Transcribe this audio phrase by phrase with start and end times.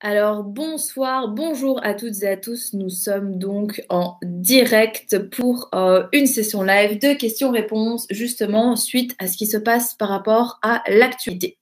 [0.00, 2.74] Alors bonsoir, bonjour à toutes et à tous.
[2.74, 9.26] Nous sommes donc en direct pour euh, une session live de questions-réponses justement suite à
[9.26, 11.56] ce qui se passe par rapport à l'actualité.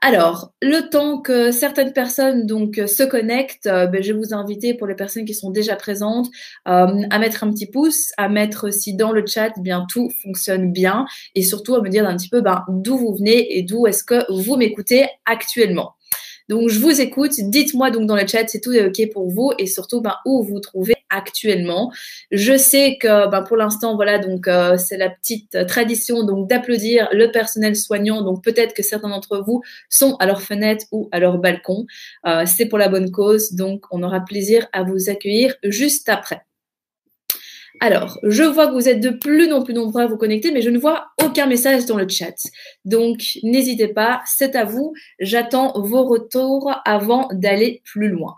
[0.00, 4.72] Alors, le temps que certaines personnes donc se connectent, euh, ben, je vais vous inviter
[4.72, 6.28] pour les personnes qui sont déjà présentes
[6.66, 10.08] euh, à mettre un petit pouce, à mettre si dans le chat eh bien tout
[10.22, 11.04] fonctionne bien
[11.34, 14.02] et surtout à me dire un petit peu ben, d'où vous venez et d'où est-ce
[14.02, 15.96] que vous m'écoutez actuellement.
[16.50, 17.30] Donc, je vous écoute.
[17.38, 20.42] Dites-moi donc dans le chat si tout est OK pour vous et surtout ben, où
[20.42, 21.92] vous vous trouvez actuellement.
[22.32, 27.08] Je sais que ben, pour l'instant, voilà, donc euh, c'est la petite tradition donc d'applaudir
[27.12, 28.22] le personnel soignant.
[28.22, 31.86] Donc, peut-être que certains d'entre vous sont à leur fenêtre ou à leur balcon.
[32.26, 33.52] Euh, c'est pour la bonne cause.
[33.52, 36.42] Donc, on aura plaisir à vous accueillir juste après.
[37.80, 40.60] Alors, je vois que vous êtes de plus en plus nombreux à vous connecter, mais
[40.60, 42.34] je ne vois aucun message dans le chat.
[42.84, 44.92] Donc, n'hésitez pas, c'est à vous.
[45.18, 48.36] J'attends vos retours avant d'aller plus loin.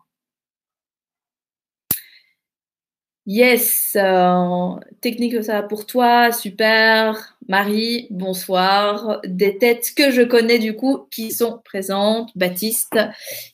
[3.27, 7.37] Yes, euh, technique ça pour toi, super.
[7.49, 9.21] Marie, bonsoir.
[9.25, 12.31] Des têtes que je connais du coup qui sont présentes.
[12.37, 12.99] Baptiste,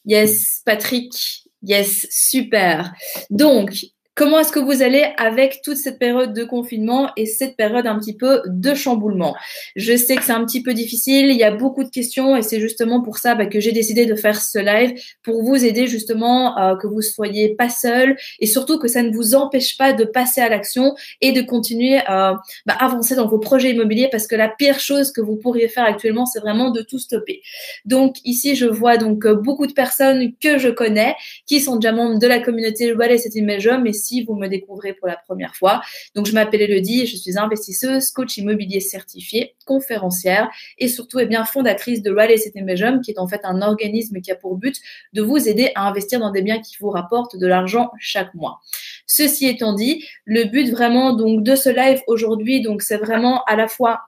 [0.07, 0.63] yes.
[0.65, 2.95] Patrick, yes, super.
[3.29, 3.85] Donc,
[4.19, 7.97] Comment est-ce que vous allez avec toute cette période de confinement et cette période un
[8.01, 9.37] petit peu de chamboulement?
[9.77, 12.43] Je sais que c'est un petit peu difficile, il y a beaucoup de questions et
[12.43, 15.87] c'est justement pour ça bah, que j'ai décidé de faire ce live pour vous aider
[15.87, 19.93] justement euh, que vous soyez pas seul et surtout que ça ne vous empêche pas
[19.93, 22.35] de passer à l'action et de continuer à euh,
[22.67, 25.85] bah, avancer dans vos projets immobiliers parce que la pire chose que vous pourriez faire
[25.85, 27.41] actuellement c'est vraiment de tout stopper.
[27.85, 31.15] Donc ici je vois donc euh, beaucoup de personnes que je connais
[31.47, 34.95] qui sont déjà membres de la communauté Voilà City Major mais si vous me découvrez
[34.95, 35.83] pour la première fois.
[36.15, 41.45] Donc, je m'appelle Elodie, je suis investisseuse, coach immobilier certifié, conférencière et surtout, eh bien,
[41.45, 42.55] fondatrice de Real Estate
[43.03, 44.77] qui est en fait un organisme qui a pour but
[45.13, 48.61] de vous aider à investir dans des biens qui vous rapportent de l'argent chaque mois.
[49.07, 53.57] Ceci étant dit, le but vraiment donc de ce live aujourd'hui, donc c'est vraiment à
[53.57, 54.01] la fois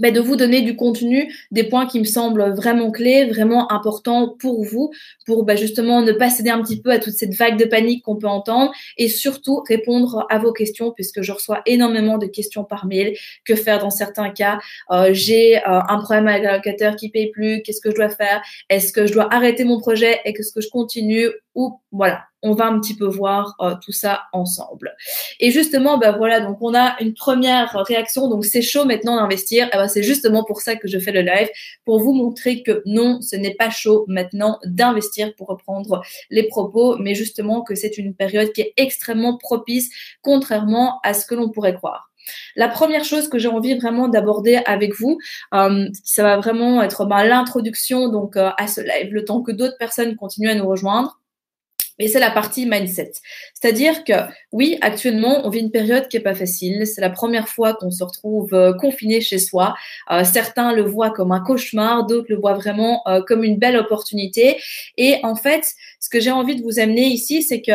[0.00, 4.34] bah, de vous donner du contenu, des points qui me semblent vraiment clés, vraiment importants
[4.38, 4.90] pour vous,
[5.26, 8.04] pour bah, justement ne pas céder un petit peu à toute cette vague de panique
[8.04, 12.64] qu'on peut entendre et surtout répondre à vos questions puisque je reçois énormément de questions
[12.64, 13.14] par mail.
[13.44, 14.58] Que faire dans certains cas?
[14.90, 17.62] Euh, J'ai euh, un problème avec l'allocateur qui paye plus.
[17.62, 18.42] Qu'est-ce que je dois faire?
[18.68, 20.20] Est-ce que je dois arrêter mon projet?
[20.24, 21.28] Et que ce que je continue?
[21.54, 24.94] Ou voilà on va un petit peu voir euh, tout ça ensemble.
[25.40, 29.68] Et justement, ben voilà, donc on a une première réaction, donc c'est chaud maintenant d'investir.
[29.72, 31.48] Eh ben, c'est justement pour ça que je fais le live,
[31.84, 36.96] pour vous montrer que non, ce n'est pas chaud maintenant d'investir, pour reprendre les propos,
[36.98, 39.90] mais justement que c'est une période qui est extrêmement propice,
[40.22, 42.10] contrairement à ce que l'on pourrait croire.
[42.56, 45.18] La première chose que j'ai envie vraiment d'aborder avec vous,
[45.54, 49.52] euh, ça va vraiment être ben, l'introduction donc euh, à ce live, le temps que
[49.52, 51.19] d'autres personnes continuent à nous rejoindre.
[52.00, 53.12] Et c'est la partie mindset.
[53.54, 54.14] C'est-à-dire que
[54.52, 56.86] oui, actuellement, on vit une période qui est pas facile.
[56.86, 59.74] C'est la première fois qu'on se retrouve euh, confiné chez soi.
[60.10, 63.76] Euh, certains le voient comme un cauchemar, d'autres le voient vraiment euh, comme une belle
[63.76, 64.56] opportunité.
[64.96, 67.72] Et en fait, ce que j'ai envie de vous amener ici, c'est que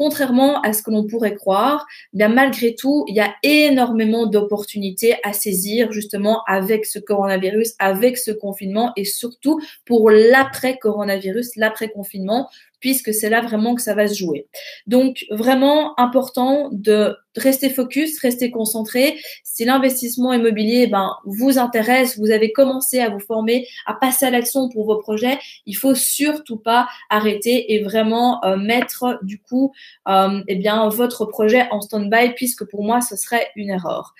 [0.00, 5.16] contrairement à ce que l'on pourrait croire, bien malgré tout, il y a énormément d'opportunités
[5.24, 11.90] à saisir justement avec ce coronavirus, avec ce confinement et surtout pour l'après coronavirus, l'après
[11.90, 12.48] confinement
[12.80, 14.48] puisque c'est là vraiment que ça va se jouer.
[14.86, 19.18] Donc vraiment important de restez focus, restez concentré.
[19.44, 24.30] Si l'investissement immobilier ben, vous intéresse, vous avez commencé à vous former, à passer à
[24.30, 29.72] l'action pour vos projets, il faut surtout pas arrêter et vraiment euh, mettre du coup
[30.08, 34.14] euh, eh bien votre projet en stand-by puisque pour moi ce serait une erreur.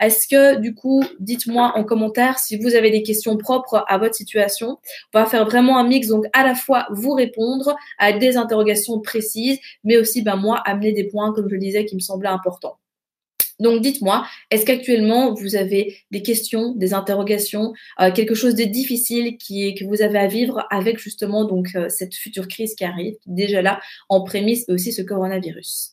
[0.00, 4.14] Est-ce que du coup, dites-moi en commentaire si vous avez des questions propres à votre
[4.14, 4.78] situation.
[5.14, 9.00] On va faire vraiment un mix donc à la fois vous répondre à des interrogations
[9.00, 12.28] précises, mais aussi ben moi amener des points comme je le disais qui me semblaient
[12.28, 12.78] importants
[13.58, 19.38] donc dites-moi, est-ce qu'actuellement vous avez des questions, des interrogations, euh, quelque chose de difficile
[19.38, 23.14] qui que vous avez à vivre avec justement donc euh, cette future crise qui arrive,
[23.26, 23.80] déjà là
[24.10, 25.92] en prémisse et aussi ce coronavirus?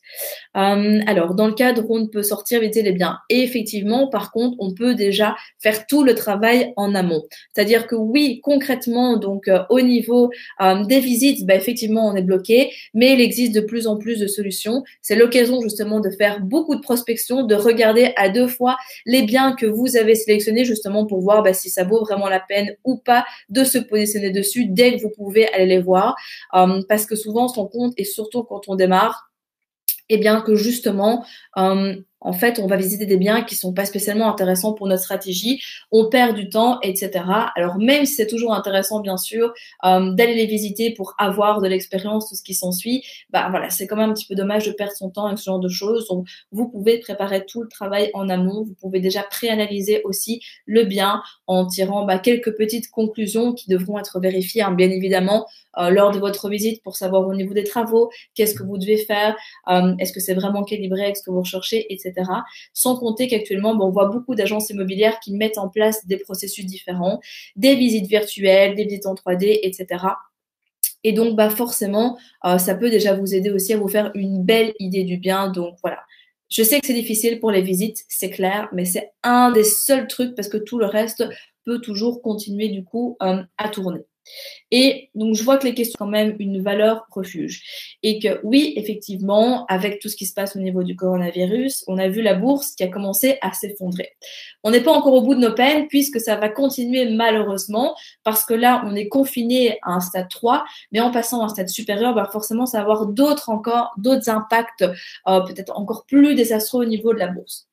[0.56, 4.30] Euh, alors dans le cadre où on peut sortir vite les biens, et effectivement par
[4.30, 7.22] contre on peut déjà faire tout le travail en amont.
[7.54, 10.30] C'est-à-dire que oui concrètement donc au niveau
[10.60, 14.26] des visites, bah, effectivement on est bloqué, mais il existe de plus en plus de
[14.26, 14.82] solutions.
[15.00, 19.66] C'est l'occasion justement de faire beaucoup de prospection, regarder à deux fois les biens que
[19.66, 23.24] vous avez sélectionnés justement pour voir bah, si ça vaut vraiment la peine ou pas
[23.48, 26.16] de se positionner dessus dès que vous pouvez aller les voir.
[26.54, 29.30] Euh, parce que souvent, on compte, et surtout quand on démarre,
[30.08, 31.24] eh bien que justement,
[31.56, 35.02] euh, en fait, on va visiter des biens qui sont pas spécialement intéressants pour notre
[35.02, 35.62] stratégie,
[35.92, 37.24] on perd du temps, etc.
[37.54, 39.52] Alors même si c'est toujours intéressant, bien sûr,
[39.84, 43.86] euh, d'aller les visiter pour avoir de l'expérience, tout ce qui s'ensuit, bah voilà, c'est
[43.86, 46.08] quand même un petit peu dommage de perdre son temps avec ce genre de choses.
[46.08, 50.84] Donc, vous pouvez préparer tout le travail en amont, vous pouvez déjà préanalyser aussi le
[50.84, 55.46] bien en tirant bah, quelques petites conclusions qui devront être vérifiées, hein, bien évidemment,
[55.78, 58.96] euh, lors de votre visite pour savoir au niveau des travaux, qu'est-ce que vous devez
[58.96, 59.36] faire,
[59.68, 62.12] euh, est-ce que c'est vraiment équilibré avec ce que vous recherchez, etc.
[62.72, 67.20] Sans compter qu'actuellement, on voit beaucoup d'agences immobilières qui mettent en place des processus différents,
[67.56, 70.06] des visites virtuelles, des visites en 3D, etc.
[71.04, 74.42] Et donc, bah forcément, euh, ça peut déjà vous aider aussi à vous faire une
[74.42, 75.48] belle idée du bien.
[75.50, 76.00] Donc voilà.
[76.48, 80.06] Je sais que c'est difficile pour les visites, c'est clair, mais c'est un des seuls
[80.06, 81.24] trucs parce que tout le reste
[81.64, 84.00] peut toujours continuer du coup à tourner.
[84.70, 87.96] Et donc, je vois que les questions ont quand même une valeur refuge.
[88.02, 91.98] Et que oui, effectivement, avec tout ce qui se passe au niveau du coronavirus, on
[91.98, 94.10] a vu la bourse qui a commencé à s'effondrer.
[94.62, 97.94] On n'est pas encore au bout de nos peines puisque ça va continuer malheureusement
[98.24, 101.48] parce que là, on est confiné à un stade 3, mais en passant à un
[101.48, 104.84] stade supérieur, bah forcément, ça va avoir d'autres encore, d'autres impacts,
[105.28, 107.68] euh, peut-être encore plus désastreux au niveau de la bourse.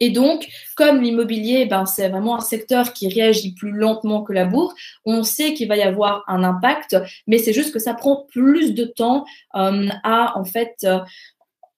[0.00, 0.46] Et donc,
[0.76, 5.22] comme l'immobilier, ben, c'est vraiment un secteur qui réagit plus lentement que la bourse, on
[5.22, 6.96] sait qu'il va y avoir un impact,
[7.26, 10.98] mais c'est juste que ça prend plus de temps euh, à, en fait, euh,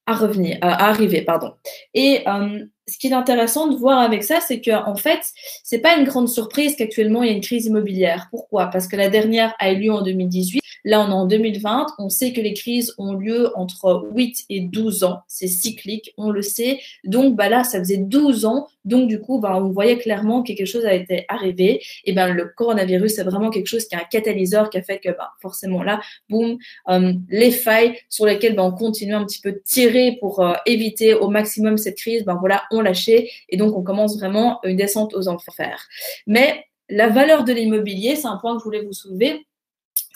[0.06, 1.53] à revenir, à arriver, pardon.
[1.93, 5.20] Et euh, ce qui est intéressant de voir avec ça, c'est que en fait,
[5.62, 8.29] c'est pas une grande surprise qu'actuellement il y a une crise immobilière.
[8.31, 8.69] Pourquoi?
[8.69, 11.86] Parce que la dernière a eu lieu en 2018 Là, on est en 2020.
[11.98, 15.20] On sait que les crises ont lieu entre 8 et 12 ans.
[15.28, 16.80] C'est cyclique, on le sait.
[17.04, 18.69] Donc, bah là, ça faisait 12 ans.
[18.84, 21.82] Donc, du coup, bah, on voyait clairement que quelque chose a été arrivé.
[22.04, 24.98] Et ben, le coronavirus, c'est vraiment quelque chose qui est un catalyseur qui a fait
[24.98, 26.58] que, bah, forcément là, boum,
[26.88, 30.54] euh, les failles sur lesquelles bah, on continue un petit peu de tirer pour euh,
[30.66, 33.31] éviter au maximum cette crise, ben voilà, on lâché.
[33.48, 35.86] Et donc, on commence vraiment une descente aux enfers.
[36.26, 39.46] Mais la valeur de l'immobilier, c'est un point que je voulais vous soulever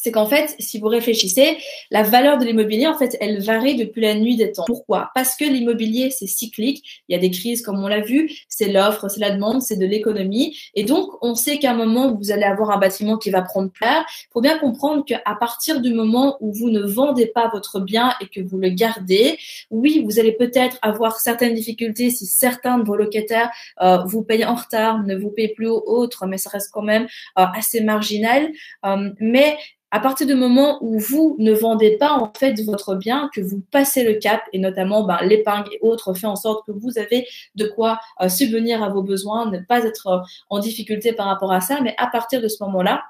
[0.02, 1.58] c'est qu'en fait, si vous réfléchissez,
[1.92, 4.64] la valeur de l'immobilier, en fait, elle varie depuis la nuit des temps.
[4.66, 5.10] Pourquoi?
[5.14, 7.04] Parce que l'immobilier, c'est cyclique.
[7.08, 8.28] Il y a des crises, comme on l'a vu.
[8.48, 10.58] C'est l'offre, c'est la demande, c'est de l'économie.
[10.74, 13.70] Et donc, on sait qu'à un moment vous allez avoir un bâtiment qui va prendre
[13.70, 17.78] place, il faut bien comprendre qu'à partir du moment où vous ne vendez pas votre
[17.78, 19.38] bien et que vous le gardez,
[19.70, 23.50] oui, vous allez peut-être avoir certaines difficultés si certains de vos locataires
[23.80, 26.82] euh, vous payent en retard, ne vous payent plus ou autre, mais ça reste quand
[26.82, 27.04] même
[27.38, 28.50] euh, assez marginal.
[28.84, 29.56] Euh, mais
[29.92, 33.62] à partir du moment où vous ne vendez pas en fait votre bien, que vous
[33.70, 37.66] passez le cap et notamment ben, et autres fait en sorte que vous avez de
[37.66, 40.18] quoi euh, subvenir à vos besoins, ne pas être euh,
[40.48, 43.02] en difficulté par rapport à ça, mais à partir de ce moment-là,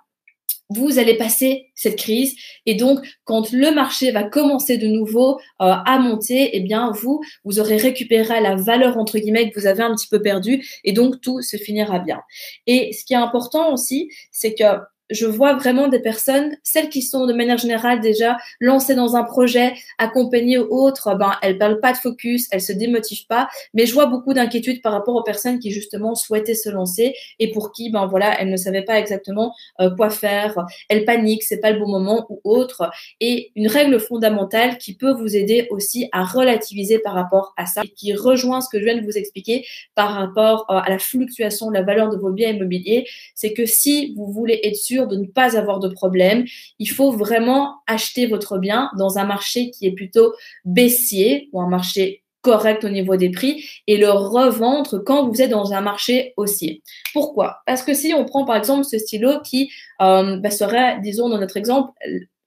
[0.70, 2.34] vous allez passer cette crise
[2.66, 7.20] et donc quand le marché va commencer de nouveau euh, à monter, eh bien vous
[7.44, 10.92] vous aurez récupéré la valeur entre guillemets que vous avez un petit peu perdue et
[10.92, 12.20] donc tout se finira bien.
[12.66, 14.64] Et ce qui est important aussi, c'est que
[15.10, 19.24] je vois vraiment des personnes, celles qui sont de manière générale déjà lancées dans un
[19.24, 23.86] projet, accompagnées ou autres, ben elles perdent pas de focus, elles se démotivent pas, mais
[23.86, 27.72] je vois beaucoup d'inquiétudes par rapport aux personnes qui justement souhaitaient se lancer et pour
[27.72, 31.70] qui ben voilà, elles ne savaient pas exactement euh, quoi faire, elles paniquent, c'est pas
[31.70, 32.90] le bon moment ou autre.
[33.20, 37.82] Et une règle fondamentale qui peut vous aider aussi à relativiser par rapport à ça
[37.84, 39.64] et qui rejoint ce que je viens de vous expliquer
[39.94, 43.66] par rapport euh, à la fluctuation de la valeur de vos biens immobiliers, c'est que
[43.66, 46.44] si vous voulez être sûr de ne pas avoir de problème.
[46.78, 50.32] Il faut vraiment acheter votre bien dans un marché qui est plutôt
[50.64, 55.50] baissier ou un marché correct au niveau des prix et le revendre quand vous êtes
[55.50, 56.82] dans un marché haussier.
[57.12, 57.58] Pourquoi?
[57.66, 59.70] Parce que si on prend par exemple ce stylo qui
[60.00, 61.92] euh, bah, serait, disons dans notre exemple,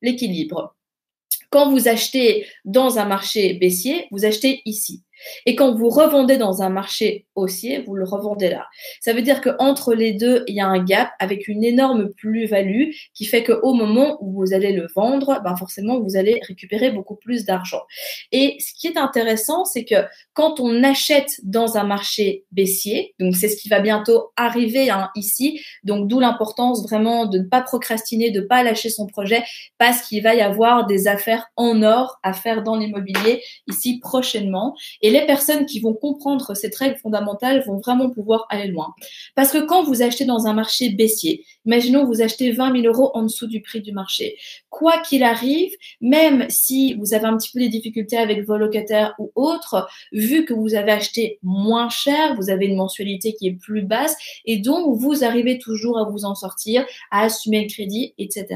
[0.02, 0.76] l'équilibre.
[1.50, 5.04] Quand vous achetez dans un marché baissier, vous achetez ici.
[5.46, 8.68] Et quand vous revendez dans un marché haussier, vous le revendez là.
[9.02, 12.92] Ça veut dire qu'entre les deux, il y a un gap avec une énorme plus-value
[13.14, 17.16] qui fait qu'au moment où vous allez le vendre, ben forcément, vous allez récupérer beaucoup
[17.16, 17.82] plus d'argent.
[18.32, 19.96] Et ce qui est intéressant, c'est que
[20.34, 25.10] quand on achète dans un marché baissier, donc c'est ce qui va bientôt arriver hein,
[25.16, 29.44] ici, donc d'où l'importance vraiment de ne pas procrastiner, de ne pas lâcher son projet,
[29.78, 34.76] parce qu'il va y avoir des affaires en or à faire dans l'immobilier ici prochainement.
[35.16, 38.94] Les personnes qui vont comprendre cette règle fondamentale vont vraiment pouvoir aller loin.
[39.36, 43.12] Parce que quand vous achetez dans un marché baissier, imaginons vous achetez 20 000 euros
[43.14, 44.38] en dessous du prix du marché,
[44.70, 49.14] quoi qu'il arrive, même si vous avez un petit peu des difficultés avec vos locataires
[49.18, 53.54] ou autres, vu que vous avez acheté moins cher, vous avez une mensualité qui est
[53.54, 58.14] plus basse et donc vous arrivez toujours à vous en sortir, à assumer le crédit,
[58.18, 58.48] etc.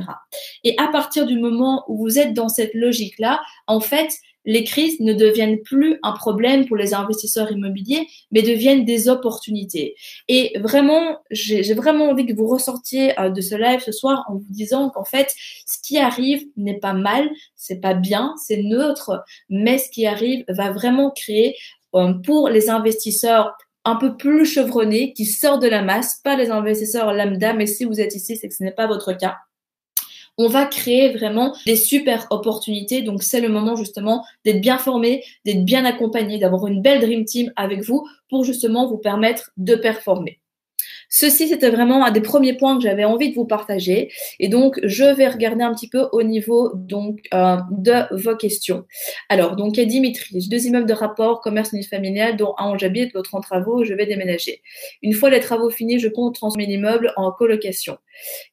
[0.65, 4.09] Et à partir du moment où vous êtes dans cette logique-là, en fait,
[4.45, 9.95] les crises ne deviennent plus un problème pour les investisseurs immobiliers, mais deviennent des opportunités.
[10.27, 14.35] Et vraiment, j'ai vraiment envie que vous ressortiez euh, de ce live ce soir en
[14.35, 15.33] vous disant qu'en fait,
[15.65, 20.43] ce qui arrive n'est pas mal, c'est pas bien, c'est neutre, mais ce qui arrive
[20.47, 21.55] va vraiment créer
[21.95, 26.51] euh, pour les investisseurs un peu plus chevronnés qui sortent de la masse, pas les
[26.51, 29.37] investisseurs lambda, mais si vous êtes ici, c'est que ce n'est pas votre cas
[30.39, 33.01] on va créer vraiment des super opportunités.
[33.01, 37.25] Donc c'est le moment justement d'être bien formé, d'être bien accompagné, d'avoir une belle dream
[37.25, 40.38] team avec vous pour justement vous permettre de performer.
[41.09, 44.11] Ceci, c'était vraiment un des premiers points que j'avais envie de vous partager.
[44.39, 48.85] Et donc, je vais regarder un petit peu au niveau donc euh, de vos questions.
[49.27, 52.77] Alors, donc, il y a Dimitri, deux immeubles de rapport, commerce unifamilial, dont un où
[52.77, 54.61] j'habite, l'autre en travaux, je vais déménager.
[55.01, 57.97] Une fois les travaux finis, je compte transmettre l'immeuble en colocation.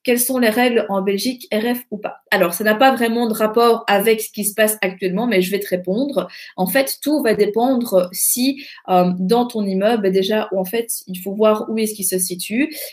[0.02, 2.22] Quelles sont les règles en Belgique, RF ou pas?
[2.30, 5.50] Alors, ça n'a pas vraiment de rapport avec ce qui se passe actuellement, mais je
[5.50, 6.28] vais te répondre.
[6.56, 11.34] En fait, tout va dépendre si euh, dans ton immeuble, déjà, en fait, il faut
[11.34, 12.45] voir où est-ce qu'il se situe.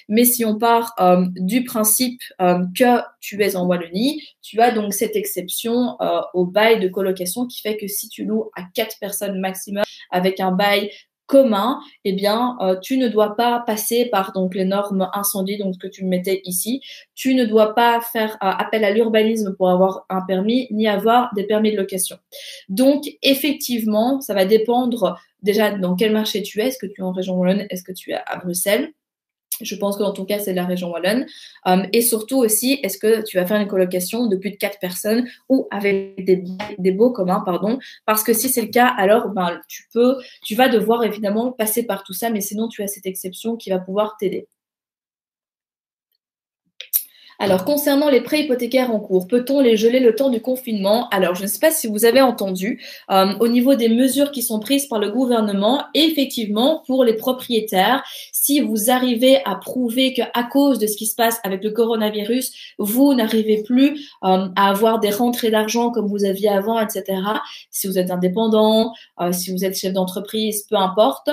[0.09, 4.71] Mais si on part euh, du principe euh, que tu es en Wallonie, tu as
[4.71, 5.97] donc cette exception
[6.33, 10.39] au bail de colocation qui fait que si tu loues à quatre personnes maximum avec
[10.39, 10.89] un bail
[11.25, 15.75] commun, eh bien, euh, tu ne dois pas passer par donc les normes incendie, donc
[15.75, 16.81] ce que tu mettais ici.
[17.15, 21.33] Tu ne dois pas faire euh, appel à l'urbanisme pour avoir un permis, ni avoir
[21.35, 22.17] des permis de location.
[22.69, 26.67] Donc, effectivement, ça va dépendre déjà dans quel marché tu es.
[26.67, 27.65] Est-ce que tu es en région wallonne?
[27.69, 28.93] Est-ce que tu es à Bruxelles?
[29.63, 31.25] Je pense que dans ton cas, c'est la région wallonne.
[31.65, 34.79] Um, et surtout aussi, est-ce que tu vas faire une colocation de plus de quatre
[34.79, 36.43] personnes ou avec des,
[36.77, 37.79] des beaux communs, pardon?
[38.05, 41.83] Parce que si c'est le cas, alors ben, tu peux, tu vas devoir évidemment passer
[41.83, 44.47] par tout ça, mais sinon tu as cette exception qui va pouvoir t'aider.
[47.39, 51.09] Alors, concernant les prêts hypothécaires en cours, peut-on les geler le temps du confinement?
[51.09, 54.41] Alors, je ne sais pas si vous avez entendu, euh, au niveau des mesures qui
[54.41, 60.43] sont prises par le gouvernement, effectivement, pour les propriétaires, si vous arrivez à prouver qu'à
[60.51, 64.99] cause de ce qui se passe avec le coronavirus, vous n'arrivez plus euh, à avoir
[64.99, 67.03] des rentrées d'argent comme vous aviez avant, etc.,
[67.71, 71.29] si vous êtes indépendant, euh, si vous êtes chef d'entreprise, peu importe,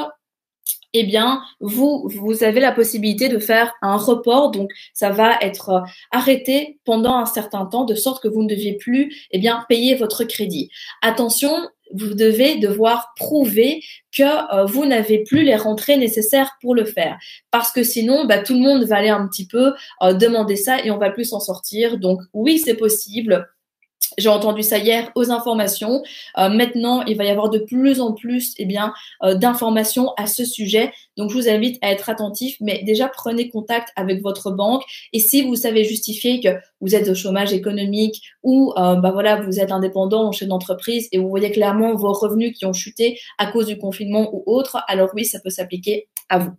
[0.93, 4.51] eh bien, vous, vous avez la possibilité de faire un report.
[4.51, 5.81] Donc, ça va être euh,
[6.11, 10.25] arrêté pendant un certain temps, de sorte que vous ne deviez plus, eh payer votre
[10.25, 10.71] crédit.
[11.03, 11.51] Attention,
[11.93, 13.83] vous devez devoir prouver
[14.17, 17.19] que euh, vous n'avez plus les rentrées nécessaires pour le faire.
[17.51, 20.85] Parce que sinon, bah, tout le monde va aller un petit peu euh, demander ça
[20.85, 21.99] et on va plus s'en sortir.
[21.99, 23.49] Donc, oui, c'est possible
[24.19, 26.03] j'ai entendu ça hier aux informations.
[26.39, 30.27] Euh, maintenant, il va y avoir de plus en plus eh bien, euh, d'informations à
[30.27, 30.93] ce sujet.
[31.17, 32.57] Donc, je vous invite à être attentif.
[32.61, 34.83] Mais déjà, prenez contact avec votre banque.
[35.13, 36.49] Et si vous savez justifier que
[36.81, 41.09] vous êtes au chômage économique ou euh, bah voilà, vous êtes indépendant en chef d'entreprise
[41.13, 44.83] et vous voyez clairement vos revenus qui ont chuté à cause du confinement ou autre,
[44.89, 46.53] alors oui, ça peut s'appliquer à vous.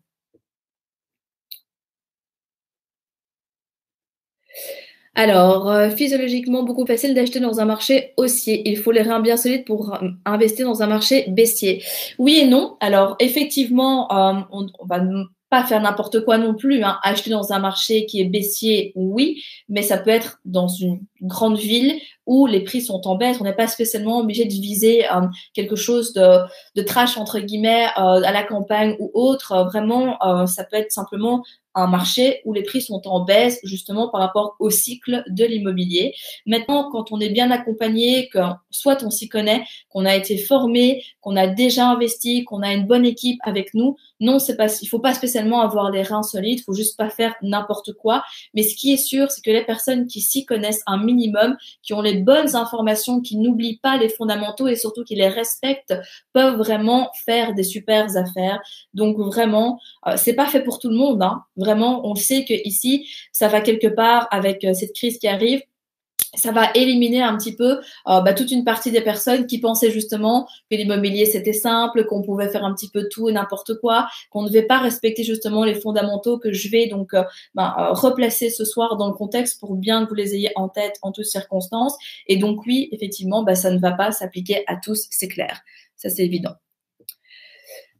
[5.13, 8.67] Alors, euh, physiologiquement, beaucoup facile d'acheter dans un marché haussier.
[8.69, 11.83] Il faut les reins bien solides pour euh, investir dans un marché baissier.
[12.17, 12.77] Oui et non.
[12.79, 15.01] Alors, effectivement, euh, on, on, va
[15.49, 16.81] pas faire n'importe quoi non plus.
[16.81, 16.97] Hein.
[17.03, 21.57] Acheter dans un marché qui est baissier, oui, mais ça peut être dans une grande
[21.57, 23.41] ville où les prix sont en baisse.
[23.41, 25.03] On n'est pas spécialement obligé de viser
[25.53, 26.37] quelque chose de,
[26.77, 29.65] de trash entre guillemets à la campagne ou autre.
[29.65, 31.43] vraiment, ça peut être simplement
[31.75, 36.13] un marché où les prix sont en baisse justement par rapport au cycle de l'immobilier.
[36.45, 41.03] Maintenant, quand on est bien accompagné, que soit on s'y connaît, qu'on a été formé,
[41.21, 44.87] qu'on a déjà investi, qu'on a une bonne équipe avec nous, non, c'est pas, il
[44.87, 48.23] faut pas spécialement avoir les reins solides, faut juste pas faire n'importe quoi.
[48.53, 51.93] Mais ce qui est sûr, c'est que les personnes qui s'y connaissent un minimum, qui
[51.93, 55.95] ont les bonnes informations, qui n'oublient pas les fondamentaux et surtout qui les respectent,
[56.33, 58.59] peuvent vraiment faire des super affaires.
[58.93, 61.23] Donc vraiment, euh, c'est pas fait pour tout le monde.
[61.23, 61.43] Hein.
[61.61, 65.61] Vraiment, on sait que ici, ça va quelque part avec euh, cette crise qui arrive
[66.33, 69.91] ça va éliminer un petit peu euh, bah, toute une partie des personnes qui pensaient
[69.91, 74.07] justement que l'immobilier c'était simple, qu'on pouvait faire un petit peu tout et n'importe quoi,
[74.29, 78.49] qu'on ne devait pas respecter justement les fondamentaux que je vais donc euh, bah, replacer
[78.49, 81.25] ce soir dans le contexte pour bien que vous les ayez en tête en toutes
[81.25, 81.97] circonstances.
[82.27, 85.61] Et donc oui, effectivement, bah, ça ne va pas s'appliquer à tous, c'est clair,
[85.97, 86.55] ça c'est évident.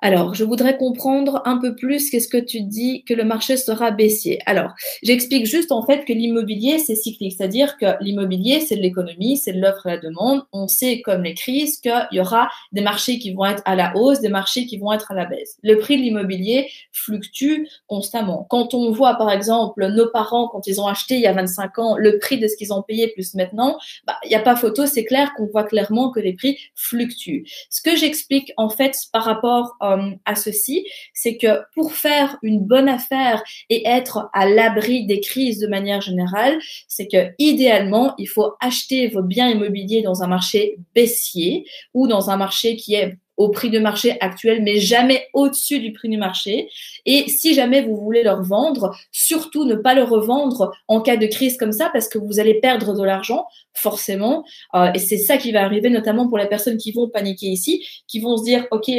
[0.04, 3.92] Alors, je voudrais comprendre un peu plus qu'est-ce que tu dis que le marché sera
[3.92, 4.40] baissier.
[4.48, 4.72] Alors,
[5.04, 9.54] j'explique juste en fait que l'immobilier, c'est cyclique, c'est-à-dire que l'immobilier, c'est de l'économie, c'est
[9.54, 10.42] de l'offre et la demande.
[10.54, 13.96] On sait, comme les crises, qu'il y aura des marchés qui vont être à la
[13.96, 15.58] hausse, des marchés qui vont être à la baisse.
[15.62, 18.48] Le prix de l'immobilier fluctue constamment.
[18.50, 21.78] Quand on voit, par exemple, nos parents, quand ils ont acheté il y a 25
[21.78, 23.78] ans, le prix de ce qu'ils ont payé plus maintenant,
[24.08, 27.46] bah, il n'y a pas photo, c'est clair qu'on voit clairement que les prix fluctuent.
[27.70, 29.91] Ce que j'explique en fait par rapport euh,
[30.26, 35.60] à ceci, c'est que pour faire une bonne affaire et être à l'abri des crises
[35.60, 40.78] de manière générale, c'est que idéalement, il faut acheter vos biens immobiliers dans un marché
[40.96, 45.80] baissier ou dans un marché qui est au prix de marché actuel, mais jamais au-dessus
[45.80, 46.70] du prix du marché.
[47.06, 51.26] Et si jamais vous voulez leur vendre, surtout ne pas le revendre en cas de
[51.26, 54.44] crise comme ça, parce que vous allez perdre de l'argent, forcément.
[54.76, 57.84] Euh, et c'est ça qui va arriver, notamment pour les personnes qui vont paniquer ici,
[58.08, 58.92] qui vont se dire, OK,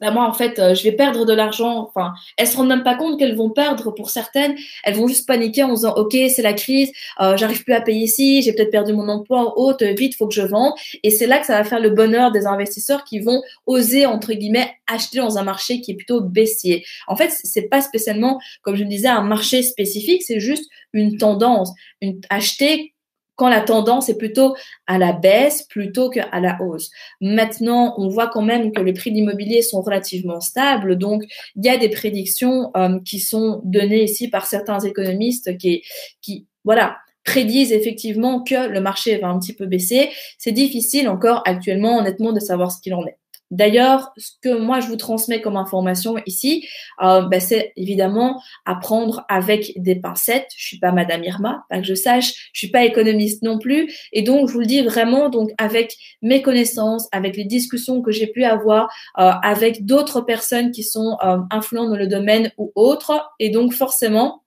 [0.00, 1.88] bah moi en fait euh, je vais perdre de l'argent.
[1.88, 4.56] Enfin elles se rendent même pas compte qu'elles vont perdre pour certaines.
[4.84, 8.04] Elles vont juste paniquer en disant ok c'est la crise euh, j'arrive plus à payer
[8.04, 10.72] ici j'ai peut-être perdu mon emploi haute vite faut que je vende.
[11.02, 14.32] Et c'est là que ça va faire le bonheur des investisseurs qui vont oser entre
[14.32, 16.84] guillemets acheter dans un marché qui est plutôt baissier.
[17.06, 21.18] En fait c'est pas spécialement comme je le disais un marché spécifique c'est juste une
[21.18, 21.72] tendance.
[22.00, 22.94] Une acheter
[23.38, 24.56] quand la tendance est plutôt
[24.88, 26.90] à la baisse plutôt qu'à la hausse.
[27.20, 31.22] Maintenant, on voit quand même que les prix d'immobilier sont relativement stables, donc
[31.56, 35.82] il y a des prédictions euh, qui sont données ici par certains économistes qui,
[36.20, 40.10] qui voilà, prédisent effectivement que le marché va un petit peu baisser.
[40.36, 43.18] C'est difficile encore actuellement, honnêtement, de savoir ce qu'il en est.
[43.50, 46.66] D'ailleurs, ce que moi je vous transmets comme information ici,
[47.02, 50.48] euh, ben, c'est évidemment apprendre avec des pincettes.
[50.56, 52.50] Je suis pas Madame Irma, pas que je sache.
[52.52, 55.96] Je suis pas économiste non plus, et donc je vous le dis vraiment donc avec
[56.22, 61.16] mes connaissances, avec les discussions que j'ai pu avoir euh, avec d'autres personnes qui sont
[61.24, 64.42] euh, influentes dans le domaine ou autres, et donc forcément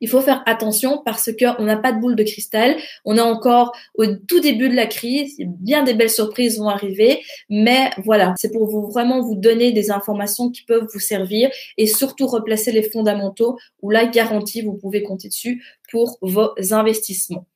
[0.00, 2.76] il faut faire attention parce qu'on n'a pas de boule de cristal.
[3.04, 5.36] On est encore au tout début de la crise.
[5.38, 7.22] Bien des belles surprises vont arriver.
[7.48, 11.86] Mais voilà, c'est pour vous vraiment vous donner des informations qui peuvent vous servir et
[11.86, 17.46] surtout replacer les fondamentaux où la garantie, vous pouvez compter dessus pour vos investissements.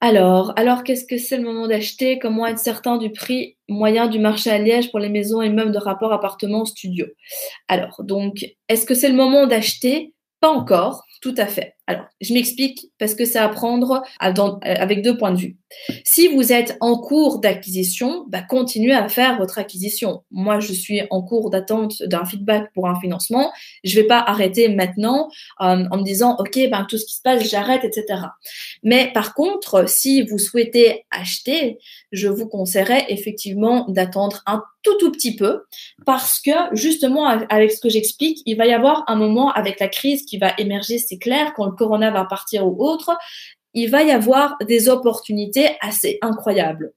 [0.00, 2.20] Alors, alors qu'est-ce que c'est le moment d'acheter?
[2.20, 5.72] Comment être certain du prix moyen du marché à Liège pour les maisons et meubles
[5.72, 7.06] de rapport appartement-studio?
[7.66, 10.14] Alors, donc, est-ce que c'est le moment d'acheter?
[10.40, 11.77] Pas encore, tout à fait.
[11.88, 15.56] Alors, je m'explique parce que c'est à prendre avec deux points de vue.
[16.04, 20.22] Si vous êtes en cours d'acquisition, bah, continuez à faire votre acquisition.
[20.30, 23.52] Moi, je suis en cours d'attente d'un feedback pour un financement.
[23.84, 25.30] Je vais pas arrêter maintenant
[25.62, 28.20] euh, en me disant, OK, ben, tout ce qui se passe, j'arrête, etc.
[28.82, 31.78] Mais par contre, si vous souhaitez acheter,
[32.12, 35.62] je vous conseillerais effectivement d'attendre un tout tout petit peu
[36.06, 39.88] parce que justement avec ce que j'explique, il va y avoir un moment avec la
[39.88, 43.16] crise qui va émerger, c'est clair, quand le corona va partir ou autre,
[43.74, 46.92] il va y avoir des opportunités assez incroyables.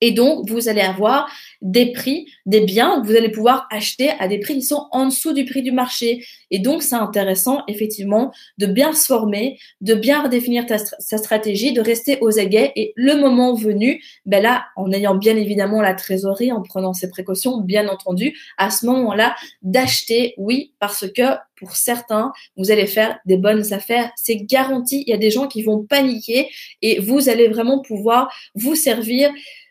[0.00, 1.30] Et donc, vous allez avoir
[1.62, 5.06] des prix, des biens que vous allez pouvoir acheter à des prix qui sont en
[5.06, 6.24] dessous du prix du marché.
[6.50, 10.64] Et donc, c'est intéressant, effectivement, de bien se former, de bien redéfinir
[10.98, 12.72] sa stratégie, de rester aux aguets.
[12.76, 17.10] Et le moment venu, ben là, en ayant bien évidemment la trésorerie, en prenant ses
[17.10, 21.22] précautions, bien entendu, à ce moment-là, d'acheter, oui, parce que
[21.56, 24.10] pour certains, vous allez faire des bonnes affaires.
[24.16, 25.04] C'est garanti.
[25.06, 26.48] Il y a des gens qui vont paniquer
[26.80, 29.30] et vous allez vraiment pouvoir vous servir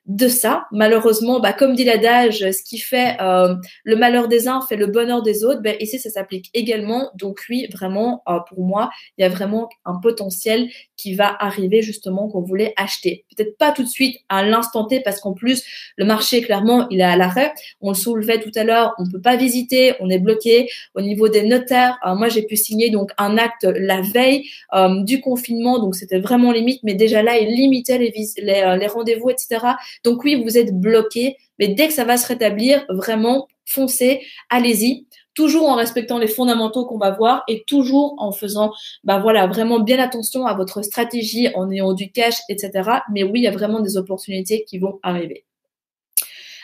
[0.10, 0.66] de ça.
[0.72, 4.88] Malheureusement, bah, comme dit l'adage, ce qui fait euh, le malheur des uns fait le
[4.88, 5.62] bonheur des autres.
[5.62, 7.12] Ben, ici, ça s'applique également.
[7.14, 10.68] Donc oui, vraiment, euh, pour moi, il y a vraiment un potentiel
[10.98, 13.26] qui va arriver justement qu'on voulait acheter.
[13.36, 15.64] Peut-être pas tout de suite à l'instant T parce qu'en plus,
[15.96, 17.54] le marché, clairement, il est à l'arrêt.
[17.80, 20.70] On le soulevait tout à l'heure, on ne peut pas visiter, on est bloqué.
[20.96, 24.50] Au niveau des notaires, euh, moi, j'ai pu signer donc un acte la veille
[25.04, 29.30] du confinement, donc c'était vraiment limite, mais déjà là, il limitait les, les, les rendez-vous,
[29.30, 29.60] etc.
[30.04, 35.08] Donc oui, vous êtes bloqué, mais dès que ça va se rétablir, vraiment, foncez, allez-y
[35.36, 38.74] toujours en respectant les fondamentaux qu'on va voir et toujours en faisant,
[39.06, 42.90] bah voilà, vraiment bien attention à votre stratégie, en ayant du cash, etc.
[43.14, 45.46] Mais oui, il y a vraiment des opportunités qui vont arriver.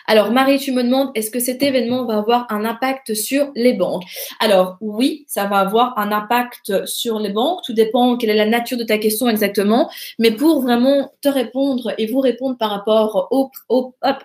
[0.08, 3.74] Alors Marie, tu me demandes, est-ce que cet événement va avoir un impact sur les
[3.74, 4.04] banques?
[4.40, 7.62] Alors oui, ça va avoir un impact sur les banques.
[7.66, 9.90] Tout dépend quelle est la nature de ta question exactement.
[10.20, 14.24] Mais pour vraiment te répondre et vous répondre par rapport au, au hop,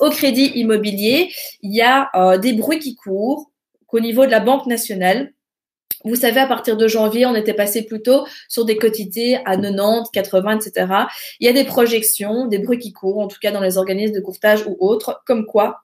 [0.00, 3.50] au crédit immobilier, il y a euh, des bruits qui courent
[3.86, 5.32] qu'au niveau de la Banque nationale,
[6.04, 10.10] vous savez, à partir de janvier, on était passé plutôt sur des quotités à 90,
[10.12, 10.86] 80, etc.
[11.40, 14.14] Il y a des projections, des bruits qui courent, en tout cas dans les organismes
[14.14, 15.80] de courtage ou autres, comme quoi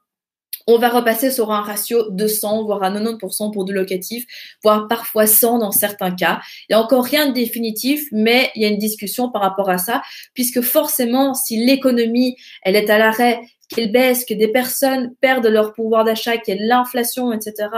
[0.67, 4.27] on va repasser sur un ratio de 100, voire à 90% pour du locatif,
[4.63, 6.41] voire parfois 100 dans certains cas.
[6.69, 9.71] Il n'y a encore rien de définitif, mais il y a une discussion par rapport
[9.71, 10.03] à ça,
[10.35, 13.41] puisque forcément, si l'économie, elle est à l'arrêt,
[13.73, 17.69] qu'elle baisse, que des personnes perdent leur pouvoir d'achat, qu'il y ait l'inflation, etc.,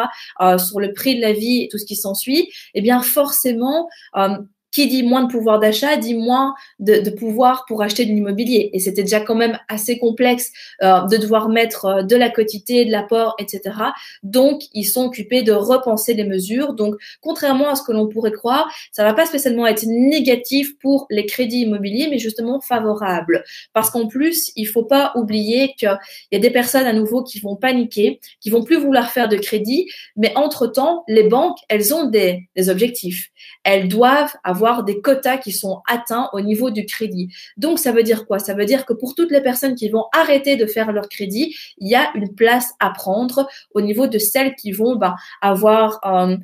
[0.41, 4.37] euh, sur le prix de la vie tout ce qui s'ensuit, eh bien forcément, euh,
[4.75, 8.71] qui dit moins de pouvoir d'achat dit moins de, pouvoir pour acheter de l'immobilier.
[8.73, 10.51] Et c'était déjà quand même assez complexe
[10.83, 13.77] euh, de devoir mettre euh, de la quotité, de l'apport, etc.
[14.25, 16.75] Donc, ils sont occupés de repenser les mesures.
[16.75, 21.07] Donc, contrairement à ce que l'on pourrait croire, ça va pas spécialement être négatif pour
[21.09, 23.45] les crédits immobiliers, mais justement favorable.
[23.73, 25.97] Parce qu'en plus, il faut pas oublier qu'il
[26.33, 29.37] y a des personnes à nouveau qui vont paniquer, qui vont plus vouloir faire de
[29.37, 33.31] crédit, mais entre-temps, les banques, elles ont des objectifs.
[33.63, 37.29] Elles doivent avoir des quotas qui sont atteints au niveau du crédit.
[37.57, 38.39] Donc, ça veut dire quoi?
[38.39, 41.57] Ça veut dire que pour toutes les personnes qui vont arrêter de faire leur crédit,
[41.79, 46.01] il y a une place à prendre au niveau de celles qui vont ben, avoir...
[46.05, 46.37] Euh,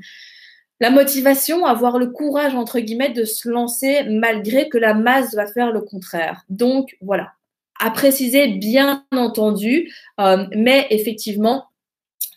[0.83, 5.47] la motivation, avoir le courage, entre guillemets, de se lancer malgré que la masse va
[5.47, 6.43] faire le contraire.
[6.49, 7.33] Donc, voilà.
[7.79, 11.67] À préciser, bien entendu, euh, mais effectivement,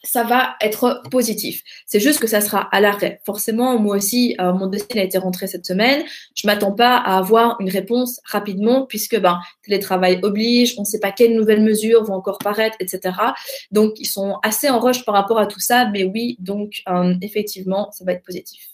[0.04, 1.64] ça va être positif.
[1.86, 3.22] C'est juste que ça sera à l'arrêt.
[3.26, 6.04] Forcément, moi aussi, euh, mon dossier a été rentré cette semaine.
[6.36, 11.00] Je m'attends pas à avoir une réponse rapidement puisque ben télétravail oblige, on ne sait
[11.00, 13.16] pas quelles nouvelles mesures vont encore paraître, etc.
[13.72, 17.16] Donc ils sont assez en rush par rapport à tout ça, mais oui, donc euh,
[17.22, 18.70] effectivement, ça va être positif.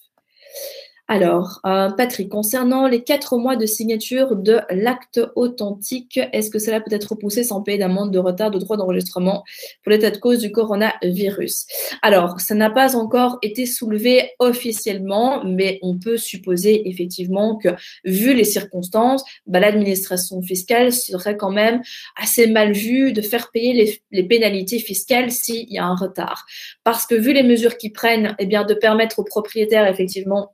[1.11, 6.81] Alors, euh, Patrick, concernant les quatre mois de signature de l'acte authentique, est-ce que cela
[6.81, 9.43] peut être repoussé sans payer d'amende de retard de droit d'enregistrement
[9.83, 11.65] pour l'état de cause du coronavirus?
[12.03, 17.69] Alors, ça n'a pas encore été soulevé officiellement, mais on peut supposer effectivement que,
[18.05, 21.81] vu les circonstances, bah, l'administration fiscale serait quand même
[22.21, 26.45] assez mal vue de faire payer les, pénalités fiscales s'il y a un retard.
[26.83, 30.51] Parce que vu les mesures qu'ils prennent, eh bien, de permettre aux propriétaires effectivement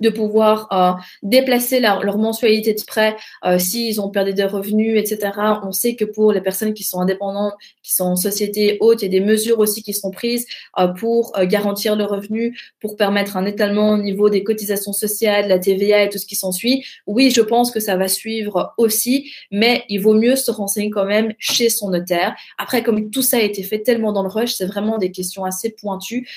[0.00, 5.32] de pouvoir euh, déplacer leur, mensualité de prêt euh, s'ils ont perdu des revenus, etc.
[5.62, 9.06] On sait que pour les personnes qui sont indépendantes, qui sont en société haute, il
[9.06, 10.46] y a des mesures aussi qui sont prises
[10.78, 15.58] euh, pour garantir le revenu, pour permettre un étalement au niveau des cotisations sociales, la
[15.58, 16.84] TVA et tout ce qui s'ensuit.
[17.06, 21.04] Oui, je pense que ça va suivre aussi, mais il vaut mieux se renseigner quand
[21.04, 22.34] même chez son notaire.
[22.58, 25.44] Après, comme tout ça a été fait tellement dans le rush, c'est vraiment des questions
[25.44, 26.28] assez pointues.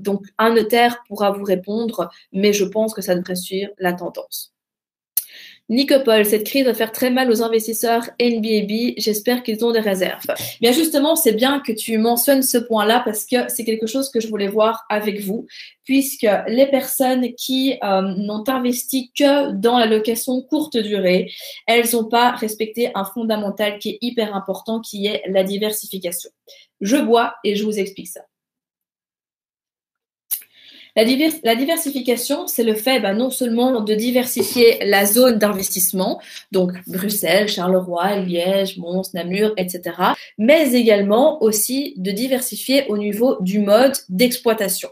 [0.00, 4.54] donc, un notaire pourra vous répondre, mais je pense que ça devrait suivre la tendance.
[5.70, 8.94] Nicopole, cette crise va faire très mal aux investisseurs NBAB.
[8.98, 10.26] J'espère qu'ils ont des réserves.
[10.60, 14.20] Bien justement, c'est bien que tu mentionnes ce point-là parce que c'est quelque chose que
[14.20, 15.46] je voulais voir avec vous,
[15.84, 21.30] puisque les personnes qui euh, n'ont investi que dans la location courte durée,
[21.66, 26.28] elles n'ont pas respecté un fondamental qui est hyper important, qui est la diversification.
[26.82, 28.20] Je bois et je vous explique ça.
[30.96, 36.20] La, diversification, c'est le fait bah, non seulement de diversifier la zone d'investissement,
[36.52, 39.96] donc Bruxelles, Charleroi, Liège, Mons, Namur, etc.,
[40.38, 44.88] mais également aussi de diversifier au niveau du mode d'exploitation.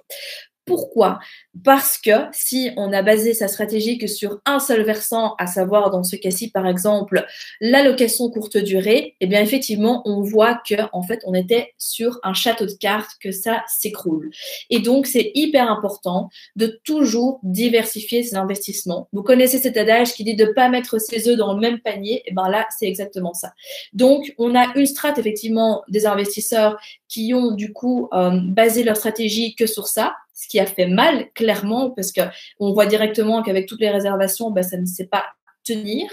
[0.64, 1.18] Pourquoi?
[1.64, 5.90] Parce que si on a basé sa stratégie que sur un seul versant, à savoir
[5.90, 7.26] dans ce cas-ci par exemple
[7.60, 12.32] l'allocation courte durée, eh bien effectivement on voit que en fait on était sur un
[12.32, 14.30] château de cartes que ça s'écroule.
[14.70, 19.08] Et donc c'est hyper important de toujours diversifier ses investissements.
[19.12, 22.18] Vous connaissez cet adage qui dit de pas mettre ses œufs dans le même panier.
[22.18, 23.52] Et eh ben là c'est exactement ça.
[23.92, 28.96] Donc on a une strate effectivement des investisseurs qui ont du coup euh, basé leur
[28.96, 32.22] stratégie que sur ça ce qui a fait mal clairement parce que
[32.58, 35.24] on voit directement qu'avec toutes les réservations, ben, ça ne sait pas
[35.64, 36.10] tenir.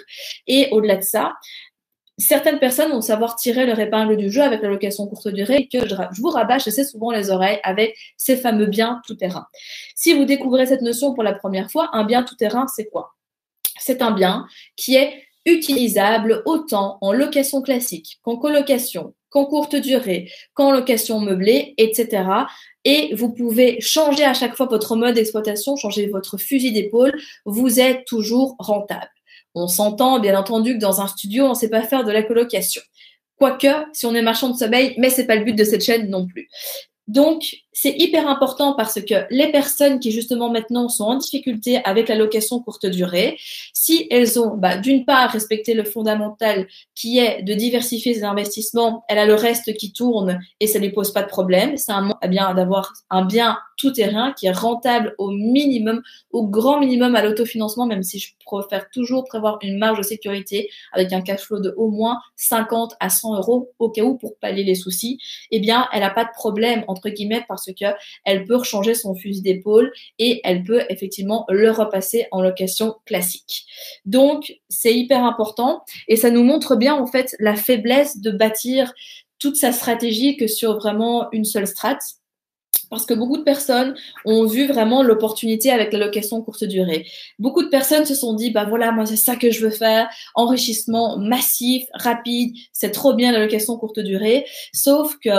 [0.47, 1.33] Et au-delà de ça,
[2.19, 5.87] certaines personnes vont savoir tirer leur épingle du jeu avec la location courte durée que
[5.87, 9.47] je, vous rabâche assez souvent les oreilles avec ces fameux biens tout-terrain.
[9.95, 13.15] Si vous découvrez cette notion pour la première fois, un bien tout-terrain, c'est quoi?
[13.79, 20.31] C'est un bien qui est utilisable autant en location classique qu'en colocation, qu'en courte durée,
[20.53, 22.23] qu'en location meublée, etc.
[22.85, 27.79] Et vous pouvez changer à chaque fois votre mode d'exploitation, changer votre fusil d'épaule, vous
[27.79, 29.11] êtes toujours rentable.
[29.55, 32.23] On s'entend bien entendu que dans un studio, on ne sait pas faire de la
[32.23, 32.81] colocation.
[33.37, 36.09] Quoique, si on est marchand de sommeil, mais c'est pas le but de cette chaîne
[36.09, 36.49] non plus.
[37.07, 42.09] Donc, c'est hyper important parce que les personnes qui justement maintenant sont en difficulté avec
[42.09, 43.37] la location courte durée,
[43.73, 49.05] si elles ont bah, d'une part respecté le fondamental qui est de diversifier ses investissements,
[49.07, 51.77] elle a le reste qui tourne et ça lui pose pas de problème.
[51.77, 56.45] C'est un eh bien d'avoir un bien tout terrain qui est rentable au minimum, au
[56.45, 61.13] grand minimum à l'autofinancement, même si je préfère toujours prévoir une marge de sécurité avec
[61.13, 64.65] un cash flow de au moins 50 à 100 euros au cas où pour pallier
[64.65, 65.17] les soucis.
[65.51, 67.85] Eh bien, elle n'a pas de problème entre guillemets parce que
[68.25, 73.65] elle peut changer son fusil d'épaule et elle peut effectivement le repasser en location classique.
[74.05, 78.93] Donc, c'est hyper important et ça nous montre bien en fait la faiblesse de bâtir
[79.39, 82.01] toute sa stratégie que sur vraiment une seule strate
[82.89, 87.05] parce que beaucoup de personnes ont vu vraiment l'opportunité avec la location courte durée.
[87.37, 90.09] Beaucoup de personnes se sont dit, bah voilà, moi c'est ça que je veux faire,
[90.35, 94.45] enrichissement massif, rapide, c'est trop bien la location courte durée.
[94.73, 95.29] Sauf que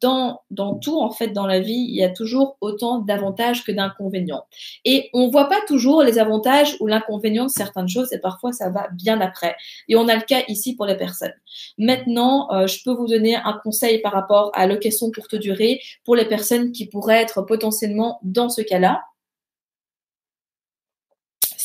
[0.00, 3.72] dans dans tout en fait dans la vie, il y a toujours autant d'avantages que
[3.72, 4.44] d'inconvénients.
[4.84, 8.70] Et on voit pas toujours les avantages ou l'inconvénient de certaines choses et parfois ça
[8.70, 9.56] va bien après.
[9.88, 11.32] Et on a le cas ici pour les personnes.
[11.78, 16.16] Maintenant, euh, je peux vous donner un conseil par rapport à location courte durée pour
[16.16, 19.04] les personnes qui pourrait être potentiellement dans ce cas-là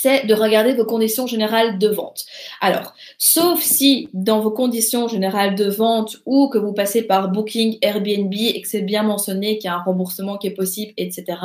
[0.04, 2.26] c'est de regarder vos conditions générales de vente.
[2.60, 7.78] Alors, sauf si dans vos conditions générales de vente ou que vous passez par Booking,
[7.82, 11.38] Airbnb et que c'est bien mentionné qu'il y a un remboursement qui est possible, etc.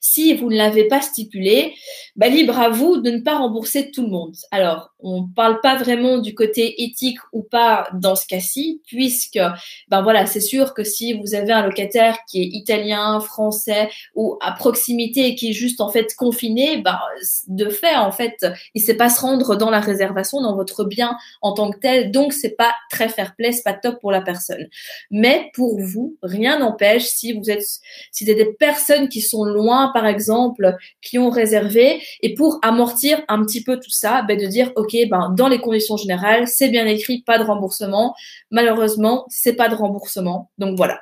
[0.00, 1.74] Si vous ne l'avez pas stipulé,
[2.16, 4.34] bah, libre à vous de ne pas rembourser tout le monde.
[4.50, 9.40] Alors, on parle pas vraiment du côté éthique ou pas dans ce cas-ci, puisque,
[9.88, 14.38] ben voilà, c'est sûr que si vous avez un locataire qui est italien, français ou
[14.40, 16.98] à proximité et qui est juste en fait confiné, ben,
[17.48, 21.16] de fait, en fait, il sait pas se rendre dans la réservation, dans votre bien
[21.40, 24.20] en tant que tel, donc c'est pas très fair play, c'est pas top pour la
[24.20, 24.68] personne.
[25.10, 27.64] Mais pour vous, rien n'empêche si vous êtes,
[28.10, 33.44] si des personnes qui sont loin, par exemple, qui ont réservé, et pour amortir un
[33.44, 36.86] petit peu tout ça, ben de dire, ok, ben, dans les conditions générales, c'est bien
[36.86, 38.14] écrit, pas de remboursement.
[38.50, 40.50] Malheureusement, c'est pas de remboursement.
[40.58, 41.00] Donc voilà.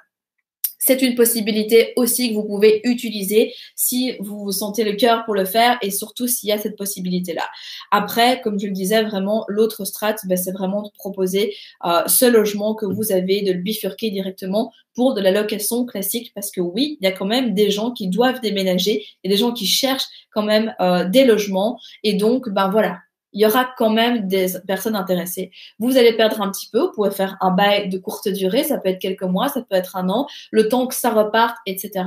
[0.83, 5.35] C'est une possibilité aussi que vous pouvez utiliser si vous vous sentez le cœur pour
[5.35, 7.47] le faire et surtout s'il y a cette possibilité-là.
[7.91, 12.25] Après, comme je le disais, vraiment, l'autre strat, ben, c'est vraiment de proposer euh, ce
[12.25, 16.63] logement que vous avez, de le bifurquer directement pour de la location classique parce que
[16.63, 19.67] oui, il y a quand même des gens qui doivent déménager et des gens qui
[19.67, 23.01] cherchent quand même euh, des logements et donc, ben voilà,
[23.33, 25.51] il y aura quand même des personnes intéressées.
[25.79, 28.79] Vous allez perdre un petit peu, vous pouvez faire un bail de courte durée, ça
[28.79, 32.05] peut être quelques mois, ça peut être un an, le temps que ça reparte, etc.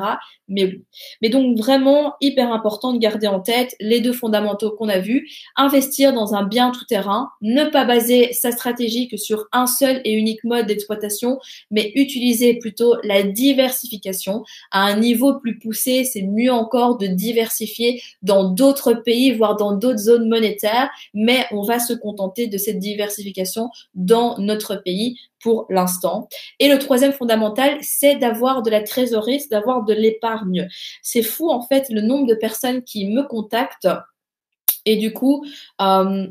[0.49, 0.79] Mais
[1.21, 5.29] Mais donc vraiment hyper important de garder en tête les deux fondamentaux qu'on a vus.
[5.55, 10.01] Investir dans un bien tout terrain, ne pas baser sa stratégie que sur un seul
[10.03, 11.39] et unique mode d'exploitation,
[11.71, 16.03] mais utiliser plutôt la diversification à un niveau plus poussé.
[16.03, 21.61] C'est mieux encore de diversifier dans d'autres pays, voire dans d'autres zones monétaires mais on
[21.61, 26.27] va se contenter de cette diversification dans notre pays pour l'instant.
[26.59, 30.67] Et le troisième fondamental, c'est d'avoir de la trésorerie, c'est d'avoir de l'épargne.
[31.01, 33.87] C'est fou en fait le nombre de personnes qui me contactent
[34.85, 35.45] et du coup,
[35.81, 36.27] euh,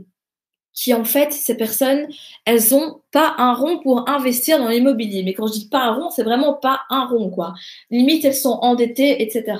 [0.74, 2.08] qui en fait, ces personnes,
[2.44, 5.22] elles ont pas un rond pour investir dans l'immobilier.
[5.22, 7.52] Mais quand je dis pas un rond, c'est vraiment pas un rond, quoi.
[7.90, 9.58] Limite, elles sont endettées, etc.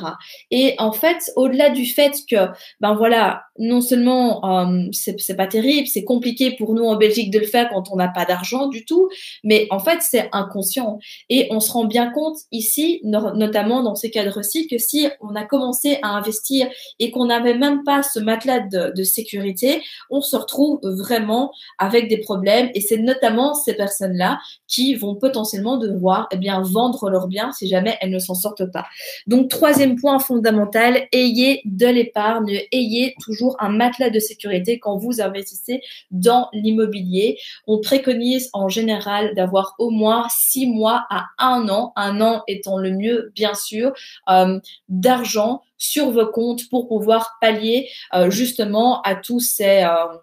[0.51, 2.49] Et en fait, au-delà du fait que,
[2.81, 7.38] ben voilà, non seulement euh, c'est pas terrible, c'est compliqué pour nous en Belgique de
[7.38, 9.11] le faire quand on n'a pas d'argent du tout,
[9.45, 10.99] mais en fait, c'est inconscient.
[11.29, 15.45] Et on se rend bien compte ici, notamment dans ces cadres-ci, que si on a
[15.45, 20.37] commencé à investir et qu'on n'avait même pas ce matelas de, de sécurité, on se
[20.37, 22.71] retrouve vraiment avec des problèmes.
[22.75, 27.97] Et c'est notamment ces personnes-là qui vont potentiellement devoir eh vendre leurs biens si jamais
[28.01, 28.87] elles ne s'en sortent pas.
[29.27, 35.21] Donc, troisième point fondamental, ayez de l'épargne, ayez toujours un matelas de sécurité quand vous
[35.21, 37.39] investissez dans l'immobilier.
[37.67, 42.79] On préconise en général d'avoir au moins six mois à un an, un an étant
[42.79, 43.93] le mieux, bien sûr,
[44.29, 49.83] euh, d'argent sur vos comptes pour pouvoir pallier euh, justement à tous ces...
[49.83, 50.17] Euh,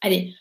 [0.00, 0.34] allez,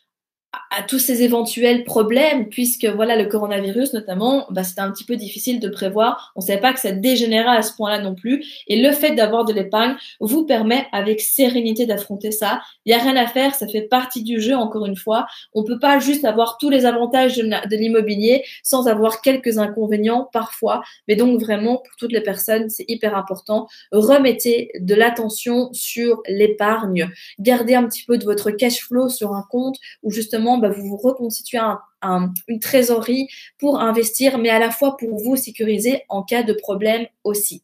[0.73, 5.17] à tous ces éventuels problèmes, puisque voilà le coronavirus notamment, bah, c'était un petit peu
[5.17, 6.31] difficile de prévoir.
[6.37, 8.45] On ne savait pas que ça dégénérait à ce point-là non plus.
[8.67, 12.61] Et le fait d'avoir de l'épargne vous permet avec sérénité d'affronter ça.
[12.85, 14.55] Il n'y a rien à faire, ça fait partie du jeu.
[14.55, 19.21] Encore une fois, on peut pas juste avoir tous les avantages de l'immobilier sans avoir
[19.21, 20.83] quelques inconvénients parfois.
[21.09, 23.67] Mais donc vraiment pour toutes les personnes, c'est hyper important.
[23.91, 27.09] Remettez de l'attention sur l'épargne.
[27.39, 30.87] Gardez un petit peu de votre cash flow sur un compte ou justement bah, vous
[30.87, 31.79] vous reconstituez un
[32.47, 33.27] une trésorerie
[33.59, 37.63] pour investir, mais à la fois pour vous sécuriser en cas de problème aussi.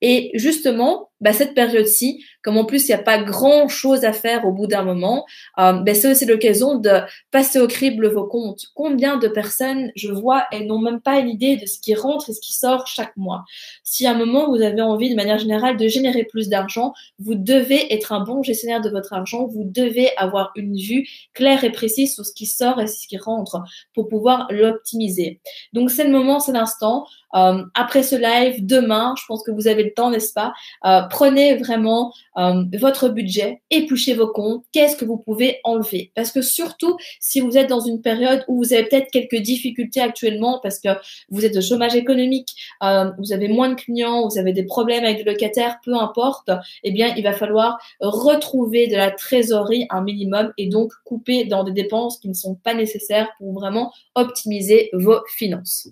[0.00, 4.46] Et justement, bah, cette période-ci, comme en plus il n'y a pas grand-chose à faire
[4.46, 5.26] au bout d'un moment,
[5.58, 6.90] euh, bah, c'est aussi l'occasion de
[7.30, 8.66] passer au crible vos comptes.
[8.74, 12.30] Combien de personnes, je vois, elles n'ont même pas une idée de ce qui rentre
[12.30, 13.44] et ce qui sort chaque mois.
[13.82, 17.34] Si à un moment vous avez envie de manière générale de générer plus d'argent, vous
[17.34, 21.72] devez être un bon gestionnaire de votre argent, vous devez avoir une vue claire et
[21.72, 23.62] précise sur ce qui sort et ce qui rentre
[23.94, 25.40] pour pouvoir l'optimiser.
[25.72, 27.06] Donc c'est le moment, c'est l'instant.
[27.34, 30.52] Euh, après ce live, demain, je pense que vous avez le temps, n'est-ce pas?
[30.84, 36.12] Euh, Prenez vraiment euh, votre budget, épluchez vos comptes, qu'est-ce que vous pouvez enlever?
[36.14, 40.00] Parce que surtout, si vous êtes dans une période où vous avez peut-être quelques difficultés
[40.00, 40.88] actuellement parce que
[41.30, 42.48] vous êtes de chômage économique,
[42.80, 46.50] vous avez moins de clients, vous avez des problèmes avec des locataires, peu importe,
[46.84, 51.64] eh bien, il va falloir retrouver de la trésorerie un minimum et donc couper dans
[51.64, 55.88] des dépenses qui ne sont pas nécessaires pour vraiment optimiser vos finances.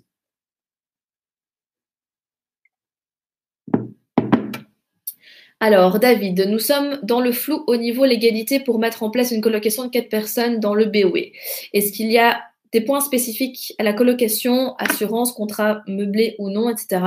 [5.59, 9.41] Alors, David, nous sommes dans le flou au niveau légalité pour mettre en place une
[9.41, 11.31] colocation de quatre personnes dans le BOE.
[11.73, 12.41] Est-ce qu'il y a
[12.73, 17.01] des points spécifiques à la colocation, assurance, contrat meublé ou non, etc.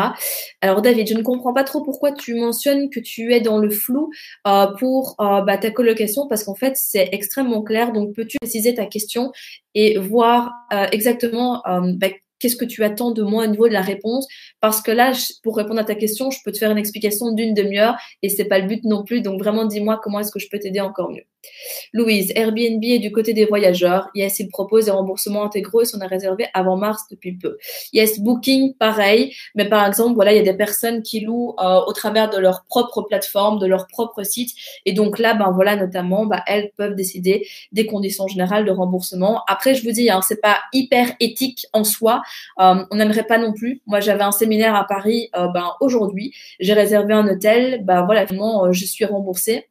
[0.63, 3.71] Alors David, je ne comprends pas trop pourquoi tu mentionnes que tu es dans le
[3.71, 4.11] flou
[4.47, 7.93] euh, pour euh, bah, ta colocation parce qu'en fait c'est extrêmement clair.
[7.93, 9.33] Donc peux-tu préciser ta question
[9.75, 12.09] et voir euh, exactement bah,
[12.41, 14.27] qu'est-ce que tu attends de moi au niveau de la réponse?
[14.61, 15.13] Parce que là,
[15.45, 18.47] pour répondre à ta question, je peux te faire une explication d'une demi-heure et c'est
[18.47, 19.21] pas le but non plus.
[19.23, 21.30] Donc vraiment, dis-moi comment est-ce que je peux t'aider encore mieux.
[21.93, 24.09] Louise, Airbnb est du côté des voyageurs.
[24.15, 27.59] Yes, il propose des remboursements intégraux et s'en a réservé avant mars depuis peu.
[27.93, 29.35] Yes, Booking, pareil.
[29.55, 32.39] Mais par exemple, voilà, il y a des personnes qui louent euh, au travers de
[32.39, 34.51] leur propre plateforme, de leur propre site.
[34.87, 39.43] Et donc là, ben voilà, notamment, ben, elles peuvent décider des conditions générales de remboursement.
[39.49, 42.23] Après, je vous dis, hein, c'est pas hyper éthique en soi.
[42.61, 43.81] Euh, on n'aimerait pas non plus.
[43.87, 47.85] Moi, j'avais un séminaire à Paris, euh, ben aujourd'hui, j'ai réservé un hôtel.
[47.85, 49.67] Ben voilà, finalement, je suis remboursée.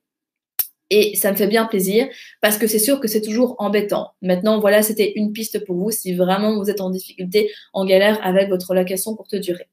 [0.89, 2.08] Et ça me fait bien plaisir
[2.41, 4.12] parce que c'est sûr que c'est toujours embêtant.
[4.21, 8.19] Maintenant, voilà, c'était une piste pour vous si vraiment vous êtes en difficulté, en galère
[8.25, 9.69] avec votre location courte durée.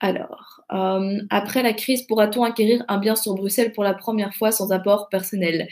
[0.00, 4.52] Alors, euh, après la crise, pourra-t-on acquérir un bien sur Bruxelles pour la première fois
[4.52, 5.68] sans apport personnel?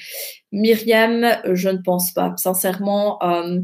[0.50, 2.34] Myriam, je ne pense pas.
[2.38, 3.60] Sincèrement, euh,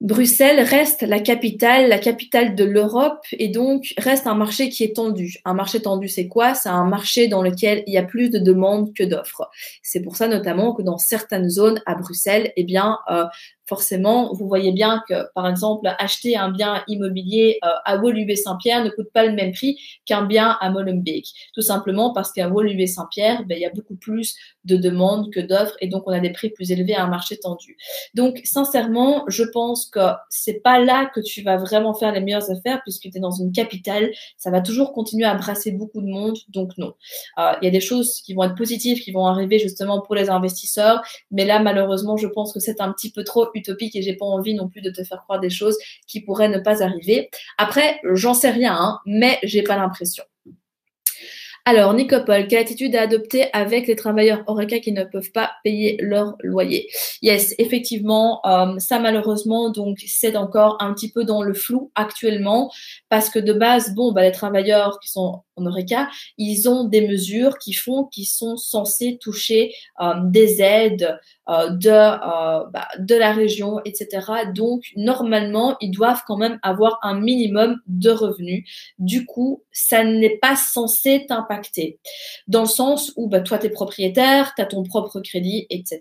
[0.00, 4.94] Bruxelles reste la capitale, la capitale de l'Europe et donc reste un marché qui est
[4.94, 5.38] tendu.
[5.44, 6.54] Un marché tendu, c'est quoi?
[6.54, 9.50] C'est un marché dans lequel il y a plus de demandes que d'offres.
[9.82, 13.24] C'est pour ça notamment que dans certaines zones à Bruxelles, eh bien, euh,
[13.68, 18.88] forcément, vous voyez bien que, par exemple, acheter un bien immobilier euh, à Woluwe-Saint-Pierre ne
[18.88, 21.26] coûte pas le même prix qu'un bien à Molenbeek.
[21.52, 25.76] Tout simplement parce qu'à Woluwe-Saint-Pierre, ben, il y a beaucoup plus de demandes que d'offres
[25.80, 27.76] et donc on a des prix plus élevés à un marché tendu.
[28.14, 30.00] Donc, sincèrement, je pense que
[30.30, 33.30] c'est pas là que tu vas vraiment faire les meilleures affaires puisque tu es dans
[33.30, 34.10] une capitale.
[34.38, 36.38] Ça va toujours continuer à brasser beaucoup de monde.
[36.48, 36.94] Donc, non.
[37.38, 40.14] Euh, il y a des choses qui vont être positives, qui vont arriver justement pour
[40.14, 41.02] les investisseurs.
[41.30, 44.26] Mais là, malheureusement, je pense que c'est un petit peu trop utopique et j'ai pas
[44.26, 47.30] envie non plus de te faire croire des choses qui pourraient ne pas arriver.
[47.58, 50.24] Après, j'en sais rien, hein, mais j'ai pas l'impression.
[51.70, 55.98] Alors, Nicopole, quelle attitude à adopter avec les travailleurs Oreca qui ne peuvent pas payer
[56.00, 56.88] leur loyer?
[57.20, 62.72] Yes, effectivement, euh, ça malheureusement, donc c'est encore un petit peu dans le flou actuellement
[63.10, 67.06] parce que de base, bon, bah, les travailleurs qui sont en Oreca, ils ont des
[67.06, 71.18] mesures qui font, qui sont censés toucher euh, des aides
[71.50, 71.90] euh, de,
[72.70, 74.26] bah, de la région, etc.
[74.54, 78.64] Donc, normalement, ils doivent quand même avoir un minimum de revenus.
[78.98, 81.57] Du coup, ça n'est pas censé t'impacter.
[82.46, 86.00] Dans le sens où bah, toi, tu es propriétaire, tu as ton propre crédit, etc.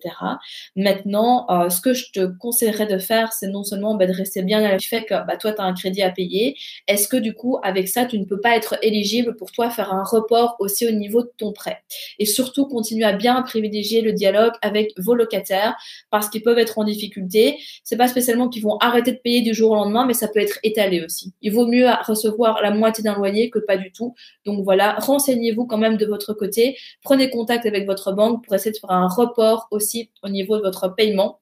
[0.76, 4.64] Maintenant, ce que je te conseillerais de faire, c'est non seulement bah, de rester bien
[4.64, 6.56] à la fait que bah, toi, tu as un crédit à payer.
[6.88, 9.94] Est-ce que du coup, avec ça, tu ne peux pas être éligible pour toi faire
[9.94, 11.80] un report aussi au niveau de ton prêt?
[12.20, 15.76] Et surtout, continue à bien privilégier le dialogue avec vos locataires
[16.10, 17.58] parce qu'ils peuvent être en difficulté.
[17.84, 20.40] C'est pas spécialement qu'ils vont arrêter de payer du jour au lendemain, mais ça peut
[20.40, 21.34] être étalé aussi.
[21.42, 24.16] Il vaut mieux recevoir la moitié d'un loyer que pas du tout.
[24.46, 24.96] Donc voilà,
[25.38, 26.78] renseignez-vous quand même de votre côté.
[27.04, 30.64] Prenez contact avec votre banque pour essayer de faire un report aussi au niveau de
[30.64, 31.40] votre paiement.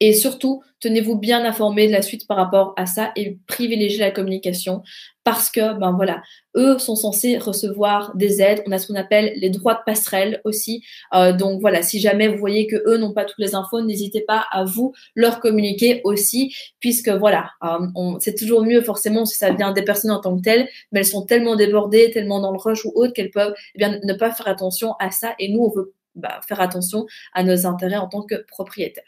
[0.00, 4.12] Et surtout, tenez-vous bien informé de la suite par rapport à ça et privilégiez la
[4.12, 4.82] communication
[5.24, 6.22] parce que, ben voilà,
[6.56, 8.62] eux sont censés recevoir des aides.
[8.66, 10.84] On a ce qu'on appelle les droits de passerelle aussi.
[11.14, 14.22] Euh, donc voilà, si jamais vous voyez que eux n'ont pas toutes les infos, n'hésitez
[14.22, 19.50] pas à vous leur communiquer aussi, puisque voilà, euh, c'est toujours mieux forcément si ça
[19.52, 22.58] vient des personnes en tant que telles, mais elles sont tellement débordées, tellement dans le
[22.58, 25.34] rush ou autre qu'elles peuvent eh bien ne pas faire attention à ça.
[25.38, 29.04] Et nous, on veut bah, faire attention à nos intérêts en tant que propriétaires.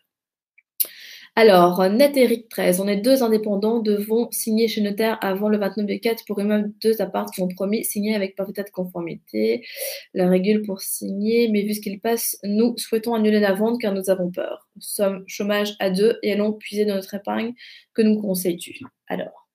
[1.37, 5.87] Alors, net Eric 13, on est deux indépendants, devons signer chez notaire avant le 29
[5.87, 9.65] du 4 pour immeuble deux apparts qui ont promis signer avec parfaite de conformité.
[10.13, 13.95] La règle pour signer, mais vu ce qu'il passe, nous souhaitons annuler la vente car
[13.95, 14.69] nous avons peur.
[14.77, 17.55] Nous sommes chômage à deux et allons puiser de notre épargne.
[17.95, 19.50] Que nous conseilles-tu Alors.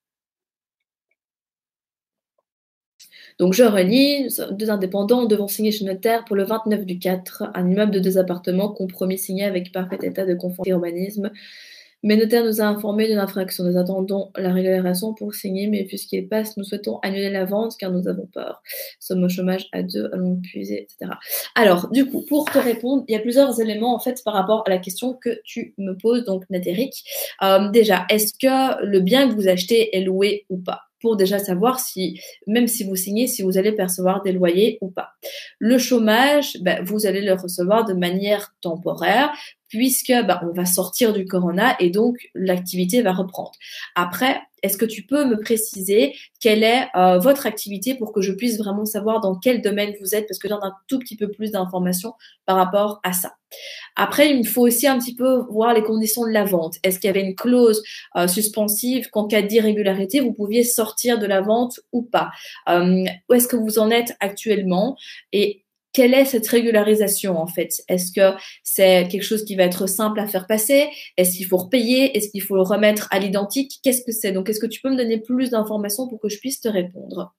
[3.37, 7.69] Donc je relis, deux indépendants devons signer chez notaire pour le 29 du 4, un
[7.69, 11.31] immeuble de deux appartements compromis signé avec parfait état de conformité urbanisme.
[12.05, 13.63] Mais notaire nous a informé de l'infraction.
[13.63, 17.91] Nous attendons la régularisation pour signer, mais puisqu'il passe, nous souhaitons annuler la vente car
[17.91, 18.61] nous avons peur.
[18.99, 21.13] Sommes au chômage à deux, allons puiser, etc.
[21.55, 24.63] Alors, du coup, pour te répondre, il y a plusieurs éléments en fait par rapport
[24.67, 27.03] à la question que tu me poses, donc Natéric.
[27.41, 30.81] Euh, déjà, est-ce que le bien que vous achetez est loué ou pas?
[31.05, 34.89] Pour déjà savoir si, même si vous signez, si vous allez percevoir des loyers ou
[34.89, 35.09] pas.
[35.59, 39.31] Le chômage, ben, vous allez le recevoir de manière temporaire
[39.67, 43.51] puisque ben, on va sortir du corona et donc l'activité va reprendre.
[43.93, 48.31] Après, est-ce que tu peux me préciser quelle est euh, votre activité pour que je
[48.31, 50.27] puisse vraiment savoir dans quel domaine vous êtes?
[50.27, 52.13] Parce que j'ai un tout petit peu plus d'informations
[52.45, 53.35] par rapport à ça.
[53.95, 56.75] Après, il me faut aussi un petit peu voir les conditions de la vente.
[56.83, 57.81] Est-ce qu'il y avait une clause
[58.17, 62.31] euh, suspensive qu'en cas d'irrégularité, vous pouviez sortir de la vente ou pas?
[62.69, 64.97] Euh, Où est-ce que vous en êtes actuellement?
[65.95, 67.81] Quelle est cette régularisation en fait?
[67.87, 70.89] Est-ce que c'est quelque chose qui va être simple à faire passer?
[71.15, 72.17] Est-ce qu'il faut repayer?
[72.17, 73.79] Est-ce qu'il faut le remettre à l'identique?
[73.81, 74.33] Qu'est-ce que c'est?
[74.33, 77.33] Donc, est-ce que tu peux me donner plus d'informations pour que je puisse te répondre?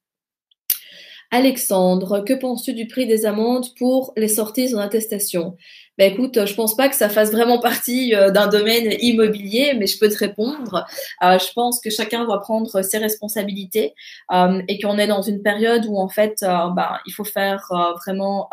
[1.31, 5.57] Alexandre, que penses-tu du prix des amendes pour les sorties en attestation?
[5.99, 9.87] Ben écoute, je pense pas que ça fasse vraiment partie euh, d'un domaine immobilier, mais
[9.87, 10.87] je peux te répondre.
[11.22, 13.95] Euh, je pense que chacun doit prendre ses responsabilités
[14.31, 17.66] euh, et qu'on est dans une période où en fait, ben, il faut faire
[18.05, 18.51] vraiment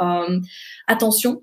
[0.88, 1.42] attention.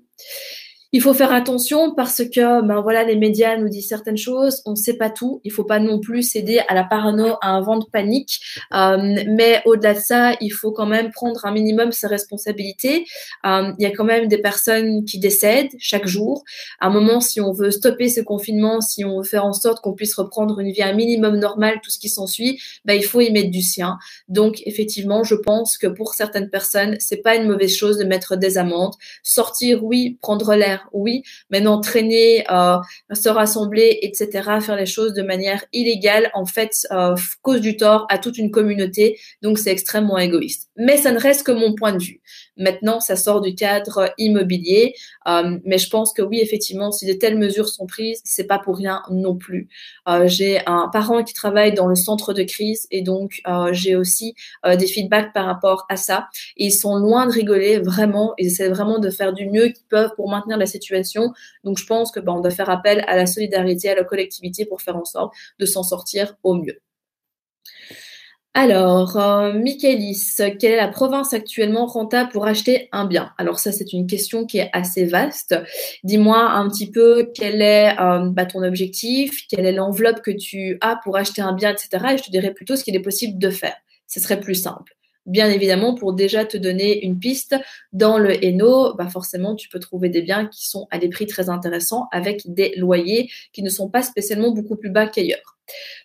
[0.93, 4.71] Il faut faire attention parce que ben voilà les médias nous disent certaines choses, on
[4.71, 5.39] ne sait pas tout.
[5.45, 8.41] Il faut pas non plus céder à la parano, à un vent de panique.
[8.73, 8.97] Euh,
[9.29, 13.05] mais au-delà de ça, il faut quand même prendre un minimum ses responsabilités.
[13.45, 16.43] Euh, il y a quand même des personnes qui décèdent chaque jour.
[16.81, 19.79] À un moment, si on veut stopper ce confinement, si on veut faire en sorte
[19.81, 23.21] qu'on puisse reprendre une vie un minimum normale, tout ce qui s'ensuit, ben il faut
[23.21, 23.97] y mettre du sien.
[24.27, 28.35] Donc effectivement, je pense que pour certaines personnes, c'est pas une mauvaise chose de mettre
[28.35, 28.95] des amendes.
[29.23, 31.23] Sortir, oui, prendre l'air oui.
[31.49, 32.77] Maintenant, traîner, euh,
[33.13, 34.29] se rassembler, etc.,
[34.61, 38.51] faire les choses de manière illégale, en fait, euh, cause du tort à toute une
[38.51, 39.19] communauté.
[39.41, 40.69] Donc, c'est extrêmement égoïste.
[40.77, 42.21] Mais ça ne reste que mon point de vue.
[42.61, 44.93] Maintenant, ça sort du cadre immobilier,
[45.27, 48.59] euh, mais je pense que oui, effectivement, si de telles mesures sont prises, c'est pas
[48.59, 49.67] pour rien non plus.
[50.07, 53.95] Euh, j'ai un parent qui travaille dans le centre de crise et donc euh, j'ai
[53.95, 54.35] aussi
[54.77, 56.27] des feedbacks par rapport à ça.
[56.55, 58.33] Ils sont loin de rigoler, vraiment.
[58.37, 61.33] Ils essaient vraiment de faire du mieux qu'ils peuvent pour maintenir la situation.
[61.63, 64.65] Donc, je pense que ben, on doit faire appel à la solidarité, à la collectivité
[64.65, 66.79] pour faire en sorte de s'en sortir au mieux.
[68.53, 73.31] Alors, euh, Michaelis, quelle est la province actuellement rentable pour acheter un bien?
[73.37, 75.55] Alors ça, c'est une question qui est assez vaste.
[76.03, 80.77] Dis-moi un petit peu quel est euh, bah, ton objectif, quelle est l'enveloppe que tu
[80.81, 81.89] as pour acheter un bien, etc.
[82.13, 83.75] Et je te dirai plutôt ce qu'il est possible de faire.
[84.07, 84.97] Ce serait plus simple.
[85.25, 87.55] Bien évidemment, pour déjà te donner une piste,
[87.93, 91.27] dans le Hainaut, bah forcément, tu peux trouver des biens qui sont à des prix
[91.27, 95.57] très intéressants avec des loyers qui ne sont pas spécialement beaucoup plus bas qu'ailleurs.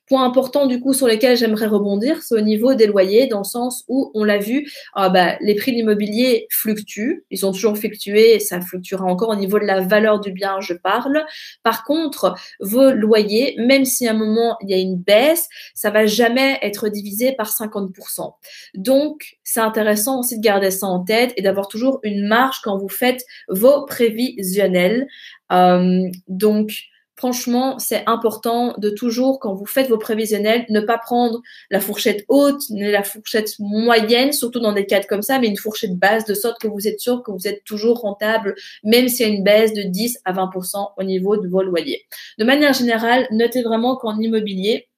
[0.09, 3.45] Point important du coup sur lesquels j'aimerais rebondir, c'est au niveau des loyers, dans le
[3.45, 7.77] sens où on l'a vu, euh, bah, les prix de l'immobilier fluctuent, ils ont toujours
[7.77, 11.25] fluctué, ça fluctuera encore au niveau de la valeur du bien, je parle.
[11.65, 15.91] Par contre, vos loyers, même si à un moment il y a une baisse, ça
[15.91, 18.33] va jamais être divisé par 50%.
[18.75, 22.79] Donc, c'est intéressant aussi de garder ça en tête et d'avoir toujours une marge quand
[22.79, 25.09] vous faites vos prévisionnels.
[25.51, 26.71] Euh, donc,
[27.17, 31.41] franchement, c'est important de toujours, quand vous faites vos prévisionnels, ne pas prendre
[31.71, 35.57] la fourchette haute, ni la fourchette moyenne, surtout dans des cadres comme ça, mais une
[35.57, 38.55] fourchette basse de sorte que vous êtes sûr que vous êtes toujours rentable,
[38.85, 42.07] même s'il y a une baisse de 10 à 20% au niveau de vos loyers.
[42.39, 44.89] De manière générale, notez vraiment qu'en immobilier,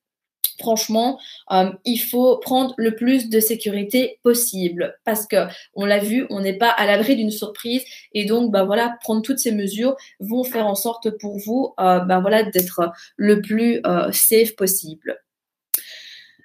[0.59, 1.18] franchement,
[1.53, 6.41] euh, il faut prendre le plus de sécurité possible parce que on l'a vu, on
[6.41, 7.82] n'est pas à l'abri d'une surprise
[8.12, 12.01] et donc bah voilà, prendre toutes ces mesures vont faire en sorte pour vous euh,
[12.01, 15.18] bah voilà d'être le plus euh, safe possible.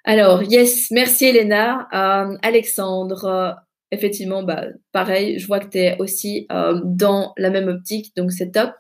[0.06, 1.88] Alors yes, merci Elena,
[2.42, 3.56] Alexandre.
[3.90, 6.48] Effectivement, bah, pareil, je vois que tu es aussi
[6.84, 8.74] dans la même optique, donc c'est top.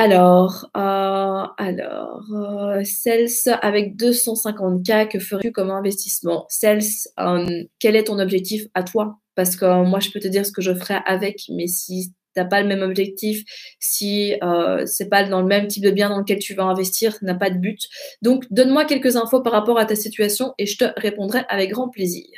[0.00, 6.46] Alors, euh, alors, euh, Sales avec 250K, que ferais-tu comme investissement?
[6.48, 6.84] Sales,
[7.18, 9.18] euh, quel est ton objectif à toi?
[9.34, 12.44] Parce que moi, je peux te dire ce que je ferais avec, mais si t'as
[12.44, 13.42] pas le même objectif,
[13.80, 17.18] si euh, c'est pas dans le même type de bien dans lequel tu vas investir,
[17.22, 17.80] n'a pas de but.
[18.22, 21.88] Donc, donne-moi quelques infos par rapport à ta situation et je te répondrai avec grand
[21.88, 22.28] plaisir.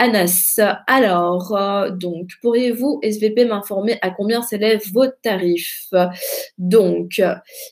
[0.00, 5.92] Anas, alors, euh, donc, pourriez-vous, SVP, m'informer à combien s'élèvent vos tarifs?
[6.56, 7.20] Donc,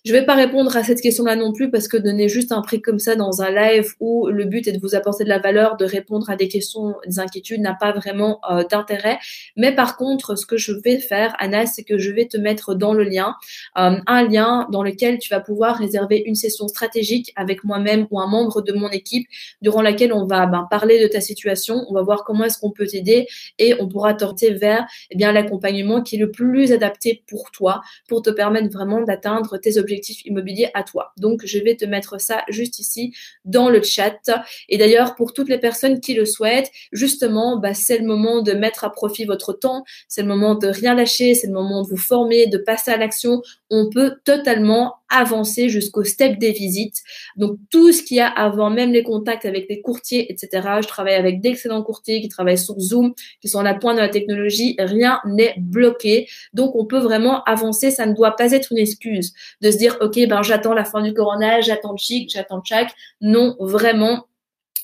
[0.05, 2.83] je vais pas répondre à cette question-là non plus parce que donner juste un prix
[2.83, 5.77] comme ça dans un live où le but est de vous apporter de la valeur,
[5.77, 9.19] de répondre à des questions, des inquiétudes, n'a pas vraiment euh, d'intérêt.
[9.57, 12.75] Mais par contre, ce que je vais faire, Anas, c'est que je vais te mettre
[12.75, 13.37] dans le lien,
[13.79, 18.21] euh, un lien dans lequel tu vas pouvoir réserver une session stratégique avec moi-même ou
[18.21, 19.29] un membre de mon équipe
[19.63, 22.71] durant laquelle on va ben, parler de ta situation, on va voir comment est-ce qu'on
[22.71, 23.27] peut t'aider
[23.59, 27.83] et on pourra t'orienter vers eh bien l'accompagnement qui est le plus adapté pour toi
[28.09, 31.13] pour te permettre vraiment d'atteindre tes objectifs immobiliers à toi.
[31.17, 33.15] Donc je vais te mettre ça juste ici
[33.45, 34.31] dans le chat
[34.69, 38.53] et d'ailleurs pour toutes les personnes qui le souhaitent, justement, bah, c'est le moment de
[38.53, 41.89] mettre à profit votre temps, c'est le moment de rien lâcher, c'est le moment de
[41.89, 43.43] vous former, de passer à l'action.
[43.71, 47.03] On peut totalement avancer jusqu'au step des visites.
[47.37, 50.69] Donc tout ce qu'il y a avant, même les contacts avec les courtiers, etc.
[50.83, 54.01] Je travaille avec d'excellents courtiers qui travaillent sur Zoom, qui sont à la pointe de
[54.03, 54.77] la technologie.
[54.79, 56.29] Rien n'est bloqué.
[56.53, 57.91] Donc on peut vraiment avancer.
[57.91, 61.03] Ça ne doit pas être une excuse de se dire, OK, ben j'attends la fin
[61.03, 62.93] du corona, j'attends chic, j'attends chac.
[63.21, 64.27] Non, vraiment,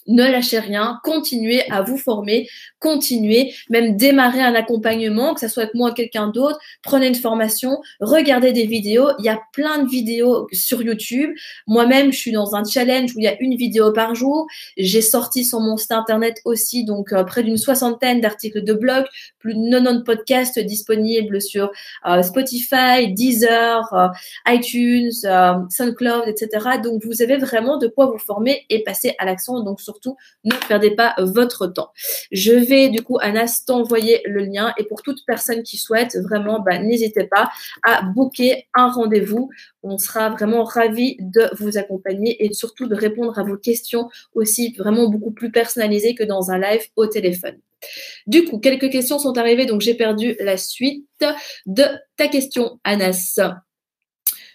[0.07, 2.49] ne lâchez rien, continuez à vous former,
[2.79, 7.15] continuez, même démarrer un accompagnement, que ce soit avec moi ou quelqu'un d'autre, prenez une
[7.15, 11.31] formation, regardez des vidéos, il y a plein de vidéos sur YouTube.
[11.67, 14.47] Moi-même, je suis dans un challenge où il y a une vidéo par jour.
[14.77, 19.05] J'ai sorti sur mon site internet aussi donc euh, près d'une soixantaine d'articles de blog,
[19.39, 21.71] plus de 90 podcasts disponibles sur
[22.07, 24.09] euh, Spotify, Deezer, euh,
[24.47, 25.13] iTunes,
[25.71, 26.81] SoundCloud, etc.
[26.83, 29.55] Donc vous avez vraiment de quoi vous former et passer à l'action
[29.93, 31.91] surtout, ne perdez pas votre temps.
[32.31, 36.61] Je vais du coup, Anas, t'envoyer le lien et pour toute personne qui souhaite, vraiment,
[36.61, 37.51] bah, n'hésitez pas
[37.83, 39.51] à booker un rendez-vous.
[39.83, 44.75] On sera vraiment ravis de vous accompagner et surtout de répondre à vos questions aussi
[44.79, 47.59] vraiment beaucoup plus personnalisées que dans un live au téléphone.
[48.27, 51.07] Du coup, quelques questions sont arrivées, donc j'ai perdu la suite
[51.67, 51.85] de
[52.17, 53.41] ta question, Anas.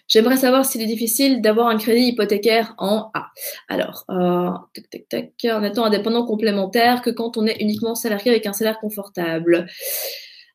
[0.08, 3.26] J'aimerais savoir s'il est difficile d'avoir un crédit hypothécaire en A.
[3.68, 8.30] Alors, euh, tac, tac, tac, en étant indépendant complémentaire que quand on est uniquement salarié
[8.30, 9.66] avec un salaire confortable.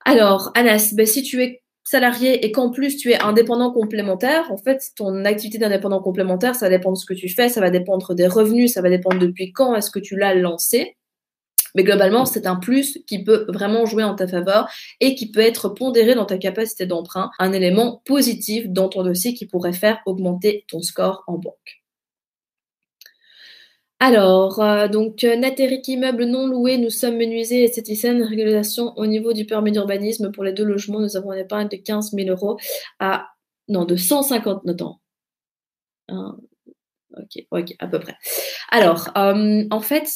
[0.05, 4.57] Alors, Anas, ben, si tu es salarié et qu'en plus tu es indépendant complémentaire, en
[4.57, 8.15] fait, ton activité d'indépendant complémentaire, ça dépend de ce que tu fais, ça va dépendre
[8.15, 10.97] des revenus, ça va dépendre depuis quand est-ce que tu l'as lancé.
[11.75, 14.69] Mais globalement, c'est un plus qui peut vraiment jouer en ta faveur
[14.99, 19.33] et qui peut être pondéré dans ta capacité d'emprunt, un élément positif dans ton dossier
[19.33, 21.83] qui pourrait faire augmenter ton score en banque.
[23.99, 25.35] Alors, euh, donc, euh,
[25.87, 30.51] immeuble non loué, nous sommes menuisiers esthéticiennes, régulation au niveau du permis d'urbanisme pour les
[30.51, 32.59] deux logements, nous avons un épargne de 15 000 euros
[32.99, 33.29] à,
[33.69, 34.97] non, de 150, non,
[37.17, 38.17] ok, ok, à peu près.
[38.71, 40.09] Alors, euh, en fait,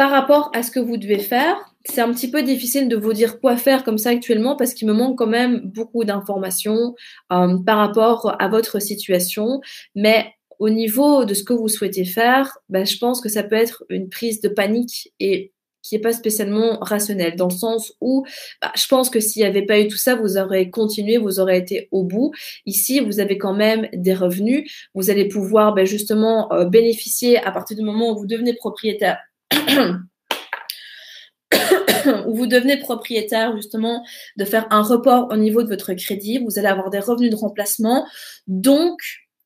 [0.00, 3.12] par rapport à ce que vous devez faire, c'est un petit peu difficile de vous
[3.12, 6.94] dire quoi faire comme ça actuellement parce qu'il me manque quand même beaucoup d'informations
[7.34, 9.60] euh, par rapport à votre situation.
[9.94, 13.56] Mais au niveau de ce que vous souhaitez faire, ben, je pense que ça peut
[13.56, 18.24] être une prise de panique et qui n'est pas spécialement rationnelle, dans le sens où
[18.62, 21.40] bah, je pense que s'il n'y avait pas eu tout ça, vous aurez continué, vous
[21.40, 22.32] aurez été au bout.
[22.64, 27.50] Ici, vous avez quand même des revenus, vous allez pouvoir ben, justement euh, bénéficier à
[27.50, 29.18] partir du moment où vous devenez propriétaire
[32.26, 34.04] où vous devenez propriétaire justement
[34.36, 37.36] de faire un report au niveau de votre crédit, vous allez avoir des revenus de
[37.36, 38.06] remplacement.
[38.46, 39.00] Donc,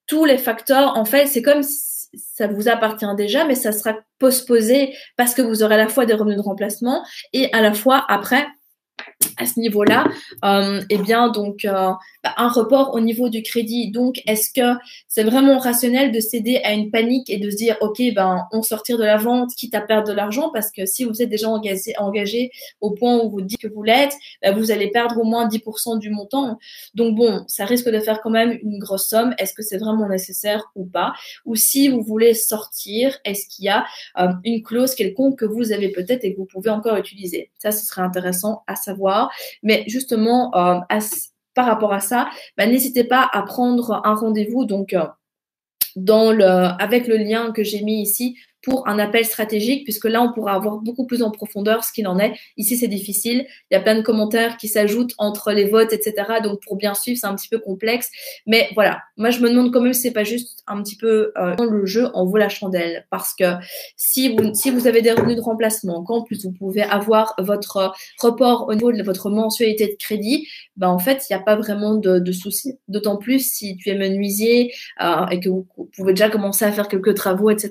[0.07, 4.95] tous les facteurs, en fait, c'est comme ça vous appartient déjà, mais ça sera postposé
[5.17, 8.05] parce que vous aurez à la fois des revenus de remplacement et à la fois
[8.09, 8.47] après
[9.37, 10.07] à ce niveau-là,
[10.45, 11.93] euh, eh bien donc euh,
[12.23, 13.91] bah, un report au niveau du crédit.
[13.91, 14.79] Donc est-ce que
[15.09, 18.63] c'est vraiment rationnel de céder à une panique et de se dire ok ben on
[18.63, 20.51] sortir de la vente quitte à perdre de l'argent?
[20.53, 24.15] Parce que si vous êtes déjà engagé, au point où vous dites que vous l'êtes,
[24.43, 26.59] bah, vous allez perdre au moins 10% du montant.
[26.95, 29.35] Donc bon, ça risque de faire quand même une grosse somme.
[29.39, 31.13] Est-ce que c'est vraiment nécessaire ou pas?
[31.45, 33.85] Ou si vous voulez sortir, est-ce qu'il y a
[34.19, 37.51] euh, une clause quelconque que vous avez peut-être et que vous pouvez encore utiliser?
[37.59, 39.31] Ça, ce serait intéressant à savoir.
[39.63, 40.81] Mais justement, euh,
[41.55, 45.07] par rapport à ça, bah, n'hésitez pas à prendre un rendez-vous donc euh,
[45.97, 50.23] dans le, avec le lien que j'ai mis ici pour un appel stratégique, puisque là,
[50.23, 52.35] on pourra avoir beaucoup plus en profondeur ce qu'il en est.
[52.57, 53.47] Ici, c'est difficile.
[53.71, 56.15] Il y a plein de commentaires qui s'ajoutent entre les votes, etc.
[56.43, 58.11] Donc, pour bien suivre, c'est un petit peu complexe.
[58.47, 61.33] Mais voilà, moi, je me demande quand même si c'est pas juste un petit peu
[61.37, 63.07] euh, le jeu en vaut la chandelle.
[63.11, 63.45] Parce que
[63.97, 67.93] si vous, si vous avez des revenus de remplacement, qu'en plus, vous pouvez avoir votre
[68.21, 71.57] report au niveau de votre mensualité de crédit, ben, en fait, il n'y a pas
[71.57, 72.79] vraiment de, de soucis.
[72.89, 76.89] D'autant plus si tu es menuisier euh, et que vous, pouvez déjà commencer à faire
[76.89, 77.71] quelques travaux, etc.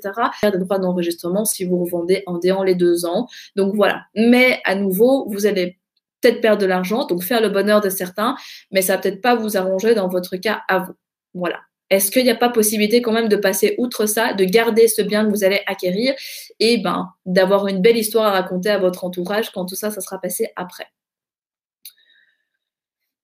[0.84, 3.28] d'enregistrement si vous revendez en déant les deux ans.
[3.56, 4.04] Donc voilà.
[4.16, 5.80] Mais à nouveau, vous allez
[6.22, 8.36] peut-être perdre de l'argent, donc faire le bonheur de certains,
[8.72, 10.94] mais ça va peut-être pas vous arranger dans votre cas à vous.
[11.34, 11.60] Voilà.
[11.90, 15.02] Est-ce qu'il n'y a pas possibilité quand même de passer outre ça, de garder ce
[15.02, 16.16] bien que vous allez acquérir
[16.60, 20.02] et ben d'avoir une belle histoire à raconter à votre entourage quand tout ça, ça
[20.02, 20.93] sera passé après?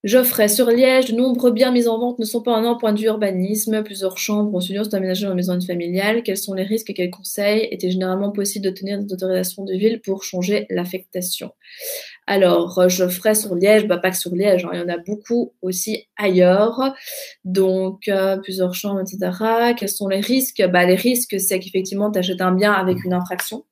[0.05, 3.03] Geoffrey, sur Liège, de nombreux biens mis en vente ne sont pas en point de
[3.03, 3.83] urbanisme.
[3.83, 6.23] Plusieurs chambres ont studio sont aménagées en maison familiale.
[6.23, 9.99] Quels sont les risques et quels conseils Était généralement possible d'obtenir des autorisations de ville
[9.99, 11.51] pour changer l'affectation?
[12.29, 14.87] Alors, euh, je ferai sur Liège, bah, pas que sur Liège, hein, il y en
[14.87, 16.93] a beaucoup aussi ailleurs.
[17.43, 19.73] Donc, euh, plusieurs chambres, etc.
[19.75, 20.63] Quels sont les risques?
[20.71, 23.65] Bah, Les risques, c'est qu'effectivement, tu achètes un bien avec une infraction.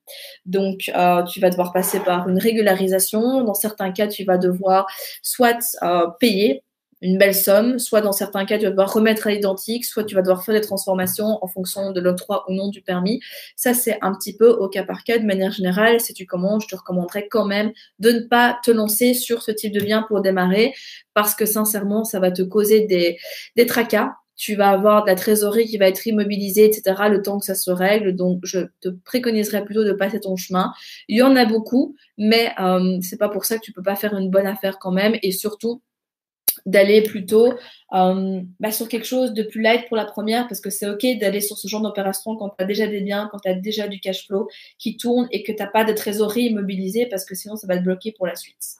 [0.44, 3.44] Donc, euh, tu vas devoir passer par une régularisation.
[3.44, 4.86] Dans certains cas, tu vas devoir
[5.22, 5.58] soit
[6.18, 6.64] payer
[7.00, 10.14] une belle somme, soit dans certains cas, tu vas devoir remettre à l'identique, soit tu
[10.14, 13.20] vas devoir faire des transformations en fonction de l'octroi ou non du permis.
[13.56, 15.18] Ça, c'est un petit peu au cas par cas.
[15.18, 18.70] De manière générale, si tu commences, je te recommanderais quand même de ne pas te
[18.70, 20.74] lancer sur ce type de bien pour démarrer,
[21.14, 23.18] parce que sincèrement, ça va te causer des,
[23.56, 24.14] des tracas.
[24.36, 27.56] Tu vas avoir de la trésorerie qui va être immobilisée, etc., le temps que ça
[27.56, 28.14] se règle.
[28.14, 30.72] Donc, je te préconiserais plutôt de passer ton chemin.
[31.08, 33.96] Il y en a beaucoup, mais euh, c'est pas pour ça que tu peux pas
[33.96, 35.16] faire une bonne affaire quand même.
[35.24, 35.82] Et surtout,
[36.66, 37.52] d'aller plutôt
[37.94, 41.18] euh, bah, sur quelque chose de plus light pour la première parce que c'est ok
[41.20, 43.88] d'aller sur ce genre d'opération quand tu as déjà des biens, quand tu as déjà
[43.88, 44.48] du cash flow
[44.78, 47.78] qui tourne et que tu n'as pas de trésorerie immobilisée parce que sinon ça va
[47.78, 48.78] te bloquer pour la suite.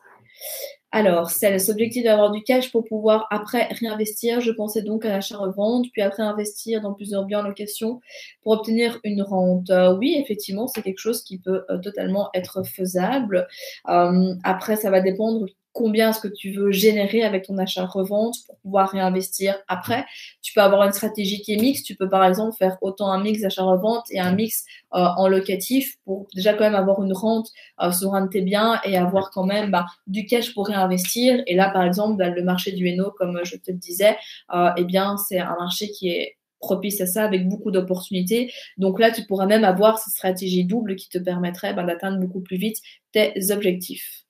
[0.91, 4.41] Alors, c'est l'objectif d'avoir du cash pour pouvoir après réinvestir.
[4.41, 8.01] Je pensais donc à l'achat-revente, puis après investir dans plusieurs biens en location
[8.43, 9.69] pour obtenir une rente.
[9.69, 13.47] Euh, oui, effectivement, c'est quelque chose qui peut euh, totalement être faisable.
[13.85, 18.91] après, ça va dépendre combien est-ce que tu veux générer avec ton achat-revente pour pouvoir
[18.91, 20.05] réinvestir après.
[20.43, 21.87] Tu peux avoir une stratégie qui est mixte.
[21.87, 24.65] Tu peux par exemple faire autant un mix d'achat-revente et un mix
[24.95, 27.49] euh, en locatif pour déjà quand même avoir une rente
[27.81, 31.43] euh, sur un de tes biens et avoir quand même bah, du cash pour réinvestir.
[31.47, 34.17] Et là, par exemple, bah, le marché du Hainaut, comme je te le disais,
[34.55, 38.53] euh, eh bien, c'est un marché qui est propice à ça avec beaucoup d'opportunités.
[38.79, 42.41] Donc là, tu pourras même avoir cette stratégie double qui te permettrait bah, d'atteindre beaucoup
[42.41, 42.79] plus vite
[43.13, 44.28] tes objectifs.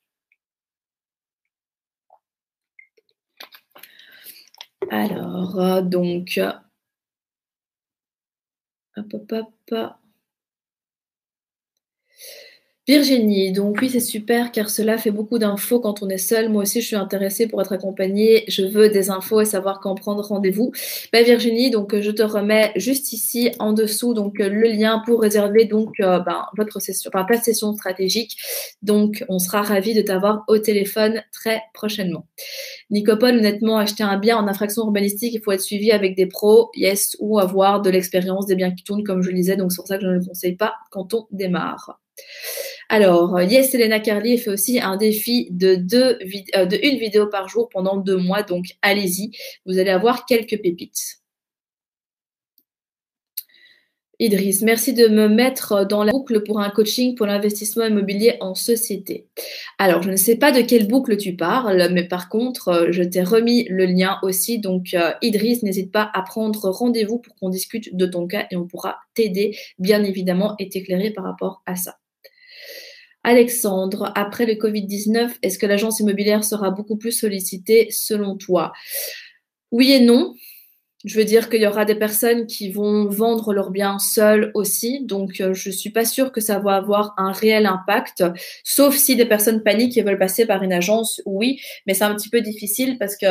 [4.91, 6.39] Alors, euh, donc,
[8.97, 9.31] hop, hop,
[9.71, 9.98] hop.
[12.89, 16.49] Virginie, donc oui, c'est super car cela fait beaucoup d'infos quand on est seul.
[16.49, 18.45] Moi aussi, je suis intéressée pour être accompagnée.
[18.47, 20.71] Je veux des infos et savoir quand prendre rendez-vous.
[21.13, 25.65] Ben, Virginie, donc je te remets juste ici en dessous donc le lien pour réserver
[25.65, 28.35] donc euh, ben, votre session, enfin ta session stratégique.
[28.81, 32.25] Donc, on sera ravis de t'avoir au téléphone très prochainement.
[32.89, 36.71] Nicopole, honnêtement, acheter un bien en infraction urbanistique, il faut être suivi avec des pros,
[36.73, 39.57] yes, ou avoir de l'expérience, des biens qui tournent, comme je le disais.
[39.57, 41.99] Donc, c'est pour ça que je ne le conseille pas quand on démarre.
[42.91, 47.97] Alors, Yes Elena Carly fait aussi un défi euh, de une vidéo par jour pendant
[47.97, 49.31] deux mois, donc allez-y,
[49.67, 51.19] vous allez avoir quelques pépites.
[54.21, 58.53] Idriss, merci de me mettre dans la boucle pour un coaching pour l'investissement immobilier en
[58.53, 59.29] société.
[59.77, 63.03] Alors, je ne sais pas de quelle boucle tu parles, mais par contre, euh, je
[63.03, 64.59] t'ai remis le lien aussi.
[64.59, 68.57] Donc, euh, Idriss, n'hésite pas à prendre rendez-vous pour qu'on discute de ton cas et
[68.57, 71.95] on pourra t'aider, bien évidemment, et t'éclairer par rapport à ça.
[73.23, 78.71] Alexandre, après le Covid-19, est-ce que l'agence immobilière sera beaucoup plus sollicitée selon toi?
[79.71, 80.33] Oui et non.
[81.05, 85.05] Je veux dire qu'il y aura des personnes qui vont vendre leurs biens seules aussi,
[85.05, 88.25] donc euh, je suis pas sûre que ça va avoir un réel impact,
[88.65, 92.13] sauf si des personnes paniquent et veulent passer par une agence, oui, mais c'est un
[92.15, 93.27] petit peu difficile parce que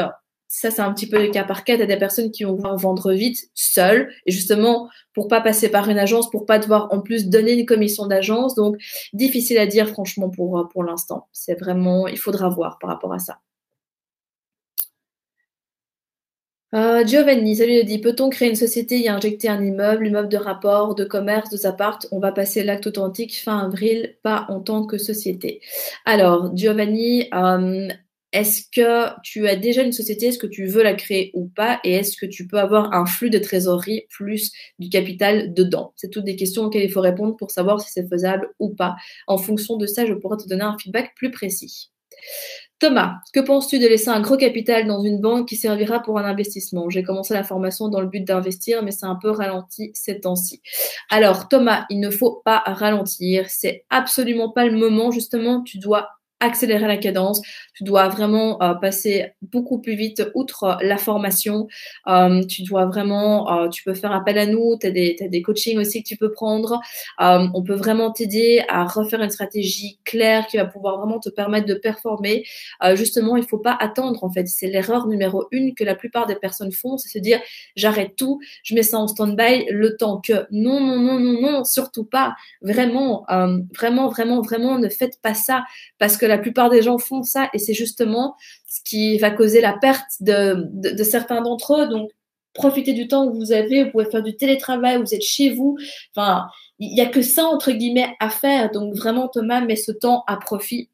[0.48, 1.76] ça, c'est un petit peu le cas par cas.
[1.76, 4.10] Tu des personnes qui vont vouloir vendre vite seules.
[4.26, 7.66] Et justement, pour pas passer par une agence, pour pas devoir en plus donner une
[7.66, 8.54] commission d'agence.
[8.54, 8.76] Donc,
[9.12, 11.28] difficile à dire, franchement, pour, pour l'instant.
[11.32, 13.40] C'est vraiment, il faudra voir par rapport à ça.
[16.74, 20.94] Euh, Giovanni, salut dit peut-on créer une société et injecter un immeuble, immeuble de rapport,
[20.94, 24.98] de commerce, de appart On va passer l'acte authentique fin avril, pas en tant que
[24.98, 25.62] société.
[26.04, 27.88] Alors, Giovanni, euh,
[28.32, 31.80] est-ce que tu as déjà une société, est-ce que tu veux la créer ou pas,
[31.84, 35.92] et est-ce que tu peux avoir un flux de trésorerie plus du capital dedans?
[35.96, 38.96] C'est toutes des questions auxquelles il faut répondre pour savoir si c'est faisable ou pas.
[39.26, 41.90] En fonction de ça, je pourrais te donner un feedback plus précis.
[42.78, 46.24] Thomas, que penses-tu de laisser un gros capital dans une banque qui servira pour un
[46.24, 46.88] investissement?
[46.90, 50.62] J'ai commencé la formation dans le but d'investir, mais c'est un peu ralenti ces temps-ci.
[51.10, 53.46] Alors Thomas, il ne faut pas ralentir.
[53.48, 55.10] C'est absolument pas le moment.
[55.10, 56.08] Justement, tu dois
[56.40, 57.42] accélérer la cadence.
[57.74, 61.68] Tu dois vraiment euh, passer beaucoup plus vite outre euh, la formation.
[62.06, 64.76] Euh, tu dois vraiment, tu peux faire appel à nous.
[64.80, 66.80] Tu as des, des coachings aussi que tu peux prendre.
[67.18, 71.66] on peut vraiment t'aider à refaire une stratégie claire qui va pouvoir vraiment te permettre
[71.66, 72.44] de performer.
[72.94, 74.46] justement, il faut pas attendre en fait.
[74.46, 77.40] C'est l'erreur numéro une que la plupart des personnes font, c'est se dire
[77.76, 81.64] j'arrête tout, je mets ça en stand-by le temps que non, non, non, non, non,
[81.64, 82.34] surtout pas.
[82.62, 83.24] Vraiment,
[83.74, 85.64] vraiment, vraiment, vraiment, ne faites pas ça
[85.98, 89.60] parce que la plupart des gens font ça et c'est justement ce qui va causer
[89.60, 91.88] la perte de, certains d'entre eux.
[91.88, 92.10] Donc,
[92.54, 95.76] profitez du temps que vous avez, vous pouvez faire du télétravail, vous êtes chez vous.
[96.14, 96.46] Enfin,
[96.78, 98.70] il n'y a que ça, entre guillemets, à faire.
[98.70, 100.90] Donc, vraiment, Thomas, met ce temps à profit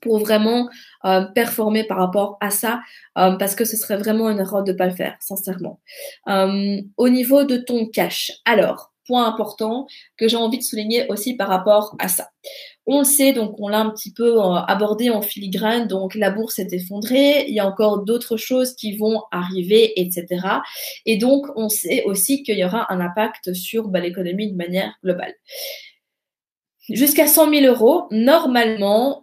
[0.00, 0.68] pour vraiment
[1.04, 2.80] euh, performer par rapport à ça,
[3.18, 5.80] euh, parce que ce serait vraiment une erreur de ne pas le faire, sincèrement.
[6.28, 9.86] Euh, au niveau de ton cash, alors, point important
[10.16, 12.30] que j'ai envie de souligner aussi par rapport à ça.
[12.92, 16.32] On le sait, donc on l'a un petit peu euh, abordé en filigrane, donc la
[16.32, 20.26] bourse est effondrée, il y a encore d'autres choses qui vont arriver, etc.
[21.06, 24.92] Et donc on sait aussi qu'il y aura un impact sur bah, l'économie de manière
[25.04, 25.34] globale.
[26.88, 29.22] Jusqu'à 100 000 euros, normalement,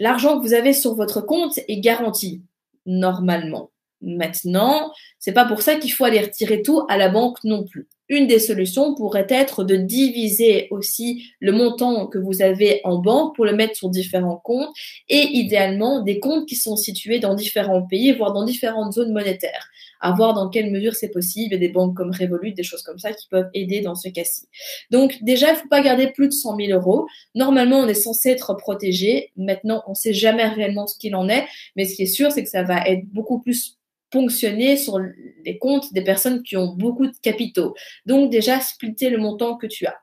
[0.00, 2.42] l'argent que vous avez sur votre compte est garanti.
[2.84, 3.70] Normalement.
[4.00, 7.86] Maintenant, c'est pas pour ça qu'il faut aller retirer tout à la banque non plus.
[8.10, 13.36] Une des solutions pourrait être de diviser aussi le montant que vous avez en banque
[13.36, 14.74] pour le mettre sur différents comptes
[15.08, 19.70] et idéalement des comptes qui sont situés dans différents pays, voire dans différentes zones monétaires.
[20.00, 22.98] À voir dans quelle mesure c'est possible et des banques comme Revolut, des choses comme
[22.98, 24.48] ça qui peuvent aider dans ce cas-ci.
[24.90, 27.06] Donc déjà, il faut pas garder plus de 100 000 euros.
[27.36, 29.30] Normalement, on est censé être protégé.
[29.36, 31.46] Maintenant, on sait jamais réellement ce qu'il en est,
[31.76, 33.79] mais ce qui est sûr, c'est que ça va être beaucoup plus
[34.10, 34.98] ponctionner sur
[35.44, 37.74] les comptes des personnes qui ont beaucoup de capitaux.
[38.06, 39.96] Donc déjà, splitter le montant que tu as.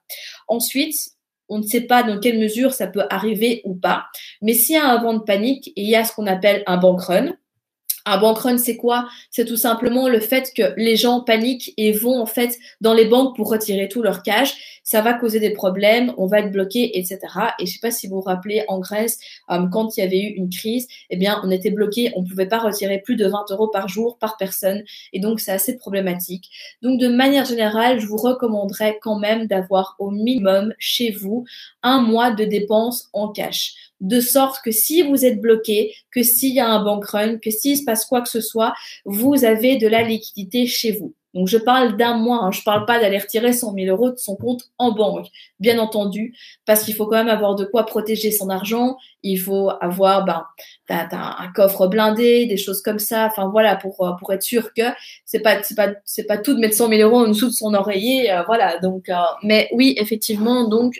[0.47, 0.95] Ensuite,
[1.49, 4.05] on ne sait pas dans quelle mesure ça peut arriver ou pas,
[4.41, 6.63] mais s'il y a un vent de panique et il y a ce qu'on appelle
[6.67, 7.33] un bank run,
[8.07, 9.07] un bank run, c'est quoi?
[9.31, 13.05] C'est tout simplement le fait que les gens paniquent et vont en fait dans les
[13.05, 14.76] banques pour retirer tout leur cash.
[14.87, 17.19] Ça va causer des problèmes, on va être bloqué, etc.
[17.59, 19.19] Et je sais pas si vous vous rappelez, en Grèce,
[19.51, 22.47] euh, quand il y avait eu une crise, eh bien, on était bloqué, on pouvait
[22.47, 26.49] pas retirer plus de 20 euros par jour par personne, et donc c'est assez problématique.
[26.81, 31.43] Donc, de manière générale, je vous recommanderais quand même d'avoir au minimum chez vous
[31.83, 36.53] un mois de dépenses en cash de sorte que si vous êtes bloqué, que s'il
[36.53, 38.73] y a un bank run, que s'il se passe quoi que ce soit,
[39.03, 41.13] vous avez de la liquidité chez vous.
[41.33, 42.51] Donc je parle d'un mois, hein.
[42.51, 45.27] je parle pas d'aller retirer 100 000 euros de son compte en banque,
[45.59, 46.33] bien entendu,
[46.65, 48.97] parce qu'il faut quand même avoir de quoi protéger son argent.
[49.23, 50.45] Il faut avoir ben,
[50.89, 53.25] un coffre blindé, des choses comme ça.
[53.25, 54.83] Enfin voilà, pour euh, pour être sûr que
[55.25, 55.89] c'est pas pas
[56.27, 58.79] pas tout de mettre 100 000 euros en dessous de son oreiller, euh, voilà.
[58.79, 60.99] Donc, euh, mais oui, effectivement, donc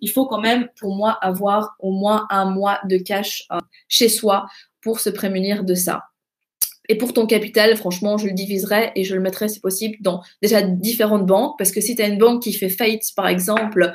[0.00, 3.46] il faut quand même pour moi avoir au moins un mois de cash
[3.88, 4.46] chez soi
[4.80, 6.04] pour se prémunir de ça.
[6.88, 10.22] Et pour ton capital, franchement, je le diviserai et je le mettrai, si possible, dans
[10.42, 11.56] déjà différentes banques.
[11.58, 13.92] Parce que si tu as une banque qui fait faillite, par exemple,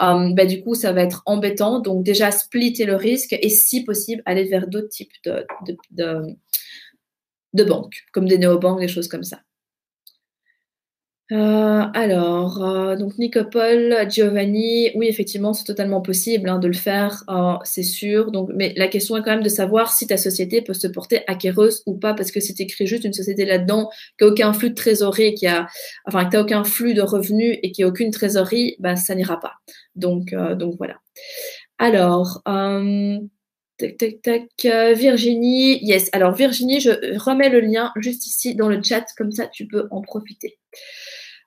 [0.00, 1.80] euh, bah, du coup, ça va être embêtant.
[1.80, 6.36] Donc déjà, splitter le risque et si possible, aller vers d'autres types de, de, de,
[7.54, 9.40] de banques, comme des néobanques, des choses comme ça.
[11.32, 17.24] Euh, alors, euh, donc Nicopole, Giovanni, oui, effectivement, c'est totalement possible hein, de le faire,
[17.28, 18.30] euh, c'est sûr.
[18.30, 21.22] Donc, mais la question est quand même de savoir si ta société peut se porter
[21.26, 24.70] acquéreuse ou pas, parce que si tu juste une société là-dedans, qui a aucun flux
[24.70, 25.66] de trésorerie, qui a,
[26.04, 29.40] enfin, qui a aucun flux de revenus et qui a aucune trésorerie, ben, ça n'ira
[29.40, 29.54] pas.
[29.96, 30.96] Donc, donc voilà.
[31.78, 32.42] Alors,
[33.78, 34.96] Tac, tac, tac.
[34.96, 36.08] Virginie, yes.
[36.12, 39.86] Alors Virginie, je remets le lien juste ici dans le chat, comme ça tu peux
[39.90, 40.58] en profiter.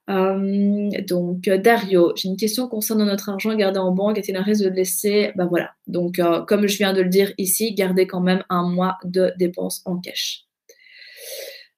[0.09, 4.17] Euh, donc, Dario, j'ai une question concernant notre argent gardé en banque.
[4.17, 5.31] Est-il un risque de le laisser?
[5.35, 5.71] Ben voilà.
[5.87, 9.31] Donc, euh, comme je viens de le dire ici, gardez quand même un mois de
[9.37, 10.45] dépenses en cash.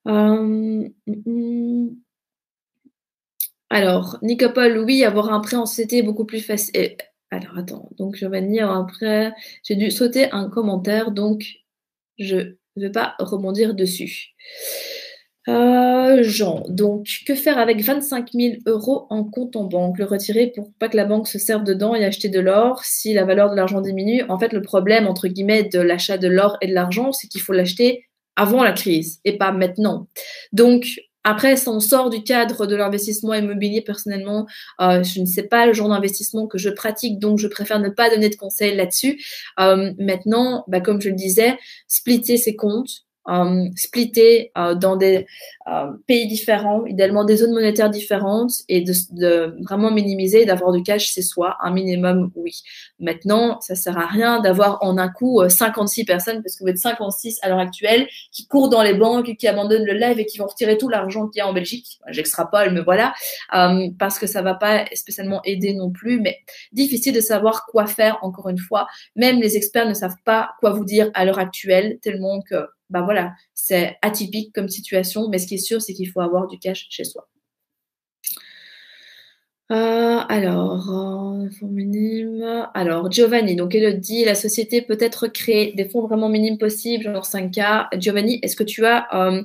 [0.07, 0.87] Euh,
[3.69, 6.95] alors, Nicopole, oui, avoir un prêt en CT est beaucoup plus facile.
[7.31, 7.89] Alors, attends.
[7.97, 9.33] Donc, je dire un prêt.
[9.63, 11.45] J'ai dû sauter un commentaire, donc
[12.17, 12.35] je
[12.75, 14.35] ne vais pas rebondir dessus.
[15.47, 19.97] Euh, Jean, donc que faire avec 25 000 euros en compte en banque?
[19.97, 22.83] Le retirer pour pas que la banque se serve dedans et acheter de l'or?
[22.85, 24.23] Si la valeur de l'argent diminue.
[24.29, 27.41] En fait, le problème entre guillemets de l'achat de l'or et de l'argent, c'est qu'il
[27.41, 30.07] faut l'acheter avant la crise et pas maintenant.
[30.53, 30.85] Donc
[31.23, 34.47] après, ça on sort du cadre de l'investissement immobilier, personnellement,
[34.79, 37.89] euh, je ne sais pas le genre d'investissement que je pratique, donc je préfère ne
[37.89, 39.23] pas donner de conseils là-dessus.
[39.59, 45.27] Euh, maintenant, bah, comme je le disais, splitter ses comptes, euh, splitter euh, dans des
[45.67, 50.81] euh, pays différents, idéalement des zones monétaires différentes et de, de vraiment minimiser, d'avoir du
[50.81, 52.61] cash c'est soi, un minimum, oui.
[52.99, 56.79] Maintenant, ça sert à rien d'avoir en un coup 56 personnes, parce que vous êtes
[56.79, 60.39] 56 à l'heure actuelle, qui courent dans les banques, qui abandonnent le live et qui
[60.39, 61.99] vont retirer tout l'argent qu'il y a en Belgique.
[62.07, 63.13] J'extrapole, mais voilà,
[63.99, 66.39] parce que ça va pas spécialement aider non plus, mais
[66.71, 68.87] difficile de savoir quoi faire, encore une fois.
[69.15, 72.55] Même les experts ne savent pas quoi vous dire à l'heure actuelle, tellement que
[72.91, 76.47] bah voilà, c'est atypique comme situation, mais ce qui est sûr, c'est qu'il faut avoir
[76.47, 77.27] du cash chez soi.
[79.71, 82.67] Euh, alors, euh, fonds minimes.
[82.73, 87.05] Alors, Giovanni, donc elle dit, la société peut être créée des fonds vraiment minimes possibles,
[87.05, 87.87] genre 5K.
[87.97, 89.43] Giovanni, est-ce que tu as euh,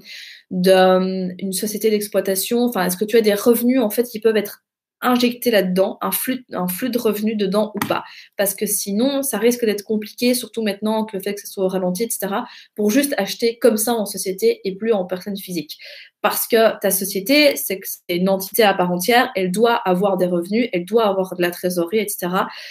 [0.51, 4.65] une société d'exploitation, enfin, est-ce que tu as des revenus en fait qui peuvent être
[5.01, 8.05] injecter là-dedans un flux, un flux de revenus dedans ou pas.
[8.37, 11.69] Parce que sinon, ça risque d'être compliqué, surtout maintenant que le fait que ça soit
[11.69, 12.29] ralenti, etc.,
[12.75, 15.79] pour juste acheter comme ça en société et plus en personne physique.
[16.23, 20.69] Parce que ta société, c'est une entité à part entière, elle doit avoir des revenus,
[20.73, 22.29] elle doit avoir de la trésorerie, etc.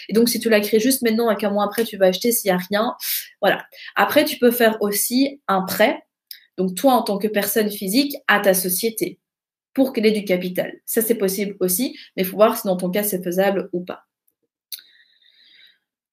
[0.09, 2.32] Et donc, si tu la crées juste maintenant et qu'un mois après, tu vas acheter
[2.32, 2.95] s'il n'y a rien,
[3.41, 3.65] voilà.
[3.95, 6.03] Après, tu peux faire aussi un prêt.
[6.57, 9.19] Donc, toi, en tant que personne physique, à ta société
[9.76, 10.73] pour qu'elle ait du capital.
[10.86, 13.82] Ça, c'est possible aussi, mais il faut voir si dans ton cas, c'est faisable ou
[13.82, 14.05] pas.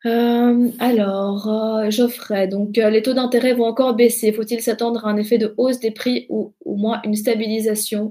[0.04, 4.32] Euh, alors, euh, Geoffrey, donc euh, les taux d'intérêt vont encore baisser.
[4.32, 8.10] Faut-il s'attendre à un effet de hausse des prix ou au moins une stabilisation?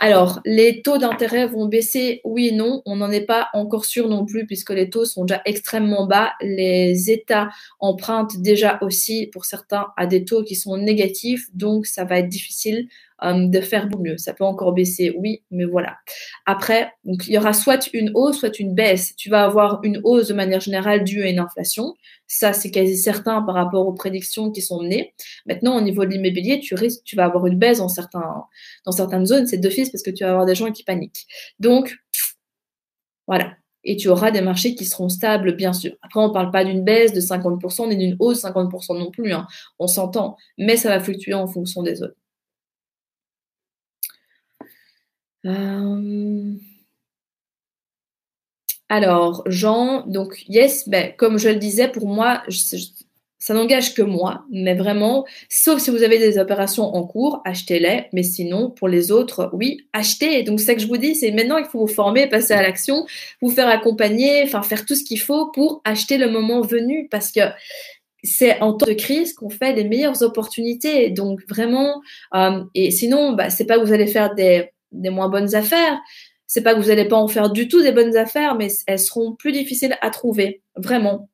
[0.00, 2.82] Alors, les taux d'intérêt vont baisser, oui et non.
[2.86, 6.32] On n'en est pas encore sûr non plus puisque les taux sont déjà extrêmement bas.
[6.40, 12.02] Les États empruntent déjà aussi pour certains à des taux qui sont négatifs, donc ça
[12.04, 12.88] va être difficile
[13.22, 14.16] euh, de faire mieux.
[14.18, 15.96] Ça peut encore baisser, oui, mais voilà.
[16.46, 19.14] Après, donc, il y aura soit une hausse, soit une baisse.
[19.16, 21.94] Tu vas avoir une hausse de manière générale due à une inflation.
[22.26, 25.14] Ça, c'est quasi certain par rapport aux prédictions qui sont menées.
[25.46, 28.44] Maintenant, au niveau de l'immobilier, tu risques, tu vas avoir une baisse dans certains,
[28.84, 29.46] dans certaines zones.
[29.46, 31.26] C'est d'office parce que tu vas avoir des gens qui paniquent.
[31.58, 31.96] Donc,
[33.26, 33.52] voilà
[33.84, 35.92] et tu auras des marchés qui seront stables, bien sûr.
[36.02, 39.10] Après, on ne parle pas d'une baisse de 50% ni d'une hausse de 50% non
[39.10, 39.32] plus.
[39.32, 39.46] Hein.
[39.78, 42.14] On s'entend, mais ça va fluctuer en fonction des zones.
[45.46, 46.56] Euh,
[48.88, 52.42] alors, Jean, donc, yes, ben, comme je le disais, pour moi,
[53.38, 58.06] ça n'engage que moi, mais vraiment, sauf si vous avez des opérations en cours, achetez-les,
[58.12, 60.42] mais sinon, pour les autres, oui, achetez.
[60.42, 62.62] Donc, c'est ça que je vous dis, c'est maintenant il faut vous former, passer à
[62.62, 63.06] l'action,
[63.42, 67.30] vous faire accompagner, enfin, faire tout ce qu'il faut pour acheter le moment venu, parce
[67.30, 67.40] que
[68.24, 71.10] c'est en temps de crise qu'on fait les meilleures opportunités.
[71.10, 72.00] Donc, vraiment,
[72.34, 75.98] euh, et sinon, bah, c'est pas que vous allez faire des des moins bonnes affaires.
[76.46, 78.98] C'est pas que vous n'allez pas en faire du tout des bonnes affaires, mais elles
[78.98, 81.28] seront plus difficiles à trouver, vraiment.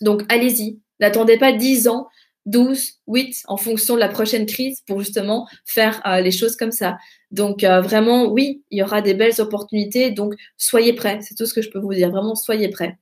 [0.00, 2.08] Donc allez-y, n'attendez pas 10 ans,
[2.46, 6.72] 12, 8 en fonction de la prochaine crise pour justement faire euh, les choses comme
[6.72, 6.98] ça.
[7.30, 11.46] Donc euh, vraiment, oui, il y aura des belles opportunités, donc soyez prêts, c'est tout
[11.46, 12.98] ce que je peux vous dire, vraiment soyez prêts.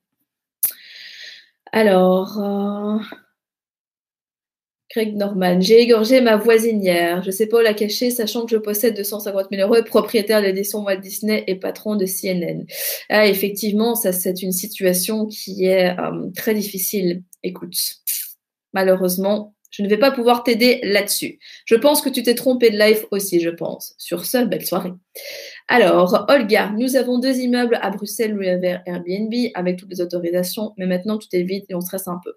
[1.71, 2.99] Alors, euh,
[4.93, 5.59] Greg Norman.
[5.59, 7.23] J'ai égorgé ma voisinière.
[7.23, 10.39] Je sais pas où la cacher, sachant que je possède 250 000 euros et propriétaire
[10.41, 12.65] de l'édition Walt Disney et patron de CNN.
[13.09, 17.23] Ah, effectivement, ça, c'est une situation qui est euh, très difficile.
[17.41, 17.75] Écoute,
[18.73, 21.39] malheureusement, je ne vais pas pouvoir t'aider là-dessus.
[21.65, 23.95] Je pense que tu t'es trompé de life aussi, je pense.
[23.97, 24.93] Sur ce, belle soirée.
[25.67, 30.73] Alors, Olga, nous avons deux immeubles à Bruxelles loués vers Airbnb avec toutes les autorisations,
[30.77, 32.33] mais maintenant tout est vide et on stresse un peu.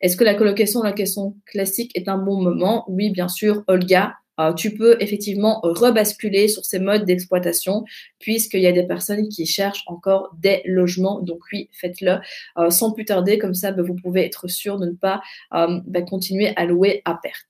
[0.00, 2.86] Est-ce que la colocation, la question classique est un bon moment?
[2.88, 4.14] Oui, bien sûr, Olga.
[4.38, 7.84] Euh, tu peux effectivement rebasculer sur ces modes d'exploitation
[8.18, 11.20] puisqu'il y a des personnes qui cherchent encore des logements.
[11.20, 12.18] Donc oui, faites-le
[12.58, 13.38] euh, sans plus tarder.
[13.38, 15.20] Comme ça, bah, vous pouvez être sûr de ne pas
[15.54, 17.46] euh, bah, continuer à louer à perte.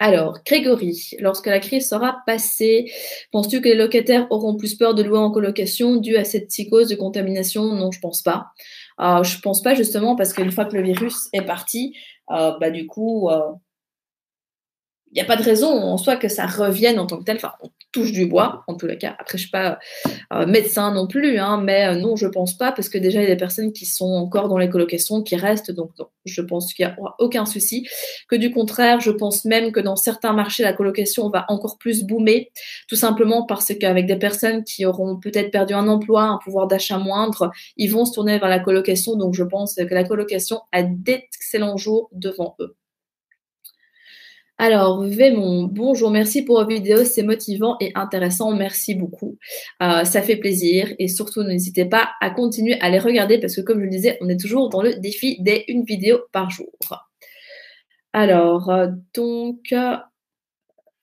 [0.00, 2.88] Alors, Grégory, lorsque la crise sera passée,
[3.32, 6.88] penses-tu que les locataires auront plus peur de louer en colocation dû à cette psychose
[6.88, 7.74] de contamination?
[7.74, 8.46] Non, je pense pas.
[9.00, 11.96] Euh, je pense pas justement parce qu'une fois que le virus est parti,
[12.28, 13.28] bah du coup,
[15.10, 17.36] il n'y a pas de raison en soi que ça revienne en tant que tel.
[17.36, 19.16] Enfin, on touche du bois, en les cas.
[19.18, 19.78] Après, je ne suis pas
[20.32, 23.20] euh, médecin non plus, hein, mais euh, non, je ne pense pas, parce que déjà,
[23.20, 25.92] il y a des personnes qui sont encore dans les colocations, qui restent, donc
[26.24, 27.88] je pense qu'il n'y aura aucun souci.
[28.28, 32.04] Que du contraire, je pense même que dans certains marchés, la colocation va encore plus
[32.04, 32.50] boomer,
[32.88, 36.98] tout simplement parce qu'avec des personnes qui auront peut-être perdu un emploi, un pouvoir d'achat
[36.98, 40.82] moindre, ils vont se tourner vers la colocation, donc je pense que la colocation a
[40.82, 42.77] d'excellents jours devant eux.
[44.60, 49.38] Alors, Vémon, bonjour, merci pour vos vidéos, c'est motivant et intéressant, merci beaucoup.
[49.80, 53.60] Euh, ça fait plaisir et surtout n'hésitez pas à continuer à les regarder parce que
[53.60, 56.72] comme je le disais, on est toujours dans le défi des une vidéo par jour.
[58.12, 59.96] Alors, euh, donc, euh,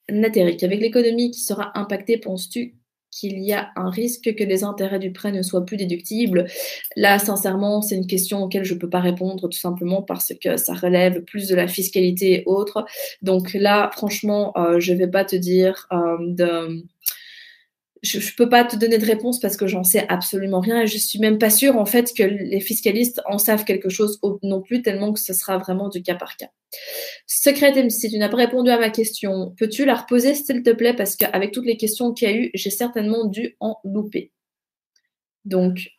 [0.10, 2.76] Natérique, avec l'économie qui sera impactée, penses-tu
[3.16, 6.48] qu'il y a un risque que les intérêts du prêt ne soient plus déductibles
[6.96, 10.58] Là, sincèrement, c'est une question auquel je ne peux pas répondre tout simplement parce que
[10.58, 12.86] ça relève plus de la fiscalité et autres.
[13.22, 16.84] Donc là, franchement, euh, je ne vais pas te dire euh, de
[18.06, 20.88] je, ne peux pas te donner de réponse parce que j'en sais absolument rien et
[20.88, 24.62] je suis même pas sûre en fait que les fiscalistes en savent quelque chose non
[24.62, 26.50] plus tellement que ce sera vraiment du cas par cas.
[27.26, 30.94] Secret si tu n'as pas répondu à ma question, peux-tu la reposer s'il te plaît?
[30.94, 34.32] Parce qu'avec toutes les questions qu'il y a eu, j'ai certainement dû en louper.
[35.46, 35.90] Donc,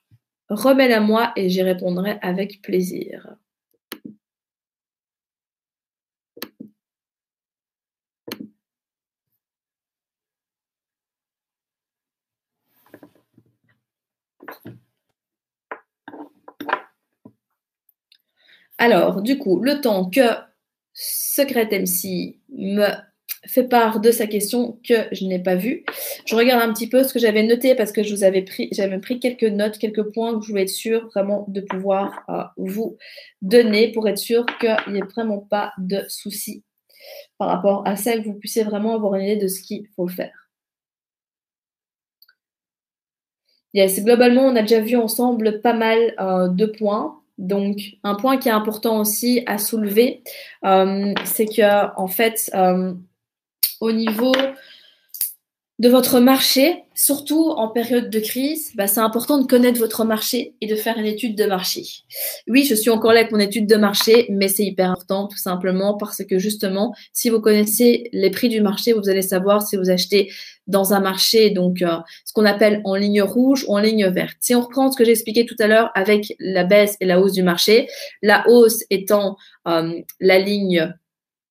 [0.48, 3.36] remets-la moi et j'y répondrai avec plaisir.
[18.78, 20.20] Alors, du coup, le temps que
[20.92, 22.88] Secret MC me
[23.46, 25.84] fait part de sa question que je n'ai pas vue,
[26.26, 29.20] je regarde un petit peu ce que j'avais noté parce que je pris, j'avais pris
[29.20, 32.98] quelques notes, quelques points que je voulais être sûre vraiment de pouvoir euh, vous
[33.42, 36.64] donner pour être sûr qu'il n'y ait vraiment pas de soucis
[37.38, 40.08] par rapport à ça, que vous puissiez vraiment avoir une idée de ce qu'il faut
[40.08, 40.50] faire.
[43.74, 47.20] Yes, globalement, on a déjà vu ensemble pas mal euh, de points.
[47.38, 50.22] Donc, un point qui est important aussi à soulever,
[50.64, 52.94] euh, c'est que en fait, euh,
[53.80, 54.32] au niveau
[55.78, 60.54] de votre marché, surtout en période de crise, bah, c'est important de connaître votre marché
[60.62, 61.82] et de faire une étude de marché.
[62.48, 65.36] Oui, je suis encore là avec mon étude de marché, mais c'est hyper important tout
[65.36, 69.76] simplement parce que justement, si vous connaissez les prix du marché, vous allez savoir si
[69.76, 70.32] vous achetez
[70.66, 74.36] dans un marché, donc euh, ce qu'on appelle en ligne rouge ou en ligne verte.
[74.40, 77.20] Si on reprend ce que j'ai expliqué tout à l'heure avec la baisse et la
[77.20, 77.86] hausse du marché,
[78.22, 79.36] la hausse étant
[79.68, 80.94] euh, la ligne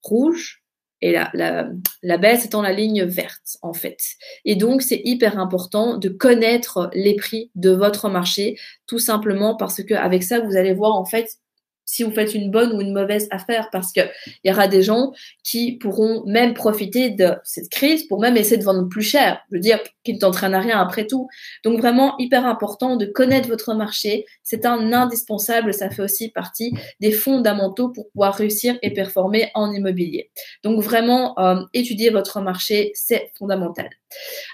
[0.02, 0.65] rouge,
[1.02, 1.68] et la, la,
[2.02, 3.98] la, baisse étant la ligne verte en fait.
[4.44, 9.82] Et donc c'est hyper important de connaître les prix de votre marché, tout simplement parce
[9.82, 11.38] que avec ça vous allez voir en fait
[11.86, 14.10] si vous faites une bonne ou une mauvaise affaire, parce qu'il
[14.44, 15.12] y aura des gens
[15.42, 19.40] qui pourront même profiter de cette crise pour même essayer de vendre plus cher.
[19.50, 21.28] Je veux dire, qui ne t'entraîne à rien après tout.
[21.64, 24.26] Donc vraiment hyper important de connaître votre marché.
[24.42, 25.72] C'est un indispensable.
[25.72, 30.30] Ça fait aussi partie des fondamentaux pour pouvoir réussir et performer en immobilier.
[30.64, 33.88] Donc vraiment euh, étudier votre marché, c'est fondamental.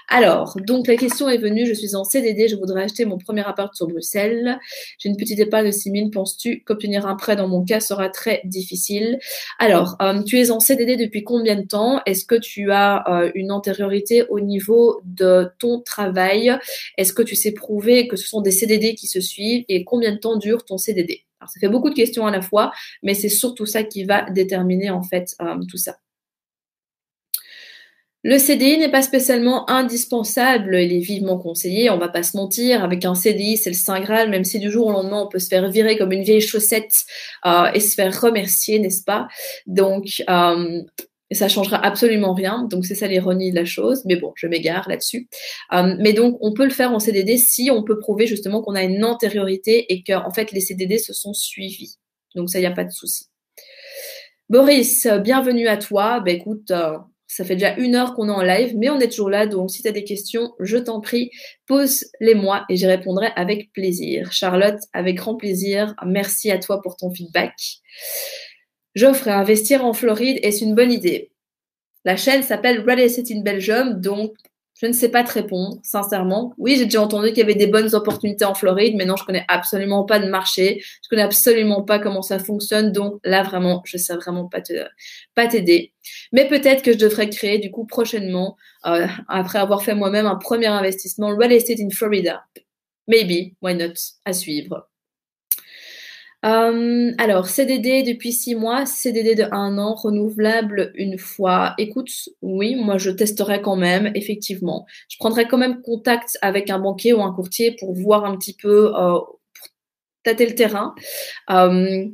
[0.09, 3.45] Alors, donc la question est venue, je suis en CDD, je voudrais acheter mon premier
[3.45, 4.59] appart sur Bruxelles.
[4.99, 6.09] J'ai une petite épargne de 6 000.
[6.09, 9.19] Penses-tu qu'obtenir un prêt dans mon cas sera très difficile?
[9.59, 12.01] Alors, euh, tu es en CDD depuis combien de temps?
[12.05, 16.57] Est-ce que tu as euh, une antériorité au niveau de ton travail?
[16.97, 19.65] Est-ce que tu sais prouver que ce sont des CDD qui se suivent?
[19.69, 22.41] Et combien de temps dure ton CDD Alors, ça fait beaucoup de questions à la
[22.41, 22.71] fois,
[23.03, 25.95] mais c'est surtout ça qui va déterminer en fait euh, tout ça.
[28.25, 32.81] Le CDI n'est pas spécialement indispensable, il est vivement conseillé, on va pas se mentir,
[32.81, 35.39] avec un CDI c'est le Saint Graal, même si du jour au lendemain on peut
[35.39, 37.05] se faire virer comme une vieille chaussette
[37.45, 39.27] euh, et se faire remercier, n'est-ce pas?
[39.67, 40.81] Donc euh,
[41.33, 44.87] ça changera absolument rien, donc c'est ça l'ironie de la chose, mais bon, je m'égare
[44.87, 45.27] là-dessus.
[45.73, 48.75] Euh, mais donc on peut le faire en CDD si on peut prouver justement qu'on
[48.75, 51.97] a une antériorité et que en fait les CDD se sont suivis.
[52.35, 53.25] Donc ça, il n'y a pas de souci.
[54.47, 56.21] Boris, bienvenue à toi.
[56.21, 56.97] Ben écoute, euh,
[57.35, 59.47] ça fait déjà une heure qu'on est en live, mais on est toujours là.
[59.47, 61.31] Donc, si tu as des questions, je t'en prie,
[61.65, 64.31] pose-les-moi et j'y répondrai avec plaisir.
[64.31, 65.95] Charlotte, avec grand plaisir.
[66.05, 67.53] Merci à toi pour ton feedback.
[68.93, 71.31] J'offre à investir en Floride, est-ce une bonne idée
[72.05, 74.35] La chaîne s'appelle Real Estate in Belgium, donc
[74.83, 76.53] je ne sais pas te répondre, sincèrement.
[76.57, 79.23] Oui, j'ai déjà entendu qu'il y avait des bonnes opportunités en Floride, mais non, je
[79.23, 80.83] connais absolument pas de marché.
[81.01, 82.91] Je connais absolument pas comment ça fonctionne.
[82.91, 84.73] Donc là, vraiment, je sais vraiment pas te,
[85.35, 85.93] pas t'aider.
[86.33, 90.35] Mais peut-être que je devrais créer, du coup, prochainement, euh, après avoir fait moi-même un
[90.35, 92.43] premier investissement, real estate in Florida.
[93.07, 93.93] Maybe, why not,
[94.25, 94.89] à suivre.
[96.45, 101.73] Euh, alors, CDD depuis six mois, CDD de un an, renouvelable une fois.
[101.77, 104.85] Écoute, oui, moi je testerai quand même, effectivement.
[105.09, 108.55] Je prendrai quand même contact avec un banquier ou un courtier pour voir un petit
[108.55, 109.67] peu, euh, pour
[110.23, 110.95] tâter le terrain.
[111.49, 112.05] Euh,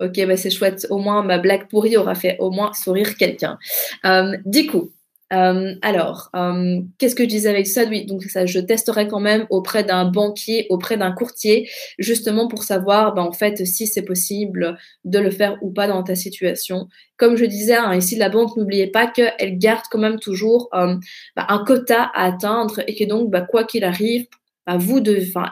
[0.00, 0.86] ok, bah c'est chouette.
[0.90, 3.58] Au moins, ma blague pourrie aura fait au moins sourire quelqu'un.
[4.06, 4.92] Euh, du coup,
[5.32, 9.20] euh, alors, euh, qu'est-ce que je disais avec ça Oui, donc ça, je testerai quand
[9.20, 11.68] même auprès d'un banquier, auprès d'un courtier,
[11.98, 16.02] justement pour savoir, ben, en fait, si c'est possible de le faire ou pas dans
[16.02, 16.88] ta situation.
[17.16, 20.96] Comme je disais, hein, ici la banque, n'oubliez pas qu'elle garde quand même toujours euh,
[21.36, 24.26] ben, un quota à atteindre et que donc, ben, quoi qu'il arrive,
[24.66, 25.02] vous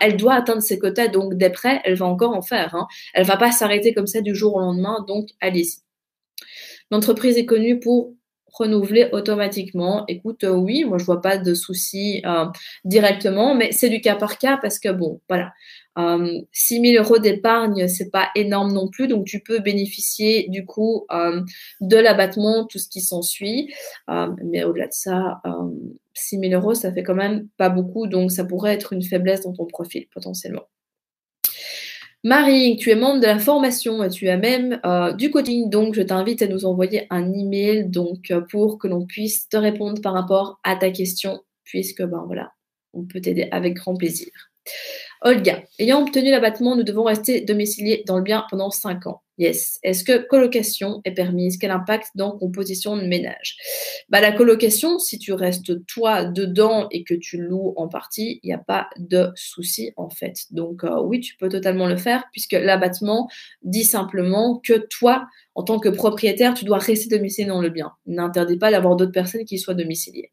[0.00, 2.74] elle doit atteindre ses quotas, donc d'après, elle va encore en faire.
[2.74, 2.86] Hein.
[3.12, 5.82] Elle va pas s'arrêter comme ça du jour au lendemain, donc allez-y.
[6.90, 8.14] L'entreprise est connue pour
[8.53, 10.05] renouveler automatiquement.
[10.09, 12.46] Écoute, euh, oui, moi je vois pas de souci euh,
[12.84, 15.53] directement, mais c'est du cas par cas parce que bon, voilà,
[15.98, 20.64] euh, 6 000 euros d'épargne, c'est pas énorme non plus, donc tu peux bénéficier du
[20.64, 21.42] coup euh,
[21.80, 23.72] de l'abattement, tout ce qui s'ensuit.
[24.09, 25.40] mais au-delà de ça,
[26.14, 29.42] 6 000 euros, ça fait quand même pas beaucoup, donc ça pourrait être une faiblesse
[29.42, 30.71] dans ton profil potentiellement.
[32.24, 36.02] Marie, tu es membre de la formation, tu as même euh, du coaching, donc je
[36.02, 40.12] t'invite à nous envoyer un email donc euh, pour que l'on puisse te répondre par
[40.12, 42.52] rapport à ta question, puisque ben voilà,
[42.92, 44.30] on peut t'aider avec grand plaisir.
[45.24, 49.22] Olga, ayant obtenu l'abattement, nous devons rester domiciliés dans le bien pendant 5 ans.
[49.38, 49.78] Yes.
[49.84, 51.58] Est-ce que colocation est permise?
[51.58, 53.56] Quel impact dans composition de ménage?
[54.08, 58.48] Bah, La colocation, si tu restes toi dedans et que tu loues en partie, il
[58.48, 60.34] n'y a pas de souci en fait.
[60.50, 63.28] Donc euh, oui, tu peux totalement le faire puisque l'abattement
[63.62, 67.92] dit simplement que toi, en tant que propriétaire, tu dois rester domicilié dans le bien.
[68.06, 70.32] N'interdit pas d'avoir d'autres personnes qui soient domiciliées.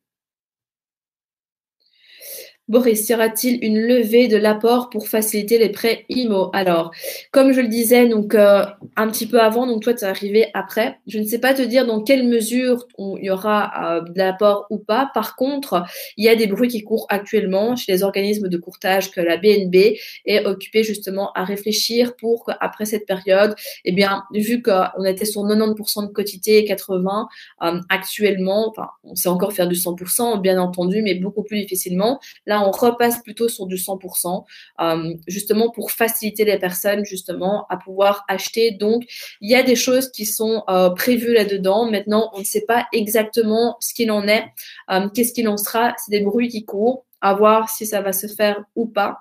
[2.70, 6.92] Boris, y aura-t-il une levée de l'apport pour faciliter les prêts IMO Alors,
[7.32, 8.64] comme je le disais donc euh,
[8.96, 11.00] un petit peu avant, donc toi tu es arrivé après.
[11.08, 14.68] Je ne sais pas te dire dans quelle mesure il y aura euh, de l'apport
[14.70, 15.10] ou pas.
[15.16, 15.84] Par contre,
[16.16, 19.38] il y a des bruits qui courent actuellement chez les organismes de courtage que la
[19.38, 25.26] BNB est occupée justement à réfléchir pour qu'après cette période, eh bien, vu qu'on était
[25.26, 27.28] sur 90% de quotité et 80
[27.64, 32.20] euh, actuellement, enfin, on sait encore faire du 100%, bien entendu, mais beaucoup plus difficilement.
[32.46, 34.46] Là, on repasse plutôt sur du 100%,
[34.82, 38.72] euh, justement pour faciliter les personnes justement à pouvoir acheter.
[38.72, 39.04] Donc,
[39.42, 41.90] il y a des choses qui sont euh, prévues là-dedans.
[41.90, 44.46] Maintenant, on ne sait pas exactement ce qu'il en est,
[44.92, 45.94] euh, qu'est-ce qu'il en sera.
[45.98, 49.20] C'est des bruits qui courent, à voir si ça va se faire ou pas.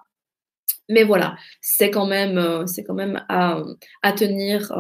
[0.89, 2.39] Mais voilà, c'est quand même,
[3.29, 4.73] à tenir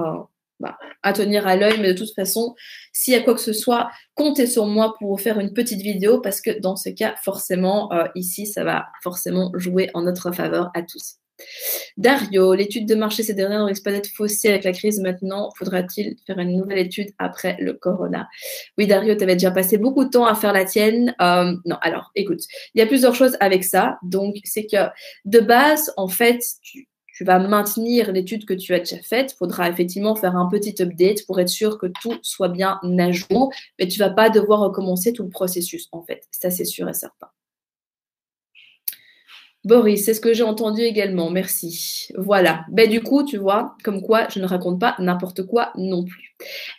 [0.60, 2.54] bah, à tenir à l'œil, mais de toute façon,
[2.92, 5.82] s'il y a quoi que ce soit, comptez sur moi pour vous faire une petite
[5.82, 10.32] vidéo parce que dans ce cas, forcément, euh, ici, ça va forcément jouer en notre
[10.32, 11.18] faveur à tous.
[11.96, 15.50] Dario, l'étude de marché ces dernières risque pas d'être faussée avec la crise maintenant.
[15.56, 18.28] Faudra-t-il faire une nouvelle étude après le corona?
[18.76, 21.14] Oui, Dario, tu avais déjà passé beaucoup de temps à faire la tienne.
[21.20, 22.40] Euh, non, alors, écoute,
[22.74, 23.98] il y a plusieurs choses avec ça.
[24.02, 24.88] Donc, c'est que
[25.24, 26.88] de base, en fait, tu,
[27.18, 29.32] tu vas maintenir l'étude que tu as déjà faite.
[29.32, 33.10] Il faudra effectivement faire un petit update pour être sûr que tout soit bien à
[33.10, 36.28] jour, mais tu vas pas devoir recommencer tout le processus en fait.
[36.30, 37.26] Ça, c'est sûr et certain.
[39.64, 41.28] Boris, c'est ce que j'ai entendu également.
[41.28, 42.12] Merci.
[42.16, 42.64] Voilà.
[42.70, 46.27] Ben, du coup, tu vois, comme quoi je ne raconte pas n'importe quoi non plus.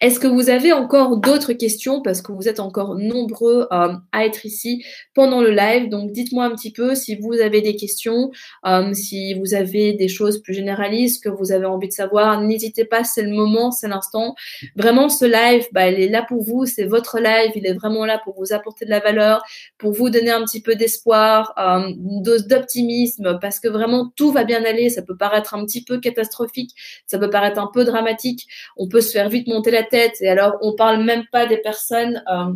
[0.01, 2.01] Est-ce que vous avez encore d'autres questions?
[2.01, 4.83] Parce que vous êtes encore nombreux euh, à être ici
[5.13, 5.89] pendant le live.
[5.89, 8.31] Donc dites-moi un petit peu si vous avez des questions,
[8.65, 12.41] euh, si vous avez des choses plus généralistes que vous avez envie de savoir.
[12.41, 14.35] N'hésitez pas, c'est le moment, c'est l'instant.
[14.75, 18.05] Vraiment, ce live, bah, il est là pour vous, c'est votre live, il est vraiment
[18.05, 19.43] là pour vous apporter de la valeur,
[19.77, 24.31] pour vous donner un petit peu d'espoir, euh, une dose d'optimisme parce que vraiment tout
[24.31, 24.89] va bien aller.
[24.89, 26.71] Ça peut paraître un petit peu catastrophique,
[27.07, 28.47] ça peut paraître un peu dramatique.
[28.77, 30.15] On peut se faire vite monter la tête.
[30.21, 32.53] Et alors, on parle même pas des personnes euh,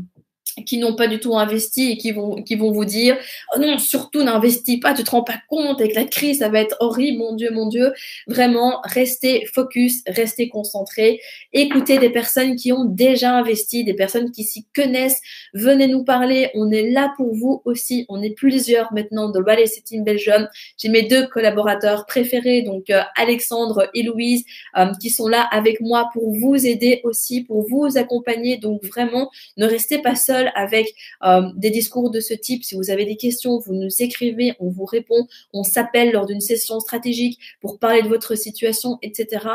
[0.66, 3.18] qui n'ont pas du tout investi et qui vont qui vont vous dire
[3.56, 6.60] oh non surtout n'investis pas tu te rends pas compte avec la crise ça va
[6.60, 7.94] être horrible mon dieu mon dieu.
[8.28, 11.20] Vraiment restez focus restez concentré
[11.54, 15.22] écoutez des personnes qui ont déjà investi des personnes qui s'y connaissent.
[15.54, 16.50] Venez nous parler.
[16.56, 18.06] On est là pour vous aussi.
[18.10, 20.48] On est plusieurs maintenant de Ballet City Belgium
[20.78, 24.44] j'ai mes deux collaborateurs préférés donc euh, Alexandre et Louise
[24.78, 28.58] euh, qui sont là avec moi pour vous aider aussi pour vous accompagner.
[28.58, 32.64] Donc vraiment ne restez pas seuls avec euh, des discours de ce type.
[32.64, 36.42] Si vous avez des questions, vous nous écrivez, on vous répond, on s'appelle lors d'une
[36.42, 39.46] session stratégique pour parler de votre situation, etc.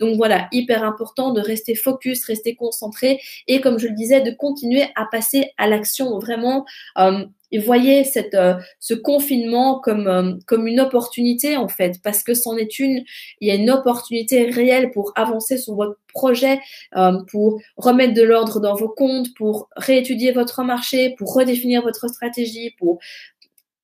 [0.00, 4.30] Donc voilà, hyper important de rester focus, rester concentré et comme je le disais, de
[4.30, 6.18] continuer à passer à l'action.
[6.18, 6.64] Vraiment,
[6.98, 12.22] euh, et voyez cette, euh, ce confinement comme, euh, comme une opportunité en fait, parce
[12.22, 13.04] que c'en est une.
[13.40, 16.60] Il y a une opportunité réelle pour avancer sur votre projet,
[16.96, 22.08] euh, pour remettre de l'ordre dans vos comptes, pour réétudier votre marché, pour redéfinir votre
[22.08, 22.98] stratégie, pour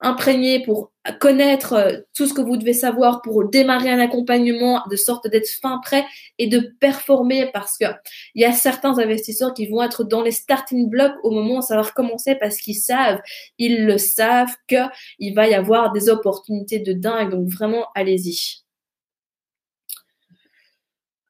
[0.01, 4.97] imprégné pour connaître euh, tout ce que vous devez savoir pour démarrer un accompagnement de
[4.97, 6.05] sorte d'être fin prêt
[6.39, 7.87] et de performer parce que
[8.35, 11.63] il y a certains investisseurs qui vont être dans les starting blocks au moment où
[11.63, 13.21] ça va recommencer parce qu'ils savent,
[13.59, 14.89] ils le savent que
[15.19, 17.31] il va y avoir des opportunités de dingue.
[17.31, 18.64] Donc vraiment, allez-y.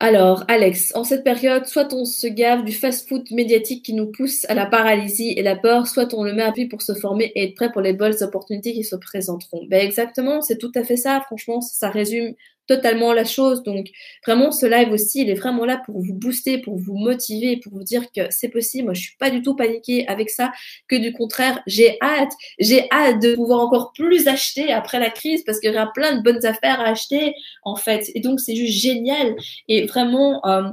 [0.06, 4.44] Alors, Alex, en cette période, soit on se gave du fast-food médiatique qui nous pousse
[4.50, 7.32] à la paralysie et la peur, soit on le met à pied pour se former
[7.34, 9.64] et être prêt pour les bonnes opportunités qui se présenteront.
[9.66, 11.22] Ben exactement, c'est tout à fait ça.
[11.22, 12.34] Franchement, ça résume
[12.66, 13.62] totalement la chose.
[13.62, 13.86] Donc
[14.26, 17.72] vraiment, ce live aussi, il est vraiment là pour vous booster, pour vous motiver, pour
[17.72, 18.84] vous dire que c'est possible.
[18.84, 20.52] Moi, je suis pas du tout paniquée avec ça,
[20.88, 25.42] que du contraire, j'ai hâte, j'ai hâte de pouvoir encore plus acheter après la crise
[25.44, 28.10] parce qu'il y aura plein de bonnes affaires à acheter en fait.
[28.14, 29.36] Et donc c'est juste génial.
[29.68, 30.44] Et vraiment.
[30.46, 30.70] Euh,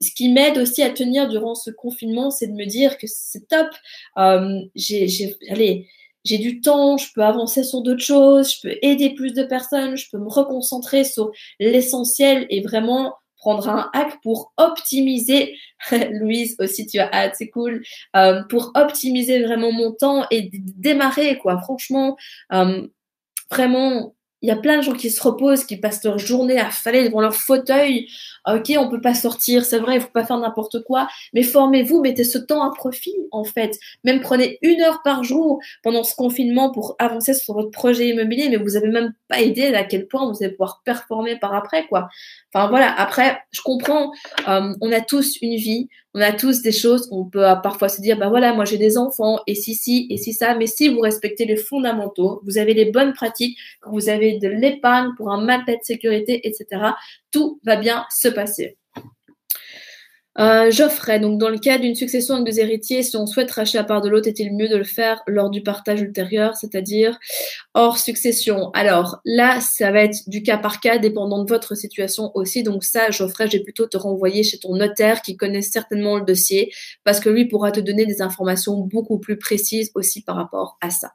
[0.00, 3.48] ce qui m'aide aussi à tenir durant ce confinement, c'est de me dire que c'est
[3.48, 3.68] top.
[4.18, 5.88] Euh, j'ai, allez,
[6.24, 9.96] j'ai du temps, je peux avancer sur d'autres choses, je peux aider plus de personnes,
[9.96, 11.30] je peux me reconcentrer sur
[11.60, 15.54] l'essentiel et vraiment prendre un hack pour optimiser,
[16.12, 17.82] Louise aussi tu as hâte, c'est cool,
[18.16, 21.60] euh, pour optimiser vraiment mon temps et démarrer quoi.
[21.60, 22.16] Franchement,
[22.52, 22.86] euh,
[23.50, 24.14] vraiment
[24.44, 27.08] il y a plein de gens qui se reposent, qui passent leur journée à faller
[27.08, 28.08] devant leur fauteuil.
[28.46, 32.02] Ok, on peut pas sortir, c'est vrai, il faut pas faire n'importe quoi, mais formez-vous,
[32.02, 33.78] mettez ce temps à profit en fait.
[34.04, 38.50] Même prenez une heure par jour pendant ce confinement pour avancer sur votre projet immobilier,
[38.50, 41.86] mais vous avez même pas idée à quel point vous allez pouvoir performer par après
[41.86, 42.08] quoi.
[42.52, 44.12] Enfin voilà, après je comprends,
[44.48, 48.00] euh, on a tous une vie, on a tous des choses, on peut parfois se
[48.00, 50.88] dire, bah voilà, moi j'ai des enfants, et si, si, et si ça, mais si
[50.88, 55.44] vous respectez les fondamentaux, vous avez les bonnes pratiques, vous avez de l'épargne pour un
[55.44, 56.92] matelas de sécurité, etc.,
[57.34, 58.78] tout va bien se passer.
[60.38, 63.78] Euh, Geoffrey, donc dans le cas d'une succession de deux héritiers, si on souhaite racheter
[63.78, 67.18] la part de l'autre, est-il mieux de le faire lors du partage ultérieur, c'est-à-dire
[67.74, 68.70] hors succession?
[68.70, 72.62] Alors là, ça va être du cas par cas, dépendant de votre situation aussi.
[72.62, 76.72] Donc ça, Geoffrey, j'ai plutôt te renvoyer chez ton notaire qui connaît certainement le dossier,
[77.04, 80.90] parce que lui pourra te donner des informations beaucoup plus précises aussi par rapport à
[80.90, 81.12] ça.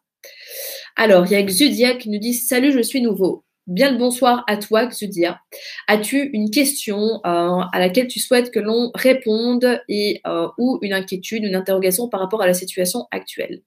[0.95, 3.43] Alors, il y a Xudia qui nous dit Salut, je suis nouveau.
[3.69, 5.41] Bien le bonsoir à toi, Xudia.
[5.87, 10.91] As-tu une question euh, à laquelle tu souhaites que l'on réponde et euh, ou une
[10.91, 13.61] inquiétude, une interrogation par rapport à la situation actuelle?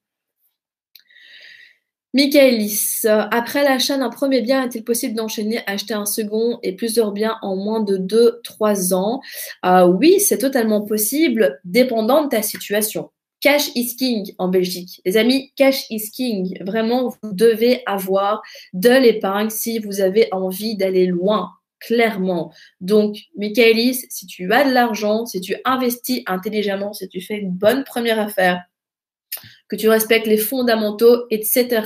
[2.15, 7.39] Michaelis, après l'achat d'un premier bien, est-il possible d'enchaîner, acheter un second et plusieurs biens
[7.41, 9.20] en moins de 2-3 ans?
[9.65, 13.11] Euh, Oui, c'est totalement possible, dépendant de ta situation.
[13.43, 15.02] Cash is king en Belgique.
[15.05, 16.56] Les amis, cash is king.
[16.64, 18.40] Vraiment, vous devez avoir
[18.73, 21.51] de l'épargne si vous avez envie d'aller loin,
[21.81, 22.52] clairement.
[22.81, 27.51] Donc, Michaelis, si tu as de l'argent, si tu investis intelligemment, si tu fais une
[27.51, 28.62] bonne première affaire,
[29.66, 31.82] que tu respectes les fondamentaux, etc.,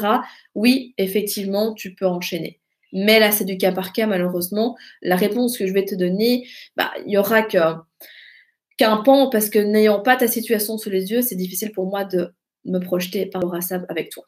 [0.54, 2.60] oui, effectivement, tu peux enchaîner.
[2.92, 4.76] Mais là, c'est du cas par cas, malheureusement.
[5.00, 6.46] La réponse que je vais te donner,
[6.76, 7.58] bah, il y aura que
[8.76, 12.04] qu'un pan, parce que n'ayant pas ta situation sous les yeux, c'est difficile pour moi
[12.04, 12.34] de
[12.64, 14.24] me projeter par rapport à ça avec toi.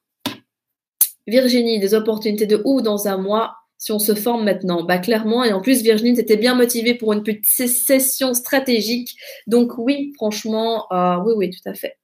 [1.26, 4.82] Virginie, des opportunités de où dans un mois si on se forme maintenant?
[4.82, 9.16] Bah clairement, et en plus Virginie, tu étais bien motivée pour une petite session stratégique.
[9.46, 11.96] Donc oui, franchement, euh, oui, oui, tout à fait.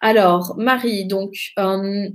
[0.00, 2.08] Alors, Marie, donc, euh,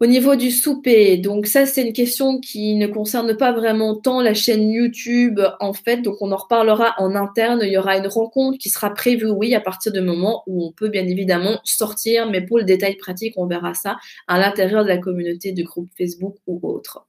[0.00, 4.20] au niveau du souper, donc ça c'est une question qui ne concerne pas vraiment tant
[4.20, 8.06] la chaîne YouTube en fait, donc on en reparlera en interne, il y aura une
[8.06, 12.30] rencontre qui sera prévue, oui, à partir du moment où on peut bien évidemment sortir,
[12.30, 13.96] mais pour le détail pratique, on verra ça
[14.28, 17.06] à l'intérieur de la communauté du groupe Facebook ou autre.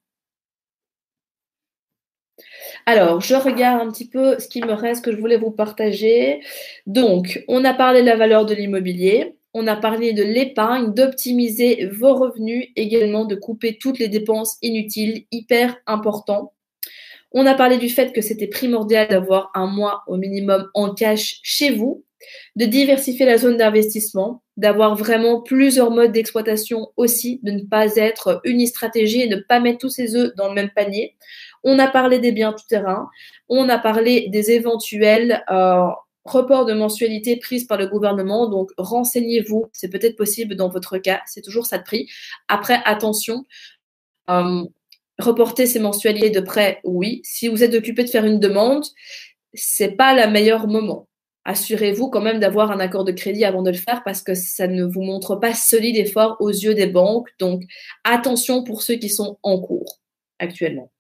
[2.86, 6.42] Alors, je regarde un petit peu ce qu'il me reste que je voulais vous partager.
[6.86, 9.36] Donc, on a parlé de la valeur de l'immobilier.
[9.54, 15.26] On a parlé de l'épargne, d'optimiser vos revenus, également de couper toutes les dépenses inutiles,
[15.32, 16.54] hyper important.
[17.32, 21.40] On a parlé du fait que c'était primordial d'avoir un mois au minimum en cash
[21.44, 22.04] chez vous,
[22.56, 28.42] de diversifier la zone d'investissement, d'avoir vraiment plusieurs modes d'exploitation aussi, de ne pas être
[28.44, 31.16] unistratégie et de ne pas mettre tous ses œufs dans le même panier.
[31.64, 33.10] On a parlé des biens tout terrain,
[33.48, 35.88] on a parlé des éventuels euh,
[36.26, 38.48] report de mensualité prise par le gouvernement.
[38.48, 39.70] Donc, renseignez-vous.
[39.74, 41.22] C'est peut-être possible dans votre cas.
[41.26, 42.10] C'est toujours ça de prix.
[42.48, 43.46] Après, attention.
[44.30, 44.64] Euh,
[45.20, 47.22] reporter ces mensualités de prêt, oui.
[47.24, 48.86] Si vous êtes occupé de faire une demande,
[49.54, 51.08] c'est pas le meilleur moment.
[51.46, 54.68] assurez-vous quand même d'avoir un accord de crédit avant de le faire parce que ça
[54.68, 57.30] ne vous montre pas solide et fort aux yeux des banques.
[57.40, 57.64] Donc,
[58.04, 60.00] attention pour ceux qui sont en cours
[60.38, 60.92] actuellement.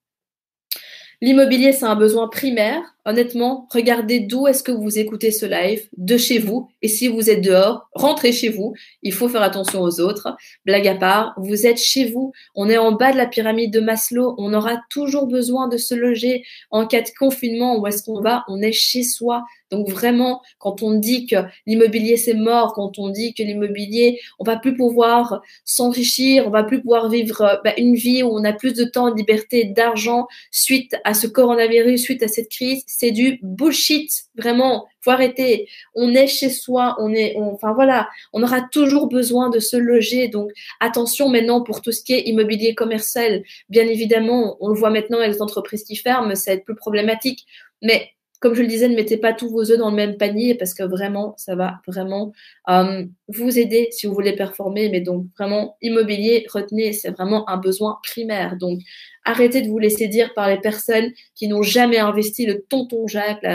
[1.21, 2.81] L'immobilier, c'est un besoin primaire.
[3.05, 6.69] Honnêtement, regardez d'où est-ce que vous écoutez ce live, de chez vous.
[6.81, 8.73] Et si vous êtes dehors, rentrez chez vous.
[9.03, 10.35] Il faut faire attention aux autres.
[10.65, 12.33] Blague à part, vous êtes chez vous.
[12.55, 14.35] On est en bas de la pyramide de Maslow.
[14.37, 17.79] On aura toujours besoin de se loger en cas de confinement.
[17.79, 18.43] Où est-ce qu'on va?
[18.47, 19.43] On est chez soi.
[19.71, 21.35] Donc vraiment, quand on dit que
[21.67, 26.63] l'immobilier c'est mort, quand on dit que l'immobilier, on va plus pouvoir s'enrichir, on va
[26.63, 29.65] plus pouvoir vivre euh, bah, une vie où on a plus de temps, de liberté,
[29.65, 34.09] d'argent suite à ce coronavirus, suite à cette crise, c'est du bullshit.
[34.35, 35.69] Vraiment, faut arrêter.
[35.93, 40.27] On est chez soi, on est, enfin voilà, on aura toujours besoin de se loger.
[40.27, 43.43] Donc attention maintenant pour tout ce qui est immobilier commercial.
[43.69, 47.45] Bien évidemment, on le voit maintenant les entreprises qui ferment, ça va être plus problématique.
[47.83, 48.09] Mais
[48.39, 50.73] comme je le disais, ne mettez pas tous vos œufs dans le même panier parce
[50.73, 52.31] que vraiment, ça va vraiment
[52.69, 54.89] euh, vous aider si vous voulez performer.
[54.89, 58.55] Mais donc, vraiment, immobilier, retenez, c'est vraiment un besoin primaire.
[58.55, 58.79] Donc,
[59.25, 63.45] arrêtez de vous laisser dire par les personnes qui n'ont jamais investi le tonton Jacques,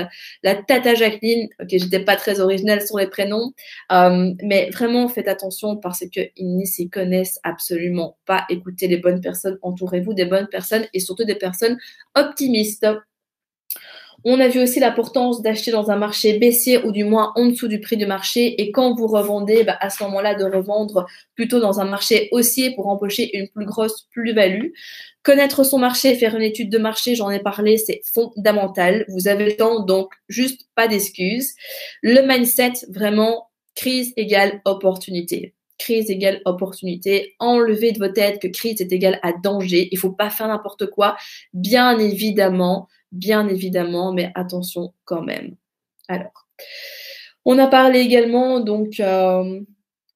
[0.42, 1.48] la, tata Jacqueline.
[1.60, 3.52] Ok, j'étais pas très originale sur les prénoms,
[3.90, 8.44] euh, mais vraiment, faites attention parce qu'ils n'y s'y connaissent absolument pas.
[8.50, 11.78] Écoutez les bonnes personnes, entourez-vous des bonnes personnes et surtout des personnes
[12.14, 12.86] optimistes.
[14.26, 17.68] On a vu aussi l'importance d'acheter dans un marché baissier ou du moins en dessous
[17.68, 18.60] du prix du marché.
[18.60, 22.74] Et quand vous revendez, bah, à ce moment-là, de revendre plutôt dans un marché haussier
[22.74, 24.68] pour empocher une plus grosse plus-value.
[25.22, 29.04] Connaître son marché, faire une étude de marché, j'en ai parlé, c'est fondamental.
[29.08, 31.54] Vous avez le temps, donc juste pas d'excuses.
[32.02, 37.34] Le mindset, vraiment, crise égale opportunité crise égale opportunité.
[37.38, 39.88] Enlevez de votre tête que crise est égale à danger.
[39.90, 41.16] Il faut pas faire n'importe quoi.
[41.52, 45.56] Bien évidemment, bien évidemment, mais attention quand même.
[46.08, 46.46] Alors,
[47.44, 49.60] on a parlé également donc euh,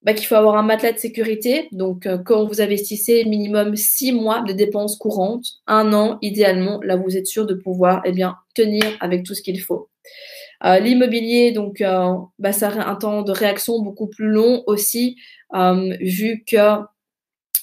[0.03, 1.69] bah, qu'il faut avoir un matelas de sécurité.
[1.73, 6.97] Donc, euh, quand vous investissez minimum six mois de dépenses courantes, un an idéalement, là
[6.97, 9.89] vous êtes sûr de pouvoir eh bien tenir avec tout ce qu'il faut.
[10.65, 11.83] Euh, l'immobilier, donc,
[12.39, 15.17] bah, ça a un temps de réaction beaucoup plus long aussi,
[16.01, 16.81] vu que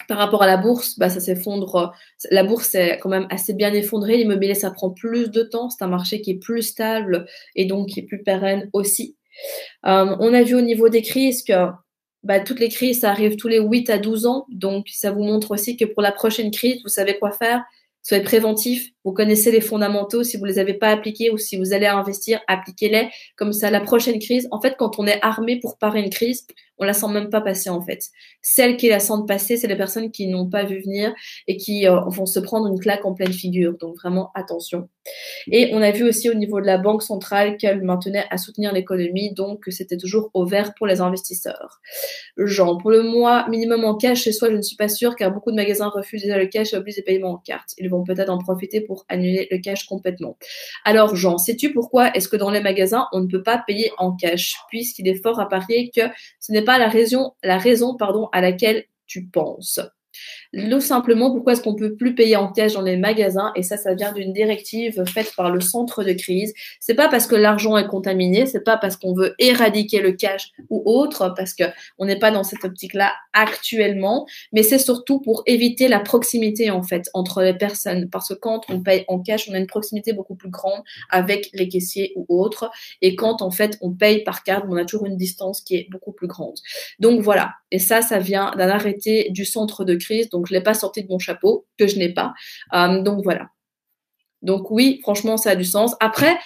[0.08, 1.94] par rapport à la bourse, bah, ça s'effondre.
[2.32, 4.18] La bourse est quand même assez bien effondrée.
[4.18, 5.70] L'immobilier, ça prend plus de temps.
[5.70, 7.26] C'est un marché qui est plus stable
[7.56, 9.16] et donc qui est plus pérenne aussi.
[9.86, 11.54] Euh, on a vu au niveau des crises que
[12.24, 14.46] bah, toutes les crises, ça arrive tous les 8 à 12 ans.
[14.50, 17.64] Donc, ça vous montre aussi que pour la prochaine crise, vous savez quoi faire.
[18.02, 18.92] Soyez préventif.
[19.04, 20.24] Vous connaissez les fondamentaux.
[20.24, 23.10] Si vous les avez pas appliqués ou si vous allez investir, appliquez-les.
[23.36, 26.46] Comme ça, la prochaine crise, en fait, quand on est armé pour parer une crise,
[26.78, 28.10] on la sent même pas passer en fait.
[28.42, 31.14] Celles qui la sentent passer, c'est les personnes qui n'ont pas vu venir
[31.48, 33.78] et qui euh, vont se prendre une claque en pleine figure.
[33.78, 34.90] Donc vraiment attention.
[35.52, 38.74] Et on a vu aussi au niveau de la banque centrale qu'elle maintenait à soutenir
[38.74, 41.80] l'économie, donc c'était toujours au vert pour les investisseurs.
[42.38, 45.32] Jean, pour le mois minimum en cash chez soi, je ne suis pas sûre car
[45.32, 47.74] beaucoup de magasins refusent déjà le cash et obligent les paiements en carte.
[47.78, 50.38] Ils vont peut-être en profiter pour annuler le cash complètement.
[50.84, 54.16] Alors Jean, sais-tu pourquoi est-ce que dans les magasins on ne peut pas payer en
[54.16, 56.02] cash puisqu'il est fort à parier que
[56.40, 59.80] ce n'est pas la raison, la raison pardon, à laquelle tu penses.
[60.54, 63.52] Tout simplement, pourquoi est-ce qu'on peut plus payer en cash dans les magasins?
[63.56, 66.54] Et ça, ça vient d'une directive faite par le centre de crise.
[66.80, 70.50] C'est pas parce que l'argent est contaminé, c'est pas parce qu'on veut éradiquer le cash
[70.70, 71.64] ou autre, parce que
[71.98, 76.84] on n'est pas dans cette optique-là actuellement, mais c'est surtout pour éviter la proximité en
[76.84, 80.14] fait entre les personnes, parce que quand on paye en cash, on a une proximité
[80.14, 82.70] beaucoup plus grande avec les caissiers ou autres,
[83.02, 85.88] et quand en fait on paye par carte, on a toujours une distance qui est
[85.92, 86.56] beaucoup plus grande.
[87.00, 90.30] Donc voilà, et ça, ça vient d'un arrêté du centre de crise.
[90.36, 92.34] Donc je l'ai pas sorti de mon chapeau, que je n'ai pas.
[92.74, 93.48] Euh, donc voilà.
[94.42, 95.96] Donc oui, franchement, ça a du sens.
[96.00, 96.38] Après,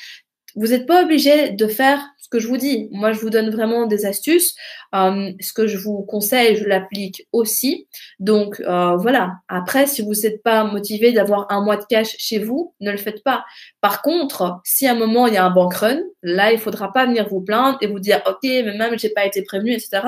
[0.56, 2.90] vous n'êtes pas obligé de faire ce que je vous dis.
[2.92, 4.56] Moi, je vous donne vraiment des astuces.
[4.94, 7.88] Euh, ce que je vous conseille, je l'applique aussi.
[8.20, 9.34] Donc euh, voilà.
[9.48, 12.98] Après, si vous n'êtes pas motivé d'avoir un mois de cash chez vous, ne le
[12.98, 13.46] faites pas.
[13.82, 16.94] Par contre, si à un moment il y a un bank run, là, il faudra
[16.94, 20.02] pas venir vous plaindre et vous dire, ok, mais même j'ai pas été prévenu, etc.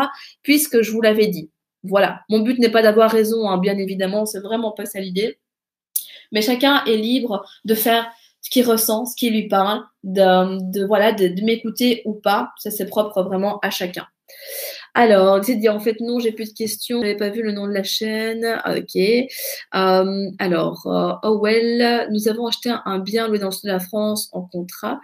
[0.44, 1.50] Puisque je vous l'avais dit.
[1.84, 2.22] Voilà.
[2.30, 5.40] Mon but n'est pas d'avoir raison, hein, bien évidemment, c'est vraiment pas ça l'idée.
[6.32, 8.10] Mais chacun est libre de faire
[8.42, 12.52] ce qu'il ressent, ce qui lui parle, de, voilà, de, m'écouter ou pas.
[12.58, 14.06] Ça, c'est propre vraiment à chacun.
[14.94, 17.02] Alors, c'est dit en fait non, j'ai plus de questions.
[17.02, 18.46] J'avais pas vu le nom de la chaîne.
[18.66, 18.96] Ok.
[18.96, 21.48] Euh, alors, euh, oh
[22.10, 25.00] nous avons acheté un bien loué dans le sud de la France en contrat.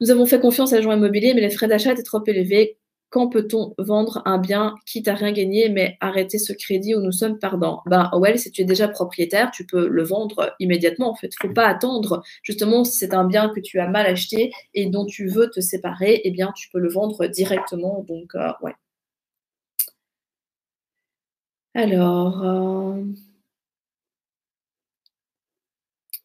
[0.00, 2.78] Nous avons fait confiance à l'agent immobilier, mais les frais d'achat étaient trop élevés
[3.12, 7.12] quand peut-on vendre un bien quitte à rien gagner mais arrêter ce crédit où nous
[7.12, 7.82] sommes perdants?
[7.86, 11.10] Ben well, si tu es déjà propriétaire, tu peux le vendre immédiatement.
[11.10, 12.22] En fait, faut pas attendre.
[12.42, 15.60] Justement, si c'est un bien que tu as mal acheté et dont tu veux te
[15.60, 18.04] séparer, eh bien, tu peux le vendre directement.
[18.08, 18.74] Donc, euh, ouais.
[21.74, 22.42] Alors.
[22.42, 23.02] Euh...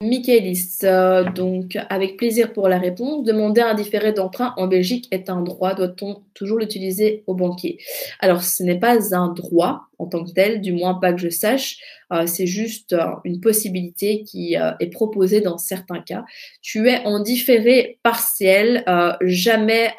[0.04, 3.24] Michaelis, euh, donc avec plaisir pour la réponse.
[3.24, 5.74] Demander un différé d'emprunt en Belgique est un droit.
[5.74, 7.80] Doit-on toujours l'utiliser au banquier?
[8.20, 11.30] Alors, ce n'est pas un droit en tant que tel, du moins pas que je
[11.30, 11.78] sache.
[12.14, 16.24] Euh, c'est juste euh, une possibilité qui est proposée dans certains cas.
[16.62, 18.84] Tu es en différé partiel,
[19.22, 19.96] jamais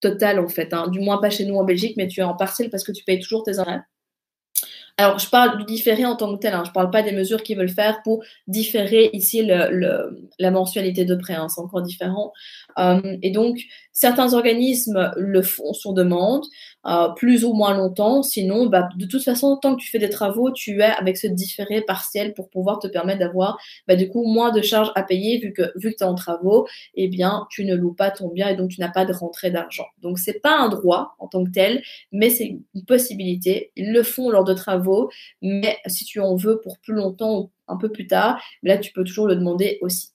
[0.00, 0.72] total en fait.
[0.72, 0.88] Hein.
[0.88, 3.04] Du moins pas chez nous en Belgique, mais tu es en partiel parce que tu
[3.04, 3.80] payes toujours tes intérêts.
[5.00, 6.52] Alors, je parle du différé en tant que tel.
[6.54, 6.62] Hein.
[6.64, 11.14] Je ne parle pas des mesures qu'ils veulent faire pour différer ici la mensualité de
[11.14, 11.34] prêt.
[11.34, 11.48] Hein.
[11.48, 12.32] C'est encore différent.
[12.78, 13.58] Euh, et donc,
[13.92, 16.44] certains organismes le font sur demande,
[16.86, 18.22] euh, plus ou moins longtemps.
[18.22, 21.26] Sinon, bah, de toute façon, tant que tu fais des travaux, tu es avec ce
[21.26, 25.38] différé partiel pour pouvoir te permettre d'avoir bah, du coup moins de charges à payer
[25.38, 28.28] vu que vu que tu es en travaux, eh bien, tu ne loues pas ton
[28.28, 29.86] bien et donc tu n'as pas de rentrée d'argent.
[30.02, 31.82] Donc, c'est pas un droit en tant que tel,
[32.12, 33.72] mais c'est une possibilité.
[33.76, 35.10] Ils le font lors de travaux,
[35.42, 38.92] mais si tu en veux pour plus longtemps ou un peu plus tard, là, tu
[38.92, 40.10] peux toujours le demander aussi.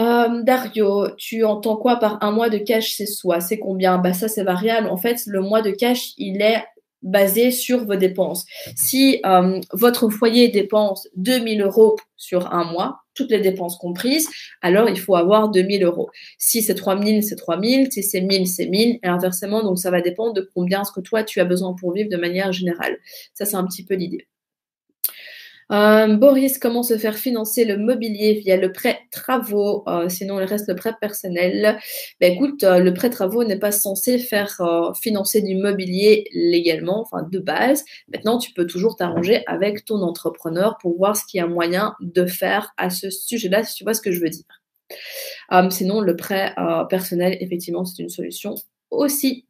[0.00, 3.98] Euh, Dario, tu entends quoi par un mois de cash c'est soi C'est combien?
[3.98, 4.88] Bah ça c'est variable.
[4.88, 6.64] En fait, le mois de cash, il est
[7.02, 8.44] basé sur vos dépenses.
[8.76, 14.28] Si euh, votre foyer dépense 2000 euros sur un mois, toutes les dépenses comprises,
[14.62, 16.10] alors il faut avoir 2000 euros.
[16.38, 17.92] Si c'est 3000, c'est 3000.
[17.92, 19.00] Si c'est 1000, c'est 1000.
[19.02, 21.92] Et inversement, donc ça va dépendre de combien ce que toi tu as besoin pour
[21.92, 22.96] vivre de manière générale.
[23.34, 24.26] Ça, c'est un petit peu l'idée.
[25.70, 29.84] Euh, Boris, comment se faire financer le mobilier via le prêt travaux?
[29.88, 31.78] Euh, Sinon, il reste le prêt personnel.
[32.20, 34.60] Ben, écoute, euh, le prêt travaux n'est pas censé faire
[35.00, 37.84] financer du mobilier légalement, enfin de base.
[38.12, 41.94] Maintenant, tu peux toujours t'arranger avec ton entrepreneur pour voir ce qu'il y a moyen
[42.00, 44.44] de faire à ce sujet-là, si tu vois ce que je veux dire.
[45.70, 46.54] sinon, le prêt
[46.88, 48.54] personnel, effectivement, c'est une solution
[48.90, 49.46] aussi.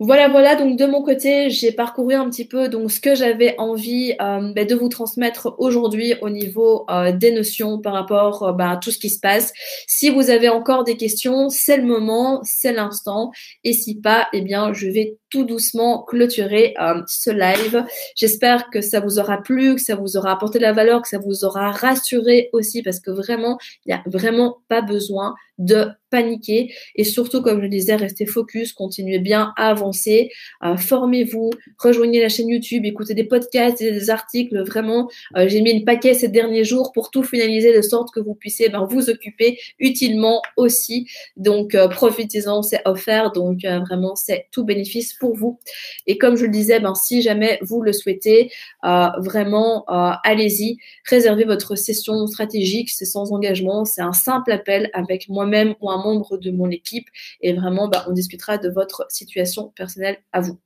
[0.00, 0.56] Voilà, voilà.
[0.56, 4.52] Donc de mon côté, j'ai parcouru un petit peu donc ce que j'avais envie euh,
[4.52, 8.76] ben, de vous transmettre aujourd'hui au niveau euh, des notions par rapport euh, ben, à
[8.76, 9.52] tout ce qui se passe.
[9.86, 13.30] Si vous avez encore des questions, c'est le moment, c'est l'instant.
[13.64, 16.74] Et si pas, eh bien, je vais tout doucement clôturer
[17.06, 17.84] ce live.
[18.16, 21.08] J'espère que ça vous aura plu, que ça vous aura apporté de la valeur, que
[21.08, 25.88] ça vous aura rassuré aussi, parce que vraiment, il n'y a vraiment pas besoin de
[26.10, 30.30] paniquer et surtout, comme je disais, restez focus, continuez bien à avancer,
[30.64, 34.62] euh, formez-vous, rejoignez la chaîne YouTube, écoutez des podcasts des articles.
[34.64, 38.20] Vraiment, euh, j'ai mis une paquet ces derniers jours pour tout finaliser de sorte que
[38.20, 41.06] vous puissiez ben, vous occuper utilement aussi.
[41.36, 43.32] Donc, euh, profitez-en, c'est offert.
[43.32, 45.58] Donc, vraiment, c'est tout bénéfice pour vous.
[46.06, 48.50] Et comme je le disais, ben, si jamais vous le souhaitez,
[48.82, 49.84] vraiment,
[50.24, 50.78] allez-y,
[51.08, 55.97] réservez votre session stratégique, c'est sans engagement, c'est un simple appel avec moi-même ou un
[56.02, 57.08] membre de mon équipe
[57.40, 60.58] et vraiment, bah, on discutera de votre situation personnelle à vous.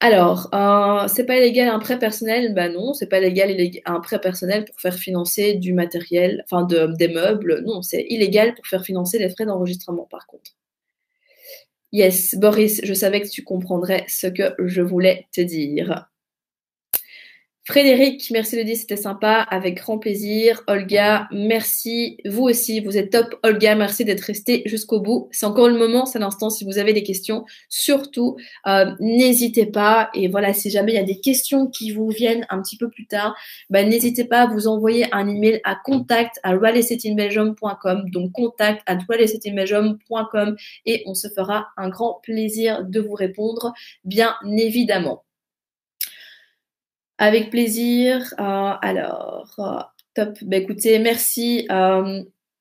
[0.00, 2.52] Alors, euh, c'est pas illégal un prêt personnel?
[2.52, 3.56] Ben non, c'est pas légal
[3.86, 7.62] un prêt personnel pour faire financer du matériel, enfin de, des meubles.
[7.64, 10.52] Non, c'est illégal pour faire financer les frais d'enregistrement par contre.
[11.92, 16.10] Yes, Boris, je savais que tu comprendrais ce que je voulais te dire.
[17.66, 20.62] Frédéric, merci de dire, c'était sympa, avec grand plaisir.
[20.66, 22.18] Olga, merci.
[22.26, 23.36] Vous aussi, vous êtes top.
[23.42, 25.30] Olga, merci d'être resté jusqu'au bout.
[25.32, 26.50] C'est encore le moment, c'est l'instant.
[26.50, 28.36] Si vous avez des questions, surtout,
[28.66, 30.10] euh, n'hésitez pas.
[30.12, 32.90] Et voilà, si jamais il y a des questions qui vous viennent un petit peu
[32.90, 33.34] plus tard,
[33.70, 36.52] ben, n'hésitez pas à vous envoyer un email à contact à
[38.12, 38.98] donc contact à
[40.84, 43.72] et on se fera un grand plaisir de vous répondre,
[44.04, 45.23] bien évidemment.
[47.18, 48.34] Avec plaisir.
[48.40, 49.80] Euh, alors, euh,
[50.14, 50.36] top.
[50.42, 51.66] Bah, écoutez, merci.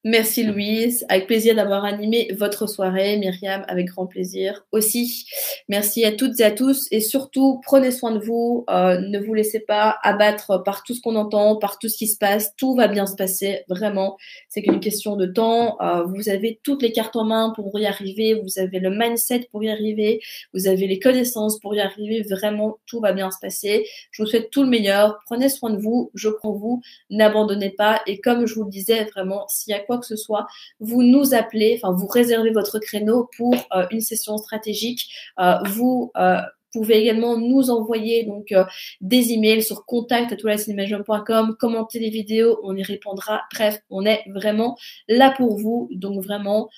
[0.05, 3.15] Merci Louise, avec plaisir d'avoir animé votre soirée.
[3.15, 5.25] Myriam, avec grand plaisir aussi.
[5.69, 8.65] Merci à toutes et à tous et surtout prenez soin de vous.
[8.69, 12.07] Euh, ne vous laissez pas abattre par tout ce qu'on entend, par tout ce qui
[12.07, 12.53] se passe.
[12.57, 14.17] Tout va bien se passer, vraiment.
[14.49, 15.77] C'est qu'une question de temps.
[15.81, 18.33] Euh, vous avez toutes les cartes en main pour y arriver.
[18.33, 20.19] Vous avez le mindset pour y arriver.
[20.53, 22.23] Vous avez les connaissances pour y arriver.
[22.29, 23.87] Vraiment, tout va bien se passer.
[24.11, 25.21] Je vous souhaite tout le meilleur.
[25.27, 26.11] Prenez soin de vous.
[26.13, 26.81] Je prends vous.
[27.09, 28.01] N'abandonnez pas.
[28.05, 30.47] Et comme je vous le disais, vraiment, s'il y a quoi que ce soit,
[30.79, 35.09] vous nous appelez, enfin vous réservez votre créneau pour euh, une session stratégique,
[35.39, 36.37] euh, vous euh,
[36.71, 38.51] pouvez également nous envoyer donc
[38.99, 43.41] des emails sur contact@toiletcinémagement.com, commenter les vidéos, on y répondra.
[43.53, 44.75] Bref, on est vraiment
[45.07, 46.69] là pour vous, donc vraiment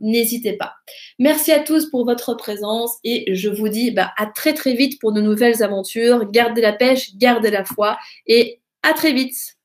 [0.00, 0.72] n'hésitez pas.
[1.20, 5.00] Merci à tous pour votre présence et je vous dis bah, à très très vite
[5.00, 6.28] pour de nouvelles aventures.
[6.32, 9.57] Gardez la pêche, gardez la foi et à très vite.